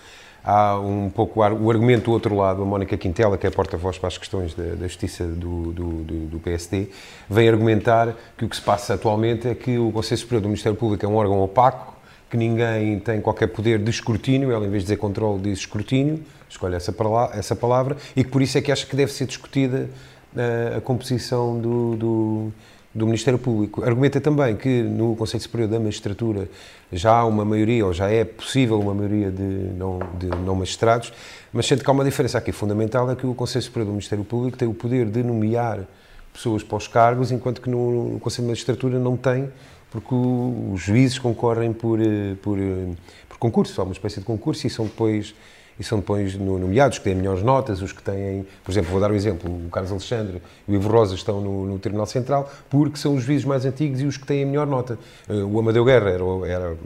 há 0.44 0.80
um 0.80 1.10
pouco 1.10 1.40
o 1.42 1.70
argumento 1.70 2.06
do 2.06 2.12
outro 2.12 2.36
lado, 2.36 2.62
a 2.62 2.66
Mónica 2.66 2.98
Quintela, 2.98 3.38
que 3.38 3.46
é 3.46 3.50
porta-voz 3.50 3.98
para 3.98 4.08
as 4.08 4.18
questões 4.18 4.54
da, 4.54 4.76
da 4.76 4.88
justiça 4.88 5.26
do, 5.26 5.72
do, 5.72 6.04
do, 6.28 6.40
PSD, 6.40 6.90
vem 7.30 7.48
argumentar 7.48 8.16
que 8.38 8.46
o 8.46 8.50
que 8.50 8.56
se 8.56 8.62
passa 8.62 8.96
atualmente 8.96 9.48
é 9.48 9.56
que 9.56 9.78
o 9.78 9.92
Conselho 9.92 10.20
Superior 10.20 10.42
do 10.42 10.48
Ministério 10.48 10.78
Público 10.78 11.06
é 11.06 11.08
um 11.08 11.16
órgão 11.16 11.40
opaco, 11.42 11.96
que 12.30 12.38
ninguém 12.38 13.00
tem 13.00 13.20
qualquer 13.20 13.48
poder 13.48 13.80
de 13.80 13.90
escrutínio, 13.90 14.52
ela 14.52 14.66
em 14.66 14.70
vez 14.70 14.84
de 14.84 14.88
dizer 14.88 14.98
controle 14.98 15.42
diz 15.42 15.60
escrutínio, 15.60 16.24
escolhe 16.50 16.76
essa, 16.76 16.96
essa 17.34 17.56
palavra, 17.56 17.98
e 18.16 18.24
que 18.24 18.30
por 18.30 18.42
isso 18.42 18.58
é 18.58 18.62
que 18.62 18.72
acha 18.72 18.86
que 18.86 18.96
deve 18.96 19.12
ser 19.12 19.26
discutida 19.26 19.90
uh, 20.36 20.78
a 20.78 20.82
composição 20.82 21.60
do 21.60 21.96
do 21.98 22.54
Ministério 22.94 23.40
Público. 23.40 23.84
Argumenta 23.84 24.20
também 24.20 24.56
que 24.56 24.84
no 24.84 25.16
Conselho 25.16 25.42
Superior 25.42 25.70
da 25.70 25.80
Magistratura 25.80 26.50
já 26.92 27.12
há 27.12 27.26
uma 27.26 27.46
maioria, 27.46 27.86
ou 27.86 27.94
já 27.94 28.10
é 28.10 28.26
possível 28.26 28.80
uma 28.80 28.94
maioria 28.94 29.32
de 29.32 29.44
não, 29.44 30.00
de 30.20 30.28
não 30.28 30.56
magistrados, 30.56 31.14
mas 31.54 31.66
sendo 31.66 31.84
que 31.84 31.90
há 31.90 31.94
uma 31.94 32.04
diferença 32.04 32.38
aqui 32.38 32.52
fundamental, 32.52 33.10
é 33.10 33.16
que 33.16 33.26
o 33.26 33.34
Conselho 33.34 33.64
Superior 33.64 33.86
do 33.88 33.92
Ministério 33.92 34.26
Público 34.26 34.58
tem 34.58 34.68
o 34.68 34.74
poder 34.74 35.06
de 35.06 35.24
nomear 35.24 35.88
pessoas 36.34 36.64
para 36.64 36.78
os 36.78 36.88
cargos, 36.88 37.32
enquanto 37.32 37.62
que 37.62 37.70
no, 37.70 38.20
Conselho 38.20 38.46
de 38.46 38.50
Magistratura 38.50 39.00
não 39.00 39.16
tem, 39.16 39.50
porque 39.90 40.14
os 40.16 40.82
juízes 40.82 41.20
concorrem 41.20 41.74
por, 41.74 42.00
eh, 42.00 42.36
por, 42.42 42.58
eh, 42.58 42.94
por 43.28 43.38
concurso, 43.38 43.80
há 43.82 43.84
uma 43.84 43.92
espécie 43.92 44.20
de 44.20 44.26
concurso 44.26 44.66
e 44.66 44.70
são 44.70 44.86
depois 44.86 45.36
e 45.82 45.84
são 45.84 45.98
depois 45.98 46.36
nomeados, 46.36 47.00
que 47.00 47.04
têm 47.04 47.16
melhores 47.16 47.42
notas, 47.42 47.82
os 47.82 47.92
que 47.92 48.04
têm, 48.04 48.46
por 48.64 48.72
exemplo, 48.72 48.92
vou 48.92 49.02
dar 49.02 49.10
um 49.10 49.16
exemplo, 49.16 49.50
o 49.52 49.68
Carlos 49.72 49.92
Alexandre 49.92 50.40
e 50.68 50.72
o 50.72 50.76
Ivo 50.76 50.88
Rosa 50.90 51.16
estão 51.16 51.42
no, 51.42 51.66
no 51.66 51.80
Tribunal 51.80 52.06
Central 52.06 52.48
porque 52.70 53.00
são 53.00 53.16
os 53.16 53.24
juízes 53.24 53.46
mais 53.46 53.66
antigos 53.66 54.00
e 54.00 54.06
os 54.06 54.16
que 54.16 54.28
têm 54.28 54.44
a 54.44 54.46
melhor 54.46 54.68
nota. 54.68 55.00
Eh, 55.28 55.34
o 55.34 55.58
Amadeu 55.58 55.84
Guerra 55.84 56.12
era, 56.12 56.24
era, 56.46 56.78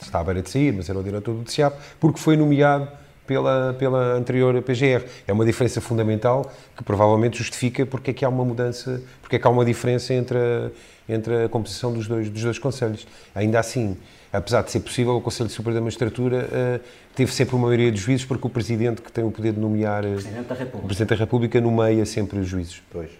está 0.00 0.18
à 0.18 0.24
beira 0.24 0.42
de 0.42 0.50
sair, 0.50 0.72
mas 0.72 0.90
era 0.90 0.98
o 0.98 1.02
diretor 1.02 1.32
do 1.32 1.44
TCIAP, 1.44 1.76
porque 2.00 2.18
foi 2.18 2.36
nomeado 2.36 2.88
pela, 3.24 3.72
pela 3.78 4.14
anterior 4.14 4.60
PGR. 4.62 5.04
É 5.28 5.32
uma 5.32 5.44
diferença 5.44 5.80
fundamental 5.80 6.50
que 6.76 6.82
provavelmente 6.82 7.38
justifica 7.38 7.86
porque 7.86 8.10
é 8.10 8.14
que 8.14 8.24
há 8.24 8.28
uma 8.28 8.44
mudança, 8.44 9.00
porque 9.22 9.36
é 9.36 9.38
que 9.38 9.46
há 9.46 9.50
uma 9.50 9.64
diferença 9.64 10.12
entre 10.12 10.36
a, 10.36 10.70
entre 11.08 11.44
a 11.44 11.48
composição 11.48 11.92
dos 11.92 12.08
dois, 12.08 12.28
dos 12.28 12.42
dois 12.42 12.58
conselhos. 12.58 13.06
Ainda 13.32 13.60
assim, 13.60 13.96
apesar 14.32 14.62
de 14.62 14.70
ser 14.70 14.80
possível, 14.80 15.16
o 15.16 15.20
Conselho 15.20 15.50
Superior 15.50 15.80
da 15.80 15.84
Magistratura 15.84 16.48
uh, 16.48 16.80
teve 17.14 17.32
sempre 17.32 17.56
uma 17.56 17.66
maioria 17.66 17.90
de 17.90 17.98
juízes 17.98 18.24
porque 18.24 18.46
o 18.46 18.50
Presidente 18.50 19.02
que 19.02 19.10
tem 19.10 19.24
o 19.24 19.30
poder 19.30 19.52
de 19.52 19.60
nomear... 19.60 20.04
Uh, 20.04 20.12
Presidente 20.12 20.46
da 20.46 20.54
República. 20.54 20.78
O 20.78 20.86
Presidente 20.86 21.08
da 21.08 21.16
República 21.16 21.60
nomeia 21.60 22.06
sempre 22.06 22.38
os 22.38 22.48
juízes. 22.48 22.82
Pois. 22.90 23.10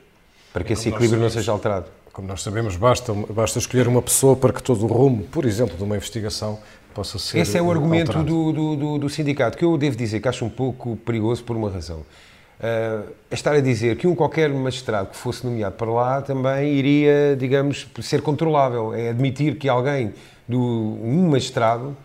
Para 0.52 0.64
que 0.64 0.72
esse 0.72 0.88
equilíbrio 0.88 1.20
não 1.20 1.30
seja 1.30 1.52
alterado. 1.52 1.86
Como 2.12 2.26
nós 2.26 2.42
sabemos, 2.42 2.76
basta, 2.76 3.14
basta 3.14 3.58
escolher 3.58 3.86
uma 3.86 4.02
pessoa 4.02 4.34
para 4.34 4.52
que 4.52 4.62
todo 4.62 4.82
o 4.84 4.86
rumo, 4.86 5.22
por 5.24 5.44
exemplo, 5.44 5.76
de 5.76 5.82
uma 5.82 5.96
investigação 5.96 6.58
possa 6.92 7.18
ser. 7.18 7.38
Esse 7.38 7.56
é 7.56 7.62
o 7.62 7.70
argumento 7.70 8.22
do, 8.22 8.52
do, 8.52 8.76
do, 8.76 8.98
do, 8.98 9.08
sindicato, 9.08 9.56
que 9.56 9.64
eu 9.64 9.76
devo 9.78 9.96
dizer 9.96 10.20
que 10.20 10.28
acho 10.28 10.44
um 10.44 10.50
pouco 10.50 10.96
perigoso 10.96 11.44
por 11.44 11.56
uma 11.56 11.70
razão. 11.70 11.98
Uh, 11.98 13.11
estar 13.30 13.54
a 13.54 13.61
dizer 13.61 13.96
que 13.96 14.06
um 14.06 14.14
qualquer 14.14 14.50
magistrado 14.50 15.11
que 15.11 15.16
fosse 15.16 15.46
nomeado 15.46 15.76
para 15.76 15.90
lá 15.90 16.20
também 16.20 16.74
iria, 16.74 17.34
digamos, 17.38 17.88
ser 18.02 18.20
controlável. 18.20 18.92
É 18.92 19.11
admitir 19.11 19.56
que 19.56 19.68
alguém, 19.68 20.12
do, 20.51 20.61
um 20.61 21.28
magistrado, 21.30 21.96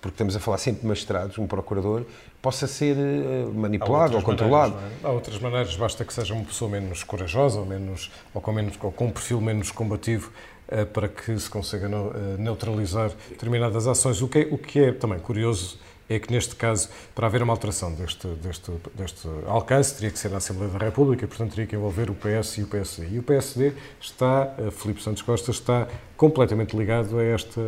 porque 0.00 0.14
estamos 0.14 0.36
a 0.36 0.40
falar 0.40 0.58
sempre 0.58 0.82
de 0.82 0.86
magistrados, 0.86 1.38
um 1.38 1.46
procurador, 1.46 2.04
possa 2.40 2.66
ser 2.66 2.96
uh, 2.96 3.52
manipulado 3.52 4.16
ou 4.16 4.22
controlado. 4.22 4.74
Maneiras, 4.74 5.04
é? 5.04 5.06
Há 5.06 5.10
outras 5.10 5.38
maneiras, 5.40 5.76
basta 5.76 6.04
que 6.04 6.12
seja 6.12 6.34
uma 6.34 6.44
pessoa 6.44 6.70
menos 6.70 7.02
corajosa 7.02 7.58
ou, 7.58 7.66
menos, 7.66 8.10
ou 8.32 8.40
com, 8.40 8.52
menos, 8.52 8.78
ou 8.80 8.92
com 8.92 9.06
um 9.06 9.10
perfil 9.10 9.40
menos 9.40 9.70
combativo 9.70 10.30
eh, 10.68 10.84
para 10.84 11.08
que 11.08 11.38
se 11.38 11.48
consiga 11.48 11.86
eh, 11.86 12.36
neutralizar 12.38 13.10
determinadas 13.30 13.86
ações. 13.86 14.20
O 14.20 14.28
que, 14.28 14.38
é, 14.40 14.48
o 14.50 14.58
que 14.58 14.80
é 14.80 14.92
também 14.92 15.18
curioso 15.18 15.78
é 16.08 16.18
que, 16.18 16.32
neste 16.32 16.56
caso, 16.56 16.88
para 17.14 17.26
haver 17.26 17.42
uma 17.42 17.52
alteração 17.52 17.92
deste, 17.92 18.26
deste, 18.26 18.72
deste 18.94 19.28
alcance, 19.46 19.94
teria 19.94 20.10
que 20.10 20.18
ser 20.18 20.30
na 20.30 20.38
Assembleia 20.38 20.70
da 20.70 20.78
República 20.78 21.24
e, 21.24 21.28
portanto, 21.28 21.50
teria 21.50 21.66
que 21.66 21.76
envolver 21.76 22.10
o 22.10 22.14
PS 22.14 22.58
e 22.58 22.62
o 22.62 22.66
PSD. 22.66 23.08
E 23.08 23.18
o 23.18 23.22
PSD 23.22 23.72
está, 24.00 24.54
eh, 24.58 24.70
Filipe 24.70 25.02
Santos 25.02 25.22
Costa, 25.22 25.50
está 25.50 25.86
completamente 26.16 26.76
ligado 26.76 27.18
a 27.18 27.22
esta, 27.22 27.60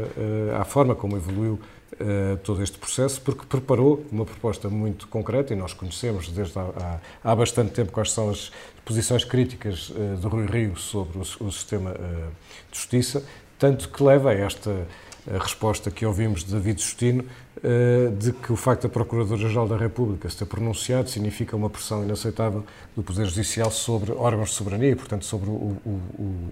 à 0.59 0.65
forma 0.65 0.95
como 0.97 1.17
evoluiu 1.17 1.61
uh, 2.01 2.37
todo 2.39 2.63
este 2.63 2.77
processo, 2.79 3.21
porque 3.21 3.47
preparou 3.47 4.05
uma 4.11 4.25
proposta 4.25 4.69
muito 4.69 5.07
concreta, 5.07 5.53
e 5.53 5.57
nós 5.57 5.73
conhecemos 5.73 6.29
desde 6.29 6.59
há, 6.59 7.01
há, 7.23 7.31
há 7.31 7.37
bastante 7.37 7.71
tempo 7.71 7.93
quais 7.93 8.11
são 8.11 8.29
as 8.31 8.51
posições 8.85 9.25
críticas 9.25 9.93
de 10.21 10.27
Rui 10.27 10.47
Rio 10.47 10.77
sobre 10.77 11.19
o, 11.19 11.21
o 11.21 11.53
sistema 11.53 11.93
de 11.93 12.77
justiça, 12.77 13.25
tanto 13.57 13.89
que 13.89 14.03
leva 14.03 14.31
a 14.31 14.35
esta 14.35 14.87
a 15.29 15.39
resposta 15.39 15.91
que 15.91 16.07
ouvimos 16.07 16.45
de 16.45 16.53
David 16.53 16.81
Justino 16.81 17.25
eh, 17.63 18.11
de 18.19 18.33
que 18.33 18.53
o 18.53 18.57
facto 18.57 18.85
da 18.85 18.89
Procuradora-Geral 18.89 19.69
da 19.69 19.77
República 19.77 20.29
se 20.31 20.37
ter 20.37 20.47
pronunciado 20.47 21.11
significa 21.11 21.55
uma 21.55 21.69
pressão 21.69 22.03
inaceitável 22.03 22.65
do 22.97 23.03
Poder 23.03 23.27
Judicial 23.27 23.71
sobre 23.71 24.13
órgãos 24.13 24.51
de 24.51 24.55
soberania 24.55 24.91
e, 24.91 24.97
portanto, 24.97 25.25
sobre 25.25 25.51
o, 25.51 25.77
o, 25.85 26.01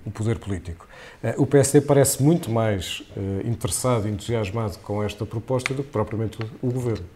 o 0.05 0.11
poder 0.11 0.39
político. 0.39 0.87
Eh, 1.23 1.35
o 1.39 1.47
PSD 1.47 1.81
parece 1.81 2.23
muito 2.23 2.51
mais 2.51 3.03
eh, 3.17 3.47
interessado 3.47 4.07
e 4.07 4.11
entusiasmado 4.11 4.79
com 4.79 5.03
esta 5.03 5.25
proposta 5.25 5.73
do 5.73 5.83
que 5.83 5.91
propriamente 5.91 6.39
o 6.61 6.71
Governo. 6.71 7.07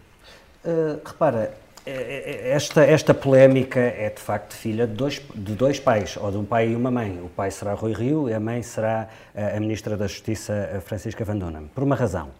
Uh, 0.64 1.00
repara, 1.04 1.58
esta, 1.84 2.84
esta 2.84 3.12
polémica 3.12 3.80
é 3.80 4.08
de 4.10 4.20
facto 4.20 4.54
filha 4.54 4.86
de 4.86 4.94
dois, 4.94 5.20
de 5.34 5.54
dois 5.54 5.80
pais, 5.80 6.16
ou 6.16 6.30
de 6.30 6.36
um 6.36 6.44
pai 6.44 6.68
e 6.68 6.76
uma 6.76 6.90
mãe. 6.90 7.20
O 7.22 7.28
pai 7.28 7.50
será 7.50 7.74
Rui 7.74 7.92
Rio 7.92 8.28
e 8.28 8.34
a 8.34 8.40
mãe 8.40 8.62
será 8.62 9.08
a 9.34 9.58
Ministra 9.58 9.96
da 9.96 10.06
Justiça, 10.06 10.82
Francisca 10.84 11.24
Van 11.24 11.36
Donham. 11.36 11.68
Por 11.74 11.82
uma 11.82 11.96
razão. 11.96 12.30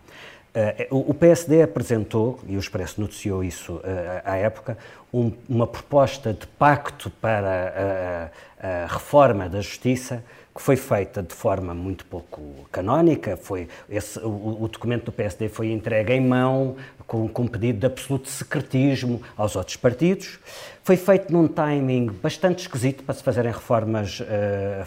O 0.91 1.15
PSD 1.15 1.63
apresentou, 1.63 2.39
e 2.47 2.57
o 2.57 2.59
Expresso 2.59 3.01
noticiou 3.01 3.43
isso 3.43 3.81
à 4.23 4.37
época, 4.37 4.77
um, 5.13 5.33
uma 5.49 5.67
proposta 5.67 6.33
de 6.33 6.47
pacto 6.47 7.11
para 7.11 8.31
a, 8.63 8.85
a 8.85 8.87
reforma 8.87 9.49
da 9.49 9.63
justiça 9.63 10.23
que 10.55 10.61
foi 10.61 10.77
feita 10.77 11.23
de 11.23 11.35
forma 11.35 11.73
muito 11.73 12.05
pouco 12.05 12.41
canónica. 12.71 13.37
Foi 13.37 13.69
esse, 13.89 14.19
o, 14.19 14.63
o, 14.63 14.69
documento 14.69 15.07
do 15.07 15.13
PSD 15.13 15.49
foi 15.49 15.73
entregue 15.73 16.13
em 16.13 16.21
mão, 16.21 16.77
com, 17.07 17.27
com 17.27 17.47
pedido 17.47 17.81
de 17.81 17.87
absoluto 17.87 18.29
secretismo 18.29 19.23
aos 19.37 19.57
outros 19.57 19.77
partidos. 19.77 20.39
Foi 20.83 20.97
feito 20.97 21.33
num 21.33 21.49
timing 21.49 22.07
bastante 22.07 22.61
esquisito 22.61 23.03
para 23.05 23.15
se 23.15 23.23
fazerem 23.23 23.53
reformas, 23.53 24.21
uh, 24.21 24.25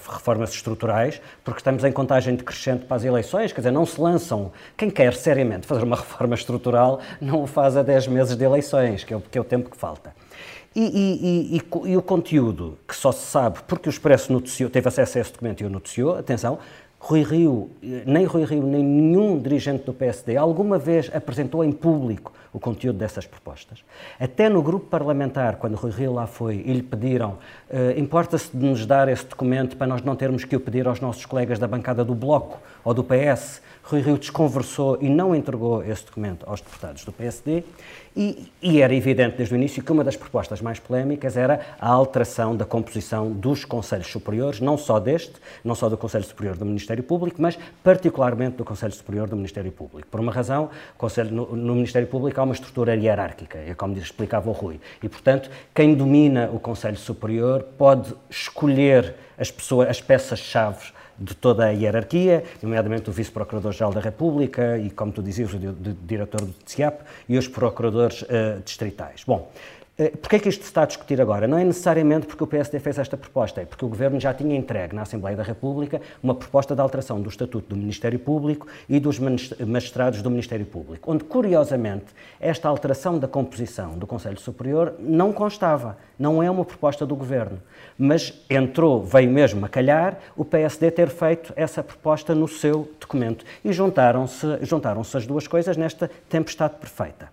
reformas 0.07 0.53
estruturais, 0.53 1.22
porque 1.43 1.59
estamos 1.59 1.84
em 1.84 1.91
contagem 1.91 2.36
decrescente 2.36 2.86
para 2.86 2.97
as 2.97 3.03
eleições, 3.03 3.51
quer 3.51 3.61
dizer, 3.61 3.72
não 3.72 3.86
se 3.86 3.99
lançam. 3.99 4.51
Quem 4.78 4.89
quer 4.89 5.13
seriamente 5.16 5.66
fazer 5.66 5.84
uma 5.84 5.95
reforma 5.97 6.36
estrutural 6.36 6.99
não 7.20 7.43
o 7.43 7.47
faz 7.47 7.76
a 7.76 7.82
10 7.82 8.07
meses 8.07 8.36
de 8.36 8.43
eleições, 8.43 9.03
que 9.03 9.13
é 9.13 9.22
que 9.32 9.38
é 9.38 9.41
o 9.41 9.45
tempo 9.45 9.70
que 9.70 9.78
falta. 9.78 10.13
E, 10.76 10.82
e, 10.82 11.57
e, 11.57 11.91
e, 11.91 11.97
o 11.97 12.01
conteúdo, 12.01 12.78
que 12.86 12.93
só 12.93 13.11
se 13.11 13.26
sabe 13.26 13.59
porque 13.65 13.88
o 13.88 13.91
Expresso 13.91 14.34
noticiou, 14.34 14.69
teve 14.69 14.88
acesso 14.89 15.17
a 15.17 15.21
esse 15.21 15.32
documento 15.32 15.61
e 15.61 15.65
o 15.65 15.69
noticiou, 15.69 16.17
atenção, 16.17 16.59
Rui 16.99 17.21
Rio, 17.23 17.69
nem 18.05 18.26
Rui 18.26 18.43
Rio, 18.45 18.63
nem 18.63 18.84
nenhum 18.84 19.39
dirigente 19.39 19.84
do 19.86 19.93
PSD 19.93 20.36
alguma 20.38 20.80
vez 20.80 21.09
apresentou 21.13 21.63
em 21.63 21.71
público 21.71 22.34
o 22.51 22.59
conteúdo 22.59 22.97
dessas 22.97 23.28
propostas. 23.28 23.84
Até 24.19 24.49
no 24.49 24.61
grupo 24.63 24.88
parlamentar, 24.88 25.57
quando 25.57 25.76
Rui 25.76 25.91
Rio 25.91 26.13
lá 26.13 26.26
foi 26.26 26.63
e 26.65 26.73
lhe 26.73 26.82
pediram, 26.82 27.38
uh, 27.69 27.99
importa-se 27.99 28.49
de 28.51 28.65
nos 28.65 28.86
dar 28.86 29.07
esse 29.07 29.26
documento 29.26 29.78
para 29.78 29.86
nós 29.86 30.01
não 30.01 30.15
termos 30.15 30.45
que 30.45 30.55
o 30.55 30.59
pedir 30.59 30.88
aos 30.88 30.99
nossos 30.99 31.26
colegas 31.26 31.59
da 31.59 31.67
bancada 31.67 32.03
do 32.03 32.15
Bloco 32.15 32.59
ou 32.84 32.93
do 32.93 33.03
PS, 33.03 33.61
Rui 33.88 34.01
Rio 34.01 34.17
desconversou 34.17 34.97
e 34.99 35.07
não 35.07 35.36
entregou 35.36 35.83
esse 35.83 36.03
documento 36.05 36.43
aos 36.49 36.59
deputados 36.59 37.05
do 37.05 37.11
PSD 37.11 37.63
e, 38.17 38.51
e, 38.59 38.81
era 38.81 38.95
evidente 38.95 39.38
desde 39.38 39.53
o 39.53 39.57
início 39.57 39.83
que 39.83 39.91
uma 39.91 40.03
das 40.03 40.15
propostas 40.15 40.59
mais 40.59 40.79
polémicas 40.79 41.38
era 41.38 41.59
a 41.79 41.88
alteração 41.88 42.55
da 42.55 42.65
composição 42.65 43.31
dos 43.31 43.63
Conselhos 43.63 44.07
Superiores, 44.07 44.59
não 44.59 44.75
só 44.75 44.99
deste, 44.99 45.33
não 45.63 45.75
só 45.75 45.88
do 45.88 45.97
Conselho 45.97 46.23
Superior 46.23 46.57
do 46.57 46.65
Ministério 46.65 47.03
Público, 47.03 47.39
mas 47.39 47.59
particularmente 47.83 48.57
do 48.57 48.65
Conselho 48.65 48.93
Superior 48.93 49.27
do 49.27 49.36
Ministério 49.36 49.71
Público. 49.71 50.07
Por 50.09 50.19
uma 50.19 50.31
razão, 50.31 50.71
no, 51.29 51.55
no 51.55 51.75
Ministério 51.75 52.07
Público 52.07 52.39
há 52.41 52.43
uma 52.43 52.53
estrutura 52.55 52.95
hierárquica, 52.95 53.59
é 53.59 53.75
como 53.75 53.95
explicava 53.97 54.49
o 54.49 54.53
Rui, 54.53 54.79
e 55.03 55.07
portanto 55.07 55.51
quem 55.75 55.93
domina 55.93 56.49
o 56.51 56.59
Conselho 56.59 56.97
Superior 56.97 57.61
pode 57.77 58.15
escolher 58.31 59.13
as, 59.38 59.51
pessoas, 59.51 59.89
as 59.89 60.01
peças-chave 60.01 60.94
de 61.18 61.36
toda 61.36 61.66
a 61.66 61.70
hierarquia, 61.70 62.43
nomeadamente 62.61 63.09
o 63.09 63.13
Vice-Procurador-Geral 63.13 63.93
da 63.93 64.01
República 64.01 64.78
e, 64.78 64.89
como 64.89 65.11
tu 65.11 65.22
dizias, 65.22 65.53
o 65.53 65.57
Diretor 65.57 66.41
do 66.41 66.53
TCIAP 66.53 67.01
e 67.30 67.38
os 67.38 67.47
Procuradores 67.47 68.22
uh, 68.24 68.61
distritais. 68.63 69.24
Bom, 69.26 69.51
Porquê 70.21 70.35
é 70.35 70.39
que 70.39 70.49
isto 70.49 70.61
se 70.61 70.67
está 70.67 70.83
a 70.83 70.85
discutir 70.85 71.21
agora? 71.21 71.47
Não 71.47 71.57
é 71.57 71.63
necessariamente 71.63 72.27
porque 72.27 72.43
o 72.43 72.47
PSD 72.47 72.79
fez 72.79 72.99
esta 72.99 73.15
proposta, 73.15 73.61
é 73.61 73.65
porque 73.65 73.85
o 73.85 73.87
Governo 73.87 74.19
já 74.19 74.33
tinha 74.33 74.53
entregue 74.53 74.93
na 74.93 75.03
Assembleia 75.03 75.37
da 75.37 75.43
República 75.43 76.01
uma 76.21 76.35
proposta 76.35 76.75
de 76.75 76.81
alteração 76.81 77.21
do 77.21 77.29
Estatuto 77.29 77.69
do 77.69 77.77
Ministério 77.77 78.19
Público 78.19 78.67
e 78.89 78.99
dos 78.99 79.19
magistrados 79.19 80.21
do 80.21 80.29
Ministério 80.29 80.65
Público, 80.65 81.09
onde, 81.09 81.23
curiosamente, 81.23 82.07
esta 82.41 82.67
alteração 82.67 83.17
da 83.17 83.25
composição 83.25 83.97
do 83.97 84.05
Conselho 84.05 84.37
Superior 84.37 84.95
não 84.99 85.31
constava, 85.31 85.97
não 86.19 86.43
é 86.43 86.51
uma 86.51 86.65
proposta 86.65 87.05
do 87.05 87.15
Governo. 87.15 87.61
Mas 87.97 88.33
entrou, 88.49 89.01
veio 89.01 89.31
mesmo 89.31 89.65
a 89.65 89.69
calhar, 89.69 90.19
o 90.35 90.43
PSD 90.43 90.91
ter 90.91 91.07
feito 91.07 91.53
essa 91.55 91.81
proposta 91.81 92.35
no 92.35 92.49
seu 92.49 92.91
documento 92.99 93.45
e 93.63 93.71
juntaram-se 93.71 94.57
juntaram 94.61 94.99
as 94.99 95.25
duas 95.25 95.47
coisas 95.47 95.77
nesta 95.77 96.11
tempestade 96.27 96.75
perfeita. 96.75 97.29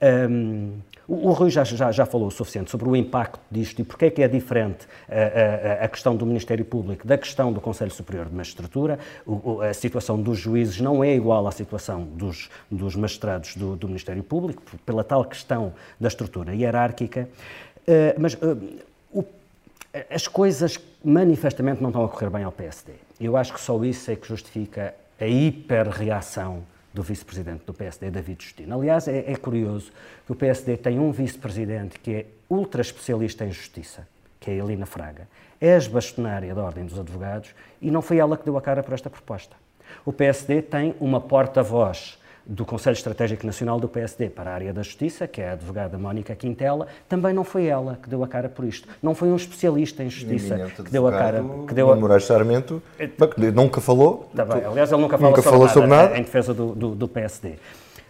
Um, 0.00 0.72
o, 1.08 1.30
Rui 1.32 1.50
já, 1.50 1.62
já, 1.62 1.92
já, 1.92 2.04
falou 2.04 2.26
o 2.26 2.30
suficiente 2.30 2.70
sobre 2.70 2.88
o 2.88 2.96
impacto 2.96 3.40
disto 3.50 3.80
e 3.80 3.84
porque 3.84 4.06
é 4.06 4.10
que 4.10 4.22
é 4.22 4.28
diferente 4.28 4.86
a, 5.08 5.82
a, 5.82 5.84
a 5.84 5.88
questão 5.88 6.16
do 6.16 6.26
Ministério 6.26 6.64
Público 6.64 7.06
da 7.06 7.16
questão 7.16 7.52
do 7.52 7.60
Conselho 7.60 7.92
Superior 7.92 8.26
de 8.26 8.34
Magistratura. 8.34 8.98
O, 9.24 9.60
a 9.60 9.72
situação 9.72 10.20
dos 10.20 10.38
juízes 10.38 10.80
não 10.80 11.04
é 11.04 11.14
igual 11.14 11.46
à 11.46 11.52
situação 11.52 12.02
dos, 12.02 12.50
dos 12.70 12.96
magistrados 12.96 13.54
do, 13.54 13.76
do 13.76 13.86
Ministério 13.86 14.22
Público, 14.22 14.62
pela 14.84 15.04
tal 15.04 15.24
questão 15.24 15.72
da 15.98 16.08
estrutura 16.08 16.54
hierárquica. 16.54 17.28
Uh, 17.82 18.20
mas 18.20 18.34
uh, 18.34 18.58
o, 19.12 19.24
as 20.10 20.26
coisas 20.26 20.78
manifestamente 21.04 21.80
não 21.80 21.90
estão 21.90 22.04
a 22.04 22.08
correr 22.08 22.30
bem 22.30 22.42
ao 22.42 22.52
PSD. 22.52 22.92
Eu 23.20 23.36
acho 23.36 23.54
que 23.54 23.60
só 23.60 23.82
isso 23.84 24.10
é 24.10 24.16
que 24.16 24.26
justifica 24.26 24.92
a 25.20 25.26
hiperreação 25.26 26.64
do 26.96 27.02
vice-presidente 27.02 27.66
do 27.66 27.74
PSD, 27.74 28.10
David 28.10 28.42
Justino. 28.42 28.74
Aliás, 28.74 29.06
é, 29.06 29.30
é, 29.30 29.36
curioso 29.36 29.92
que 30.24 30.32
o 30.32 30.34
PSD 30.34 30.78
tem 30.78 30.98
um 30.98 31.12
vice-presidente 31.12 32.00
que 32.00 32.14
é 32.14 32.26
ultra 32.48 32.80
especialista 32.80 33.44
em 33.44 33.52
justiça, 33.52 34.08
que 34.40 34.50
é 34.50 34.54
a 34.54 34.56
Elina 34.56 34.86
Fraga, 34.86 35.28
é 35.60 35.76
a 35.76 35.80
bastonária 35.90 36.54
da 36.54 36.64
Ordem 36.64 36.86
dos 36.86 36.98
Advogados 36.98 37.54
e 37.82 37.90
não 37.90 38.00
foi 38.00 38.16
ela 38.16 38.34
que 38.34 38.46
deu 38.46 38.56
a 38.56 38.62
cara 38.62 38.82
por 38.82 38.94
esta 38.94 39.10
proposta. 39.10 39.54
O 40.06 40.12
PSD 40.12 40.62
tem 40.62 40.94
uma 40.98 41.20
porta-voz 41.20 42.18
do 42.46 42.64
Conselho 42.64 42.94
Estratégico 42.94 43.44
Nacional 43.44 43.80
do 43.80 43.88
PSD 43.88 44.30
para 44.30 44.50
a 44.50 44.54
área 44.54 44.72
da 44.72 44.82
Justiça, 44.82 45.26
que 45.26 45.40
é 45.40 45.50
a 45.50 45.52
advogada 45.52 45.98
Mónica 45.98 46.34
Quintela, 46.36 46.86
também 47.08 47.34
não 47.34 47.42
foi 47.42 47.66
ela 47.66 47.98
que 48.00 48.08
deu 48.08 48.22
a 48.22 48.28
cara 48.28 48.48
por 48.48 48.64
isto. 48.64 48.88
Não 49.02 49.14
foi 49.14 49.28
um 49.28 49.36
especialista 49.36 50.04
em 50.04 50.10
justiça 50.10 50.70
que 50.76 50.90
deu 50.90 51.06
a 51.06 51.12
cara. 51.12 51.44
Que 51.66 51.74
deu 51.74 51.90
a... 51.90 51.96
Moraes 51.96 52.24
Sarmento 52.24 52.80
nunca 53.52 53.80
falou. 53.80 54.30
Tá 54.34 54.44
bem. 54.44 54.64
Aliás, 54.64 54.92
ele 54.92 55.00
nunca, 55.00 55.18
nunca 55.18 55.42
falou, 55.42 55.68
sobre, 55.68 55.88
nada, 55.88 56.02
nada, 56.04 56.18
em 56.18 56.22
defesa 56.22 56.54
do, 56.54 56.74
do, 56.74 56.94
do, 56.94 57.08
PSD. 57.08 57.54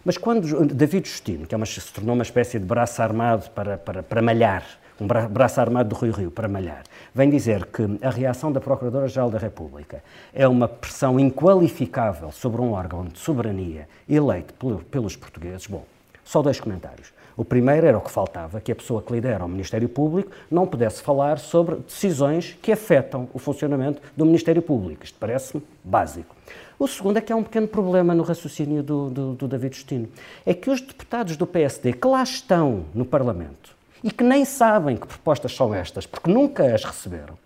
Mas 0.05 0.19
quando 0.19 0.67
David 0.67 1.09
Justino, 1.09 1.47
que 1.47 1.55
é 1.55 1.57
uma, 1.57 1.67
se 1.67 1.93
tornou 1.93 2.15
uma 2.15 2.23
espécie 2.23 2.59
de 2.59 2.65
braço 2.65 3.01
armado 3.01 3.51
para, 3.51 3.79
para, 3.79 4.03
para 4.03 4.23
malhar 4.23 4.65
um 5.01 5.07
braço 5.07 5.61
armado 5.61 5.91
do 5.91 5.97
Rio 5.97 6.13
Rio 6.13 6.31
para 6.31 6.49
malhar, 6.49 6.83
vem 7.15 7.29
dizer 7.29 7.67
que 7.67 7.83
a 8.03 8.11
reação 8.11 8.51
da 8.51 8.61
Procuradora-Geral 8.61 9.31
da 9.31 9.39
República 9.39 10.03
é 10.33 10.49
uma 10.49 10.67
pressão 10.67 11.21
inqualificável 11.21 12.33
sobre 12.33 12.61
um 12.61 12.73
órgão 12.73 13.05
de 13.05 13.19
soberania 13.19 13.89
eleito 14.09 14.55
pelos 14.91 15.15
portugueses, 15.15 15.67
bom, 15.67 15.85
só 16.25 16.41
dois 16.43 16.59
comentários. 16.59 17.15
O 17.37 17.45
primeiro 17.45 17.87
era 17.87 17.99
o 17.99 18.01
que 18.01 18.11
faltava, 18.11 18.63
que 18.63 18.73
a 18.73 18.75
pessoa 18.75 19.03
que 19.03 19.13
lidera 19.13 19.45
o 19.45 19.49
Ministério 19.49 19.89
Público 19.91 20.31
não 20.51 20.67
pudesse 20.67 21.03
falar 21.03 21.39
sobre 21.39 21.77
decisões 21.77 22.57
que 22.63 22.73
afetam 22.73 23.29
o 23.35 23.39
funcionamento 23.39 24.01
do 24.17 24.25
Ministério 24.25 24.63
Público. 24.63 25.05
Isto 25.05 25.19
parece-me 25.19 25.63
básico. 25.85 26.35
O 26.79 26.89
segundo 26.89 27.19
é 27.19 27.21
que 27.21 27.31
há 27.31 27.37
um 27.37 27.43
pequeno 27.43 27.69
problema 27.69 28.15
no 28.15 28.23
raciocínio 28.23 28.83
do, 28.83 29.11
do, 29.11 29.35
do 29.35 29.49
David 29.49 29.77
Justino. 29.77 30.09
É 30.47 30.55
que 30.55 30.71
os 30.71 30.81
deputados 30.81 31.37
do 31.37 31.47
PSD 31.47 31.93
que 31.93 32.09
lá 32.09 32.23
estão 32.23 32.87
no 32.95 33.05
Parlamento 33.05 33.76
e 34.03 34.11
que 34.11 34.25
nem 34.25 34.45
sabem 34.45 34.97
que 34.97 35.07
propostas 35.07 35.55
são 35.55 35.75
estas, 35.75 36.07
porque 36.07 36.31
nunca 36.31 36.75
as 36.75 36.85
receberam, 36.85 37.39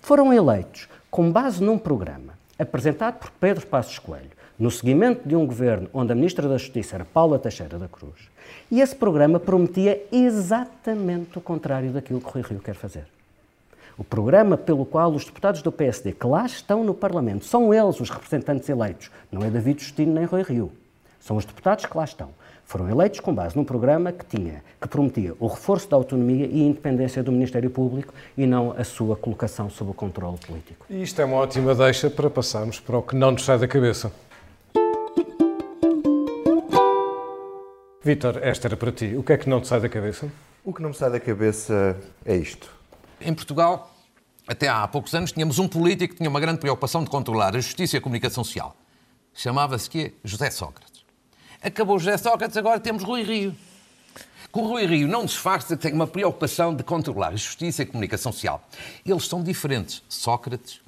foram 0.00 0.32
eleitos 0.32 0.88
com 1.10 1.30
base 1.30 1.62
num 1.62 1.78
programa 1.78 2.34
apresentado 2.58 3.18
por 3.18 3.30
Pedro 3.32 3.66
Passos 3.66 3.98
Coelho, 3.98 4.30
no 4.58 4.70
seguimento 4.70 5.28
de 5.28 5.36
um 5.36 5.46
governo 5.46 5.88
onde 5.92 6.12
a 6.12 6.14
Ministra 6.14 6.48
da 6.48 6.56
Justiça 6.56 6.96
era 6.96 7.04
Paula 7.04 7.38
Teixeira 7.38 7.78
da 7.78 7.88
Cruz, 7.88 8.30
e 8.70 8.80
esse 8.80 8.96
programa 8.96 9.38
prometia 9.38 10.02
exatamente 10.10 11.36
o 11.36 11.40
contrário 11.40 11.90
daquilo 11.90 12.20
que 12.20 12.30
Rui 12.30 12.42
Rio 12.42 12.60
quer 12.60 12.74
fazer. 12.74 13.06
O 13.98 14.04
programa 14.04 14.56
pelo 14.56 14.84
qual 14.84 15.10
os 15.12 15.24
deputados 15.24 15.62
do 15.62 15.72
PSD 15.72 16.12
que 16.12 16.26
lá 16.26 16.46
estão 16.46 16.84
no 16.84 16.94
Parlamento, 16.94 17.44
são 17.44 17.72
eles 17.72 18.00
os 18.00 18.10
representantes 18.10 18.68
eleitos, 18.68 19.10
não 19.30 19.42
é 19.42 19.50
David 19.50 19.82
Justino 19.82 20.14
nem 20.14 20.24
Rui 20.24 20.42
Rio, 20.42 20.72
são 21.20 21.36
os 21.36 21.44
deputados 21.44 21.84
que 21.84 21.96
lá 21.96 22.04
estão 22.04 22.30
foram 22.66 22.90
eleitos 22.90 23.20
com 23.20 23.32
base 23.32 23.56
num 23.56 23.64
programa 23.64 24.10
que 24.10 24.26
tinha, 24.26 24.62
que 24.80 24.88
prometia 24.88 25.34
o 25.38 25.46
reforço 25.46 25.88
da 25.88 25.96
autonomia 25.96 26.46
e 26.46 26.60
independência 26.62 27.22
do 27.22 27.30
Ministério 27.30 27.70
Público 27.70 28.12
e 28.36 28.44
não 28.44 28.74
a 28.76 28.82
sua 28.82 29.16
colocação 29.16 29.70
sob 29.70 29.92
o 29.92 29.94
controle 29.94 30.36
político. 30.38 30.84
E 30.90 31.00
isto 31.00 31.22
é 31.22 31.24
uma 31.24 31.36
ótima 31.36 31.74
deixa 31.74 32.10
para 32.10 32.28
passarmos 32.28 32.80
para 32.80 32.98
o 32.98 33.02
que 33.02 33.14
não 33.14 33.30
nos 33.30 33.44
sai 33.44 33.58
da 33.58 33.68
cabeça. 33.68 34.12
Vítor, 38.02 38.40
esta 38.42 38.68
era 38.68 38.76
para 38.76 38.92
ti. 38.92 39.16
O 39.16 39.22
que 39.22 39.32
é 39.32 39.38
que 39.38 39.48
não 39.48 39.60
te 39.60 39.68
sai 39.68 39.80
da 39.80 39.88
cabeça? 39.88 40.28
O 40.64 40.72
que 40.72 40.82
não 40.82 40.90
me 40.90 40.94
sai 40.94 41.10
da 41.10 41.20
cabeça 41.20 41.96
é 42.24 42.36
isto. 42.36 42.68
Em 43.20 43.32
Portugal, 43.32 43.92
até 44.46 44.68
há 44.68 44.86
poucos 44.88 45.14
anos, 45.14 45.30
tínhamos 45.30 45.60
um 45.60 45.68
político 45.68 46.14
que 46.14 46.18
tinha 46.18 46.30
uma 46.30 46.40
grande 46.40 46.58
preocupação 46.58 47.02
de 47.04 47.10
controlar 47.10 47.54
a 47.54 47.60
justiça 47.60 47.96
e 47.96 47.98
a 47.98 48.00
comunicação 48.00 48.42
social. 48.42 48.76
Chamava-se 49.32 49.88
que 49.88 50.14
José 50.24 50.50
Sócrates. 50.50 50.95
Acabou 51.66 51.98
José 51.98 52.16
Sócrates, 52.16 52.56
agora 52.56 52.78
temos 52.78 53.02
Rui 53.02 53.24
Rio. 53.24 53.52
Com 54.52 54.62
o 54.62 54.68
Rui 54.68 54.86
Rio 54.86 55.08
não 55.08 55.24
disfarça 55.24 55.76
que 55.76 55.82
tem 55.82 55.92
uma 55.92 56.06
preocupação 56.06 56.72
de 56.72 56.84
controlar 56.84 57.30
a 57.30 57.36
justiça 57.36 57.82
e 57.82 57.84
a 57.84 57.86
comunicação 57.88 58.30
social. 58.30 58.62
Eles 59.04 59.26
são 59.26 59.42
diferentes, 59.42 60.00
Sócrates 60.08 60.80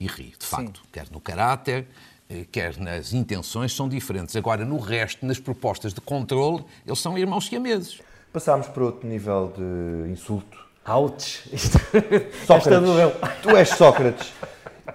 e 0.00 0.06
Rio, 0.06 0.32
de 0.38 0.46
facto. 0.46 0.80
Sim. 0.80 0.88
Quer 0.90 1.10
no 1.10 1.20
caráter, 1.20 1.86
eh, 2.30 2.46
quer 2.50 2.78
nas 2.78 3.12
intenções, 3.12 3.74
são 3.76 3.86
diferentes. 3.86 4.34
Agora, 4.34 4.64
no 4.64 4.78
resto, 4.78 5.26
nas 5.26 5.38
propostas 5.38 5.92
de 5.92 6.00
controle, 6.00 6.64
eles 6.86 7.00
são 7.00 7.18
irmãos 7.18 7.46
siameses. 7.46 8.00
Passámos 8.32 8.66
para 8.68 8.82
outro 8.82 9.06
nível 9.06 9.52
de 9.54 10.10
insulto. 10.10 10.56
Ouch! 10.86 11.50
Sócrates, 12.46 13.42
tu 13.42 13.54
és 13.54 13.68
Sócrates. 13.68 14.32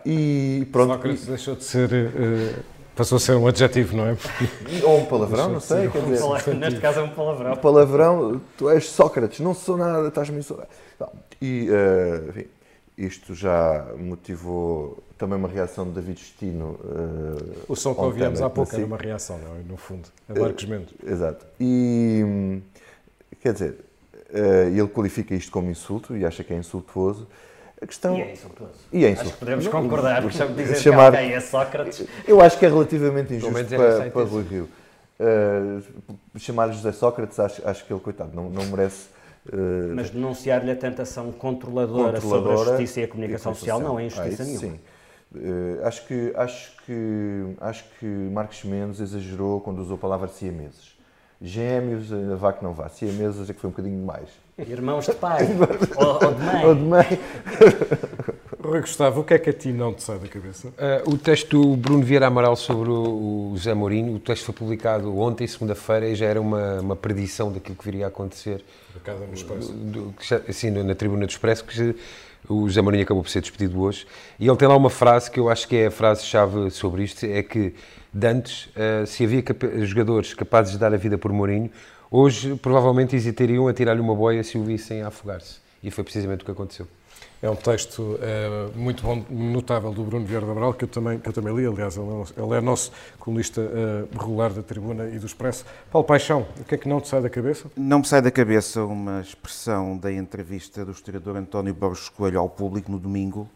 E 0.03 0.67
pronto. 0.71 0.93
Sócrates 0.93 1.27
deixou 1.27 1.55
de 1.55 1.63
ser... 1.65 1.93
Uh 1.93 2.78
Passou 3.00 3.16
a 3.16 3.20
ser 3.20 3.32
um 3.38 3.47
adjetivo, 3.47 3.95
não 3.95 4.08
é? 4.08 4.18
Ou 4.84 5.00
um 5.00 5.06
palavrão, 5.06 5.54
não 5.54 5.62
sei. 5.62 5.88
Quer 5.88 6.02
dizer, 6.02 6.56
neste 6.56 6.82
caso 6.82 7.00
é 7.00 7.04
um 7.04 7.10
palavrão. 7.10 7.54
Um 7.54 7.56
palavrão, 7.56 8.41
tu 8.58 8.70
és 8.70 8.89
Sócrates, 8.89 9.39
não 9.39 9.54
sou 9.54 9.78
nada, 9.78 10.10
estás-me. 10.10 10.41
E, 11.41 11.70
uh, 11.70 12.30
enfim, 12.30 12.47
isto 12.97 13.34
já 13.34 13.88
motivou 13.97 15.02
também 15.18 15.38
uma 15.38 15.47
reação 15.47 15.86
de 15.86 15.91
David 15.91 16.20
Destino. 16.20 16.78
Uh, 16.84 17.64
o 17.70 17.76
som 17.78 17.95
que 17.95 18.02
ouvimos 18.02 18.41
há 18.41 18.50
pouco 18.50 18.76
era 18.76 18.86
uma 18.86 18.97
reação, 18.97 19.38
não 19.38 19.56
é? 19.56 19.60
No 19.66 19.78
fundo, 19.78 20.10
a 20.28 20.38
Marcos 20.38 20.66
Mendes. 20.66 20.91
Uh, 21.02 21.10
exato. 21.10 21.45
E, 21.58 22.60
quer 23.39 23.54
dizer, 23.54 23.78
uh, 24.30 24.78
ele 24.78 24.88
qualifica 24.89 25.34
isto 25.34 25.54
como 25.54 25.72
insulto 25.72 26.18
e 26.18 26.26
acha 26.26 26.43
que 26.43 26.54
é 26.54 26.58
insultuoso. 26.58 27.30
A 27.82 27.88
questão... 27.88 28.17
E 28.17 28.21
é 28.21 28.32
insultuoso. 28.34 28.73
E 28.91 29.05
é 29.05 29.09
insultuoso. 29.09 29.21
Acho 29.21 29.34
que 29.34 29.39
podemos 29.39 29.67
concordar, 29.67 30.21
porque 30.21 30.45
dizer 30.47 30.75
chamar... 30.75 31.11
que 31.11 31.17
alguém 31.17 31.34
é 31.34 31.39
Sócrates... 31.39 32.03
Eu 32.27 32.41
acho 32.41 32.57
que 32.59 32.65
é 32.65 32.69
relativamente 32.69 33.34
injusto 33.34 33.53
para, 33.53 34.09
para 34.09 34.23
Rui 34.23 34.43
Rio. 34.43 34.69
Uh, 35.19 35.82
chamar 36.38 36.71
José 36.71 36.91
Sócrates, 36.91 37.39
acho, 37.39 37.67
acho 37.67 37.86
que 37.86 37.93
ele, 37.93 37.99
coitado, 37.99 38.32
não, 38.34 38.49
não 38.49 38.65
merece... 38.65 39.07
Uh, 39.47 39.95
Mas 39.95 40.09
denunciar-lhe 40.09 40.69
a 40.69 40.75
tentação 40.75 41.32
controladora, 41.32 42.19
controladora, 42.19 42.57
sobre 42.57 42.73
a 42.73 42.77
justiça 42.77 42.99
e 42.99 43.03
a 43.03 43.07
comunicação 43.07 43.55
social 43.55 43.80
não 43.80 43.97
é 43.97 44.05
injustiça 44.05 44.43
ah, 44.43 44.45
nenhuma. 44.45 44.61
Sim. 44.61 44.80
Uh, 45.34 45.86
acho, 45.86 46.05
que, 46.05 46.34
acho, 46.36 46.71
que, 46.86 47.55
acho 47.61 47.84
que 47.99 48.05
Marcos 48.05 48.63
Mendes 48.63 48.99
exagerou 48.99 49.61
quando 49.61 49.80
usou 49.80 49.95
a 49.95 49.99
palavra 49.99 50.27
siameses. 50.27 50.99
Gêmeos, 51.42 52.10
vá 52.38 52.52
que 52.52 52.64
não 52.64 52.74
vá. 52.74 52.90
Siameses 52.90 53.50
é 53.50 53.54
que 53.54 53.60
foi 53.60 53.70
um 53.70 53.72
bocadinho 53.72 54.06
mais. 54.06 54.28
Irmãos 54.58 55.06
de 55.06 55.14
pai 55.14 55.48
ou, 55.96 56.14
ou, 56.14 56.34
de 56.34 56.44
mãe. 56.44 56.66
Ou 56.66 56.76
de 56.76 56.82
mãe. 56.82 57.20
Rui 58.62 58.82
Gustavo, 58.82 59.22
o 59.22 59.24
que 59.24 59.34
é 59.34 59.40
que 59.40 59.50
a 59.50 59.54
ti 59.54 59.72
não 59.72 59.94
te 59.94 60.04
sai 60.04 60.20
da 60.20 60.28
cabeça? 60.28 60.68
Uh, 60.68 61.14
o 61.14 61.18
texto 61.18 61.62
do 61.62 61.78
Bruno 61.78 62.04
Vieira 62.04 62.28
Amaral 62.28 62.58
sobre 62.58 62.90
o, 62.90 63.52
o 63.52 63.54
José 63.56 63.74
Mourinho, 63.74 64.16
o 64.16 64.20
texto 64.20 64.44
foi 64.44 64.54
publicado 64.54 65.18
ontem, 65.18 65.48
segunda-feira, 65.48 66.10
e 66.10 66.16
já 66.16 66.26
era 66.26 66.42
uma, 66.42 66.82
uma 66.82 66.96
predição 66.96 67.52
daquilo 67.52 67.78
que 67.78 67.86
viria 67.86 68.06
a 68.06 68.08
acontecer. 68.10 68.64
Cada 69.02 69.26
no 69.26 69.34
Expresso. 69.34 69.72
Do, 69.72 70.14
assim, 70.48 70.72
na 70.72 70.94
Tribuna 70.94 71.26
do 71.26 71.30
Expresso, 71.30 71.64
que 71.64 71.96
o 72.50 72.68
José 72.68 72.82
Mourinho 72.82 73.04
acabou 73.04 73.24
por 73.24 73.30
ser 73.30 73.40
despedido 73.40 73.82
hoje. 73.82 74.06
E 74.38 74.48
ele 74.48 74.58
tem 74.58 74.68
lá 74.68 74.76
uma 74.76 74.90
frase 74.90 75.32
que 75.32 75.40
eu 75.40 75.50
acho 75.50 75.66
que 75.66 75.78
é 75.78 75.88
a 75.88 75.92
frase-chave 75.92 76.70
sobre 76.70 77.04
isto, 77.04 77.26
é 77.26 77.42
que 77.42 77.74
de 78.14 78.28
antes, 78.28 78.66
uh, 78.68 79.05
se 79.05 79.24
havia 79.24 79.41
capa 79.41 79.68
jogadores 79.86 80.34
capazes 80.34 80.72
de 80.74 80.78
dar 80.78 80.93
a 80.93 80.97
vida 80.97 81.18
por 81.18 81.32
Mourinho, 81.32 81.70
hoje 82.10 82.55
provavelmente 82.55 83.16
hesitariam 83.16 83.68
a 83.68 83.74
tirar-lhe 83.74 84.01
uma 84.01 84.16
boia 84.16 84.43
se 84.43 84.57
o 84.57 84.64
vissem 84.64 85.01
a 85.01 85.07
afogar-se. 85.07 85.57
E 85.82 85.91
foi 85.91 86.03
precisamente 86.03 86.41
o 86.41 86.45
que 86.45 86.51
aconteceu. 86.51 86.88
É 87.41 87.49
um 87.49 87.55
texto 87.55 87.99
uh, 88.01 88.78
muito 88.78 89.01
bom, 89.01 89.24
notável 89.30 89.93
do 89.93 90.03
Bruno 90.03 90.26
Vieira 90.26 90.45
da 90.45 90.51
Amaral, 90.51 90.74
que 90.74 90.84
eu 90.84 90.89
também, 90.89 91.20
que 91.20 91.30
eu 91.30 91.32
também 91.32 91.55
li, 91.55 91.66
aliás, 91.66 91.95
ele, 91.95 92.05
é 92.05 92.43
ele 92.43 92.53
é 92.53 92.60
nosso 92.60 92.91
colunista 93.18 93.62
uh, 93.62 94.20
regular 94.20 94.51
da 94.51 94.62
Tribuna 94.62 95.05
e 95.05 95.18
do 95.18 95.26
Expresso. 95.26 95.66
Paulo 95.89 96.05
Paixão, 96.05 96.45
o 96.60 96.66
que 96.66 96.76
é 96.76 96.78
que 96.78 96.89
não 96.89 96.99
te 96.99 97.07
sai 97.07 97.22
da 97.22 97.30
cabeça? 97.30 97.72
Não 97.78 97.99
me 97.99 98.05
sai 98.05 98.22
da 98.22 98.30
cabeça 98.30 98.84
uma 98.84 99.22
expressão 99.22 99.97
da 99.97 100.12
entrevista 100.12 100.84
do 100.84 100.91
historiador 100.91 101.38
António 101.38 101.74
Borges 101.74 102.10
Coelho 102.10 102.39
ao 102.39 102.49
público 102.49 102.91
no 102.91 102.99
domingo, 102.99 103.49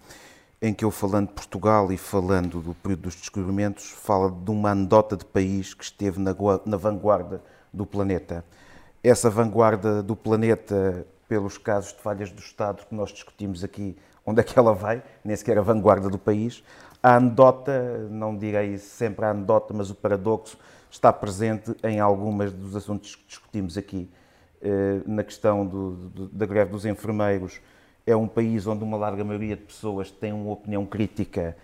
em 0.64 0.74
que 0.74 0.86
eu, 0.86 0.89
falando 0.89 1.28
de 1.28 1.34
Portugal 1.34 1.91
e 1.91 1.97
falando 1.97 2.61
do 2.61 2.74
período 2.74 3.01
dos 3.01 3.16
descobrimentos, 3.16 3.91
fala 3.91 4.32
de 4.32 4.49
uma 4.49 4.72
anedota 4.72 5.18
de 5.18 5.26
país 5.26 5.74
que 5.74 5.84
esteve 5.84 6.22
na, 6.22 6.34
na 6.66 6.78
vanguarda 6.78 7.43
do 7.74 7.86
planeta. 7.86 8.45
Essa 9.03 9.30
vanguarda 9.30 10.01
do 10.01 10.16
planeta, 10.16 11.05
pelos 11.28 11.57
casos 11.57 11.91
de 11.91 11.99
falhas 11.99 12.32
do 12.32 12.39
Estado 12.39 12.86
que 12.88 12.95
nós 12.95 13.11
discutimos 13.11 13.61
aqui, 13.61 13.97
onde 14.26 14.39
é 14.39 14.43
que 14.43 14.57
ela 14.57 14.74
vai? 14.74 15.03
Nem 15.22 15.36
sequer 15.36 15.57
a 15.57 15.61
vanguarda 15.61 16.09
do 16.09 16.18
país. 16.18 16.64
A 17.03 17.18
anedota, 17.18 18.07
não 18.09 18.38
direi 18.38 18.78
sempre 18.78 19.26
a 19.26 19.32
anedota, 19.32 19.74
mas 19.74 19.89
o 19.89 19.95
paradoxo 19.95 20.57
está 20.89 21.11
presente 21.11 21.76
em 21.84 21.99
algumas 21.99 22.53
dos 22.53 22.74
assuntos 22.74 23.18
que 23.18 23.26
discutimos 23.28 23.78
aqui. 23.78 24.09
Eh, 24.61 25.01
na 25.05 25.26
questão 25.26 25.66
do, 25.66 25.91
do, 25.91 26.30
da 26.30 26.45
greve 26.45 26.72
dos 26.72 26.86
enfermeiros, 26.86 27.59
é 28.06 28.16
um 28.16 28.28
país 28.28 28.68
onde 28.68 28.84
uma 28.84 28.97
larga 28.97 29.24
maioria 29.24 29.56
de 29.56 29.64
pessoas 29.64 30.12
tem 30.12 30.34
uma 30.34 30.51
opinião 30.51 30.86
crítica 30.86 31.56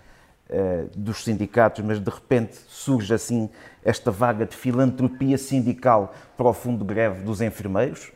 uh, 0.50 0.90
dos 0.98 1.24
sindicatos, 1.24 1.84
mas 1.84 2.00
de 2.00 2.10
repente 2.10 2.56
surge 2.68 3.14
assim 3.14 3.50
esta 3.84 4.12
vaga 4.12 4.46
de 4.46 4.56
filantropia 4.56 5.38
sindical 5.38 6.14
para 6.38 6.48
o 6.48 6.54
fundo 6.54 6.80
de 6.80 6.86
greve 6.86 7.24
dos 7.24 7.42
enfermeiros. 7.42 8.12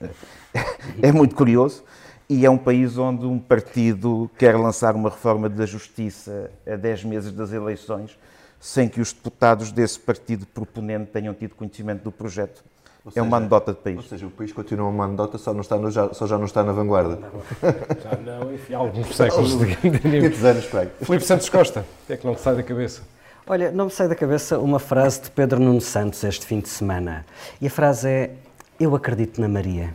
é 1.01 1.11
muito 1.11 1.35
curioso. 1.35 1.83
E 2.29 2.45
é 2.45 2.49
um 2.49 2.57
país 2.57 2.97
onde 2.97 3.25
um 3.25 3.37
partido 3.37 4.31
quer 4.37 4.55
lançar 4.55 4.95
uma 4.95 5.09
reforma 5.09 5.49
da 5.49 5.65
justiça 5.65 6.49
a 6.65 6.75
10 6.77 7.03
meses 7.03 7.31
das 7.33 7.51
eleições, 7.51 8.17
sem 8.59 8.87
que 8.87 9.01
os 9.01 9.11
deputados 9.11 9.71
desse 9.73 9.99
partido 9.99 10.45
proponente 10.45 11.11
tenham 11.11 11.33
tido 11.33 11.53
conhecimento 11.53 12.01
do 12.01 12.11
projeto 12.11 12.63
seja, 13.11 13.19
é 13.19 13.27
uma 13.27 13.37
anedota 13.37 13.73
de 13.73 13.79
país. 13.79 13.97
Ou 13.97 14.03
seja, 14.03 14.25
o 14.25 14.31
país 14.31 14.51
continua 14.53 14.87
uma 14.87 15.05
anedota, 15.05 15.37
só, 15.37 15.53
não 15.53 15.61
está 15.61 15.77
no, 15.77 15.91
já, 15.91 16.13
só 16.13 16.25
já 16.25 16.37
não 16.37 16.45
está 16.45 16.63
na 16.63 16.71
vanguarda. 16.71 17.19
Já 17.61 18.17
não, 18.17 18.53
enfim, 18.53 18.73
há 18.73 18.77
alguns 18.77 19.15
séculos 19.15 19.57
de 19.57 20.07
Muitos 20.07 20.43
anos 20.45 20.65
para 20.65 20.81
aí. 20.81 20.89
Filipe 21.01 21.25
Santos 21.25 21.49
Costa, 21.49 21.81
o 22.03 22.07
que 22.07 22.13
é 22.13 22.17
que 22.17 22.25
não 22.25 22.35
te 22.35 22.41
sai 22.41 22.55
da 22.55 22.63
cabeça? 22.63 23.01
Olha, 23.45 23.71
não 23.71 23.85
me 23.85 23.91
sai 23.91 24.07
da 24.07 24.15
cabeça 24.15 24.57
uma 24.57 24.79
frase 24.79 25.23
de 25.23 25.31
Pedro 25.31 25.59
Nuno 25.59 25.81
Santos 25.81 26.23
este 26.23 26.45
fim 26.45 26.61
de 26.61 26.69
semana. 26.69 27.25
E 27.59 27.67
a 27.67 27.69
frase 27.69 28.07
é: 28.07 28.31
Eu 28.79 28.95
acredito 28.95 29.41
na 29.41 29.49
Maria. 29.49 29.93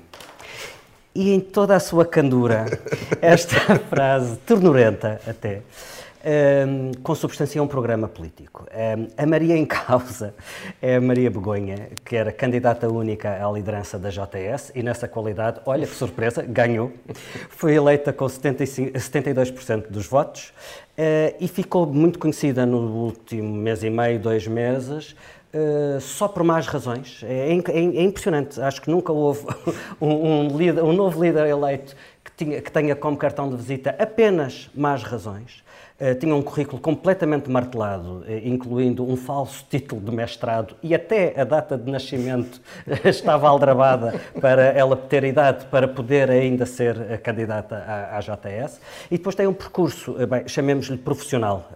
E 1.15 1.33
em 1.33 1.41
toda 1.41 1.75
a 1.75 1.81
sua 1.81 2.05
candura, 2.05 2.67
esta 3.23 3.79
frase, 3.79 4.37
ternurenta 4.37 5.19
até, 5.27 5.63
um, 6.25 6.93
consubstancia 7.03 7.63
um 7.63 7.67
programa 7.67 8.09
político. 8.09 8.67
Um, 8.73 9.09
a 9.17 9.27
Maria 9.27 9.57
em 9.57 9.65
causa 9.65 10.35
é 10.81 10.97
a 10.97 11.01
Maria 11.01 11.31
Begonha, 11.31 11.91
que 12.05 12.17
era 12.17 12.33
candidata 12.33 12.89
única 12.89 13.45
à 13.45 13.51
liderança 13.51 13.99
da 13.99 14.11
JS 14.11 14.73
e 14.75 14.83
nessa 14.83 15.07
qualidade, 15.07 15.61
olha 15.67 15.87
que 15.87 15.95
surpresa, 15.95 16.43
ganhou. 16.43 16.93
Foi 17.49 17.75
eleita 17.75 18.13
com 18.13 18.29
75, 18.29 18.93
72% 18.99 19.89
dos 19.89 20.07
votos 20.07 20.53
uh, 20.99 21.35
e 21.41 21.49
ficou 21.49 21.87
muito 21.87 22.19
conhecida 22.19 22.67
no 22.67 22.79
último 22.79 23.55
mês 23.55 23.83
e 23.83 23.91
meio, 23.91 24.19
dois 24.19 24.47
meses, 24.47 25.15
Uh, 25.49 25.99
só 25.99 26.29
por 26.29 26.45
más 26.45 26.67
razões. 26.67 27.23
É, 27.23 27.49
é, 27.49 27.79
é, 27.79 28.03
impressionante. 28.03 28.61
Acho 28.61 28.83
que 28.83 28.91
nunca 28.91 29.13
houve 29.15 29.47
um, 29.99 30.09
um, 30.09 30.57
líder, 30.59 30.85
um 30.85 30.93
novo 30.93 31.25
líder 31.25 31.47
eleito 31.47 31.97
que, 32.23 32.33
tinha, 32.33 32.61
que, 32.61 32.71
tenha 32.71 32.95
como 32.95 33.17
cartão 33.17 33.49
de 33.49 33.57
visita 33.57 33.97
apenas 33.99 34.69
más 34.75 35.03
razões. 35.03 35.65
Uh, 36.01 36.15
tinha 36.15 36.33
um 36.33 36.43
currículo 36.43 36.81
completamente 36.81 37.51
martelado, 37.51 38.21
uh, 38.21 38.25
incluindo 38.45 39.05
um 39.05 39.17
falso 39.17 39.65
título 39.69 40.01
de 40.01 40.13
mestrado 40.13 40.77
e 40.81 40.95
até 40.95 41.39
a 41.41 41.43
data 41.43 41.77
de 41.77 41.91
nascimento 41.91 42.61
estava 43.05 43.49
aldrabada 43.49 44.21
para 44.41 44.63
ela 44.63 44.97
ter 44.97 45.25
idade 45.25 45.65
para 45.67 45.89
poder 45.89 46.31
ainda 46.31 46.65
ser 46.67 47.21
candidata 47.21 47.77
à, 47.77 48.17
à 48.17 48.21
JS. 48.21 48.81
E 49.11 49.19
depois 49.19 49.35
tem 49.35 49.49
um 49.49 49.53
percurso, 49.53 50.15
bem, 50.27 50.47
chamemos-lhe 50.47 50.99
profissional, 50.99 51.69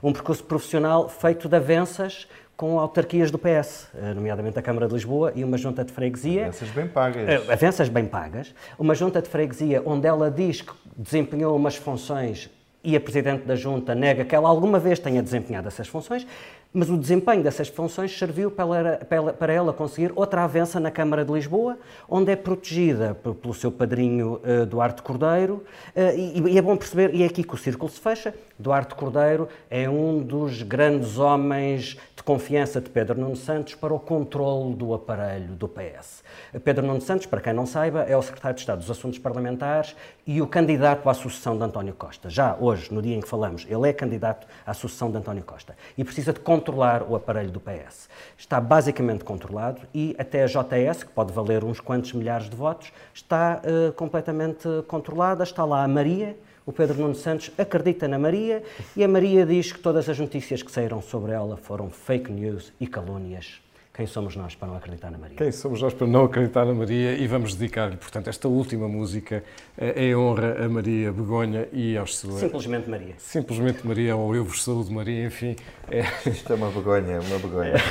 um 0.00 0.12
percurso 0.12 0.44
profissional 0.44 1.08
feito 1.08 1.48
de 1.48 1.56
avanças 1.56 2.28
com 2.56 2.80
autarquias 2.80 3.30
do 3.30 3.38
PS, 3.38 3.88
eh, 3.94 4.14
nomeadamente 4.14 4.58
a 4.58 4.62
Câmara 4.62 4.88
de 4.88 4.94
Lisboa 4.94 5.30
e 5.34 5.44
uma 5.44 5.58
junta 5.58 5.84
de 5.84 5.92
freguesia. 5.92 6.44
Avanças 6.44 6.70
bem 6.70 6.88
pagas. 6.88 7.28
Eh, 7.28 7.52
avanças 7.52 7.88
bem 7.88 8.06
pagas. 8.06 8.54
Uma 8.78 8.94
junta 8.94 9.20
de 9.20 9.28
freguesia 9.28 9.82
onde 9.84 10.06
ela 10.06 10.30
diz 10.30 10.62
que 10.62 10.72
desempenhou 10.96 11.54
umas 11.54 11.76
funções 11.76 12.48
e 12.86 12.94
a 12.94 13.00
Presidente 13.00 13.42
da 13.44 13.56
Junta 13.56 13.96
nega 13.96 14.24
que 14.24 14.32
ela 14.32 14.48
alguma 14.48 14.78
vez 14.78 15.00
tenha 15.00 15.20
desempenhado 15.20 15.66
essas 15.66 15.88
funções, 15.88 16.24
mas 16.72 16.88
o 16.88 16.96
desempenho 16.96 17.42
dessas 17.42 17.68
funções 17.68 18.16
serviu 18.16 18.48
para, 18.48 19.52
ela 19.52 19.72
conseguir 19.72 20.12
outra 20.14 20.44
avança 20.44 20.78
na 20.78 20.90
Câmara 20.90 21.24
de 21.24 21.32
Lisboa, 21.32 21.76
onde 22.08 22.30
é 22.30 22.36
protegida 22.36 23.14
pelo 23.14 23.52
seu 23.54 23.72
padrinho 23.72 24.40
uh, 24.44 24.64
Duarte 24.66 25.02
Cordeiro, 25.02 25.64
uh, 25.96 26.16
e, 26.16 26.52
e, 26.52 26.58
é 26.58 26.62
bom 26.62 26.76
perceber, 26.76 27.12
e 27.12 27.24
é 27.24 27.26
aqui 27.26 27.42
que 27.42 27.54
o 27.54 27.58
círculo 27.58 27.90
se 27.90 27.98
fecha, 27.98 28.32
Duarte 28.56 28.94
Cordeiro 28.94 29.48
é 29.68 29.90
um 29.90 30.22
dos 30.22 30.62
grandes 30.62 31.18
homens 31.18 31.96
confiança 32.26 32.80
de 32.80 32.90
Pedro 32.90 33.20
Nuno 33.20 33.36
Santos 33.36 33.76
para 33.76 33.94
o 33.94 34.00
controle 34.00 34.74
do 34.74 34.92
aparelho 34.92 35.54
do 35.54 35.68
PS. 35.68 36.24
Pedro 36.64 36.84
Nuno 36.84 37.00
Santos, 37.00 37.24
para 37.24 37.40
quem 37.40 37.52
não 37.52 37.64
saiba, 37.64 38.02
é 38.02 38.16
o 38.16 38.20
secretário 38.20 38.56
de 38.56 38.62
Estado 38.62 38.78
dos 38.80 38.90
Assuntos 38.90 39.20
Parlamentares 39.20 39.94
e 40.26 40.42
o 40.42 40.46
candidato 40.48 41.08
à 41.08 41.14
sucessão 41.14 41.56
de 41.56 41.62
António 41.62 41.94
Costa. 41.94 42.28
Já 42.28 42.56
hoje, 42.58 42.92
no 42.92 43.00
dia 43.00 43.14
em 43.14 43.20
que 43.20 43.28
falamos, 43.28 43.64
ele 43.70 43.88
é 43.88 43.92
candidato 43.92 44.44
à 44.66 44.74
sucessão 44.74 45.08
de 45.08 45.18
António 45.18 45.44
Costa 45.44 45.76
e 45.96 46.02
precisa 46.02 46.32
de 46.32 46.40
controlar 46.40 47.04
o 47.04 47.14
aparelho 47.14 47.52
do 47.52 47.60
PS. 47.60 48.08
Está 48.36 48.60
basicamente 48.60 49.22
controlado 49.22 49.82
e 49.94 50.16
até 50.18 50.42
a 50.42 50.46
JS, 50.46 51.04
que 51.04 51.12
pode 51.12 51.32
valer 51.32 51.62
uns 51.62 51.78
quantos 51.78 52.12
milhares 52.12 52.50
de 52.50 52.56
votos, 52.56 52.92
está 53.14 53.62
uh, 53.62 53.92
completamente 53.92 54.68
controlada. 54.88 55.44
Está 55.44 55.64
lá 55.64 55.84
a 55.84 55.88
Maria, 55.88 56.36
o 56.66 56.72
Pedro 56.72 56.98
Nuno 56.98 57.14
Santos 57.14 57.52
acredita 57.56 58.08
na 58.08 58.18
Maria 58.18 58.62
e 58.96 59.04
a 59.04 59.08
Maria 59.08 59.46
diz 59.46 59.70
que 59.72 59.78
todas 59.78 60.08
as 60.08 60.18
notícias 60.18 60.62
que 60.62 60.72
saíram 60.72 61.00
sobre 61.00 61.32
ela 61.32 61.56
foram 61.56 61.88
fake 61.88 62.30
news 62.30 62.72
e 62.80 62.88
calúnias. 62.88 63.65
Quem 63.96 64.06
somos 64.06 64.36
nós 64.36 64.54
para 64.54 64.68
não 64.68 64.76
acreditar 64.76 65.10
na 65.10 65.16
Maria? 65.16 65.38
Quem 65.38 65.50
somos 65.50 65.80
nós 65.80 65.94
para 65.94 66.06
não 66.06 66.26
acreditar 66.26 66.66
na 66.66 66.74
Maria? 66.74 67.14
E 67.14 67.26
vamos 67.26 67.54
dedicar-lhe, 67.54 67.96
portanto, 67.96 68.28
esta 68.28 68.46
última 68.46 68.86
música 68.86 69.42
em 69.78 70.14
honra 70.14 70.66
a 70.66 70.68
Maria 70.68 71.10
Begonha 71.10 71.66
e 71.72 71.96
aos 71.96 72.18
seus. 72.18 72.34
Simplesmente 72.34 72.90
Maria. 72.90 73.14
Simplesmente 73.16 73.86
Maria, 73.86 74.14
ou 74.14 74.36
Eu 74.36 74.44
vos 74.44 74.62
saúde 74.62 74.92
Maria, 74.92 75.24
enfim. 75.24 75.56
É... 75.90 76.02
Isto 76.28 76.52
é 76.52 76.56
uma 76.56 76.70
begonha, 76.70 77.20
uma 77.22 77.38
begonha. 77.38 77.82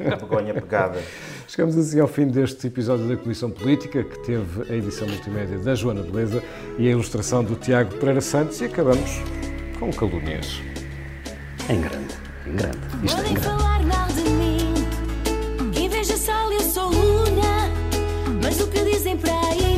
Uma 0.00 0.16
begonha 0.16 0.54
pegada. 0.54 1.02
Chegamos 1.46 1.76
assim 1.76 2.00
ao 2.00 2.08
fim 2.08 2.28
deste 2.28 2.66
episódio 2.66 3.06
da 3.06 3.16
Comissão 3.18 3.50
Política, 3.50 4.02
que 4.04 4.18
teve 4.20 4.72
a 4.72 4.74
edição 4.74 5.06
multimédia 5.06 5.58
da 5.58 5.74
Joana 5.74 6.02
Beleza 6.02 6.42
e 6.78 6.88
a 6.88 6.92
ilustração 6.92 7.44
do 7.44 7.56
Tiago 7.56 7.94
Pereira 7.96 8.22
Santos, 8.22 8.58
e 8.62 8.64
acabamos 8.64 9.20
com 9.78 9.92
calúnias. 9.92 10.62
Em 11.68 11.78
grande, 11.78 12.14
em 12.46 12.56
grande. 12.56 12.78
Isto 13.04 13.20
é 13.20 13.28
em 13.28 13.34
grande 13.34 13.72
o 18.62 18.66
que 18.68 18.84
dizem 18.84 19.16
pra 19.16 19.32
aí. 19.48 19.71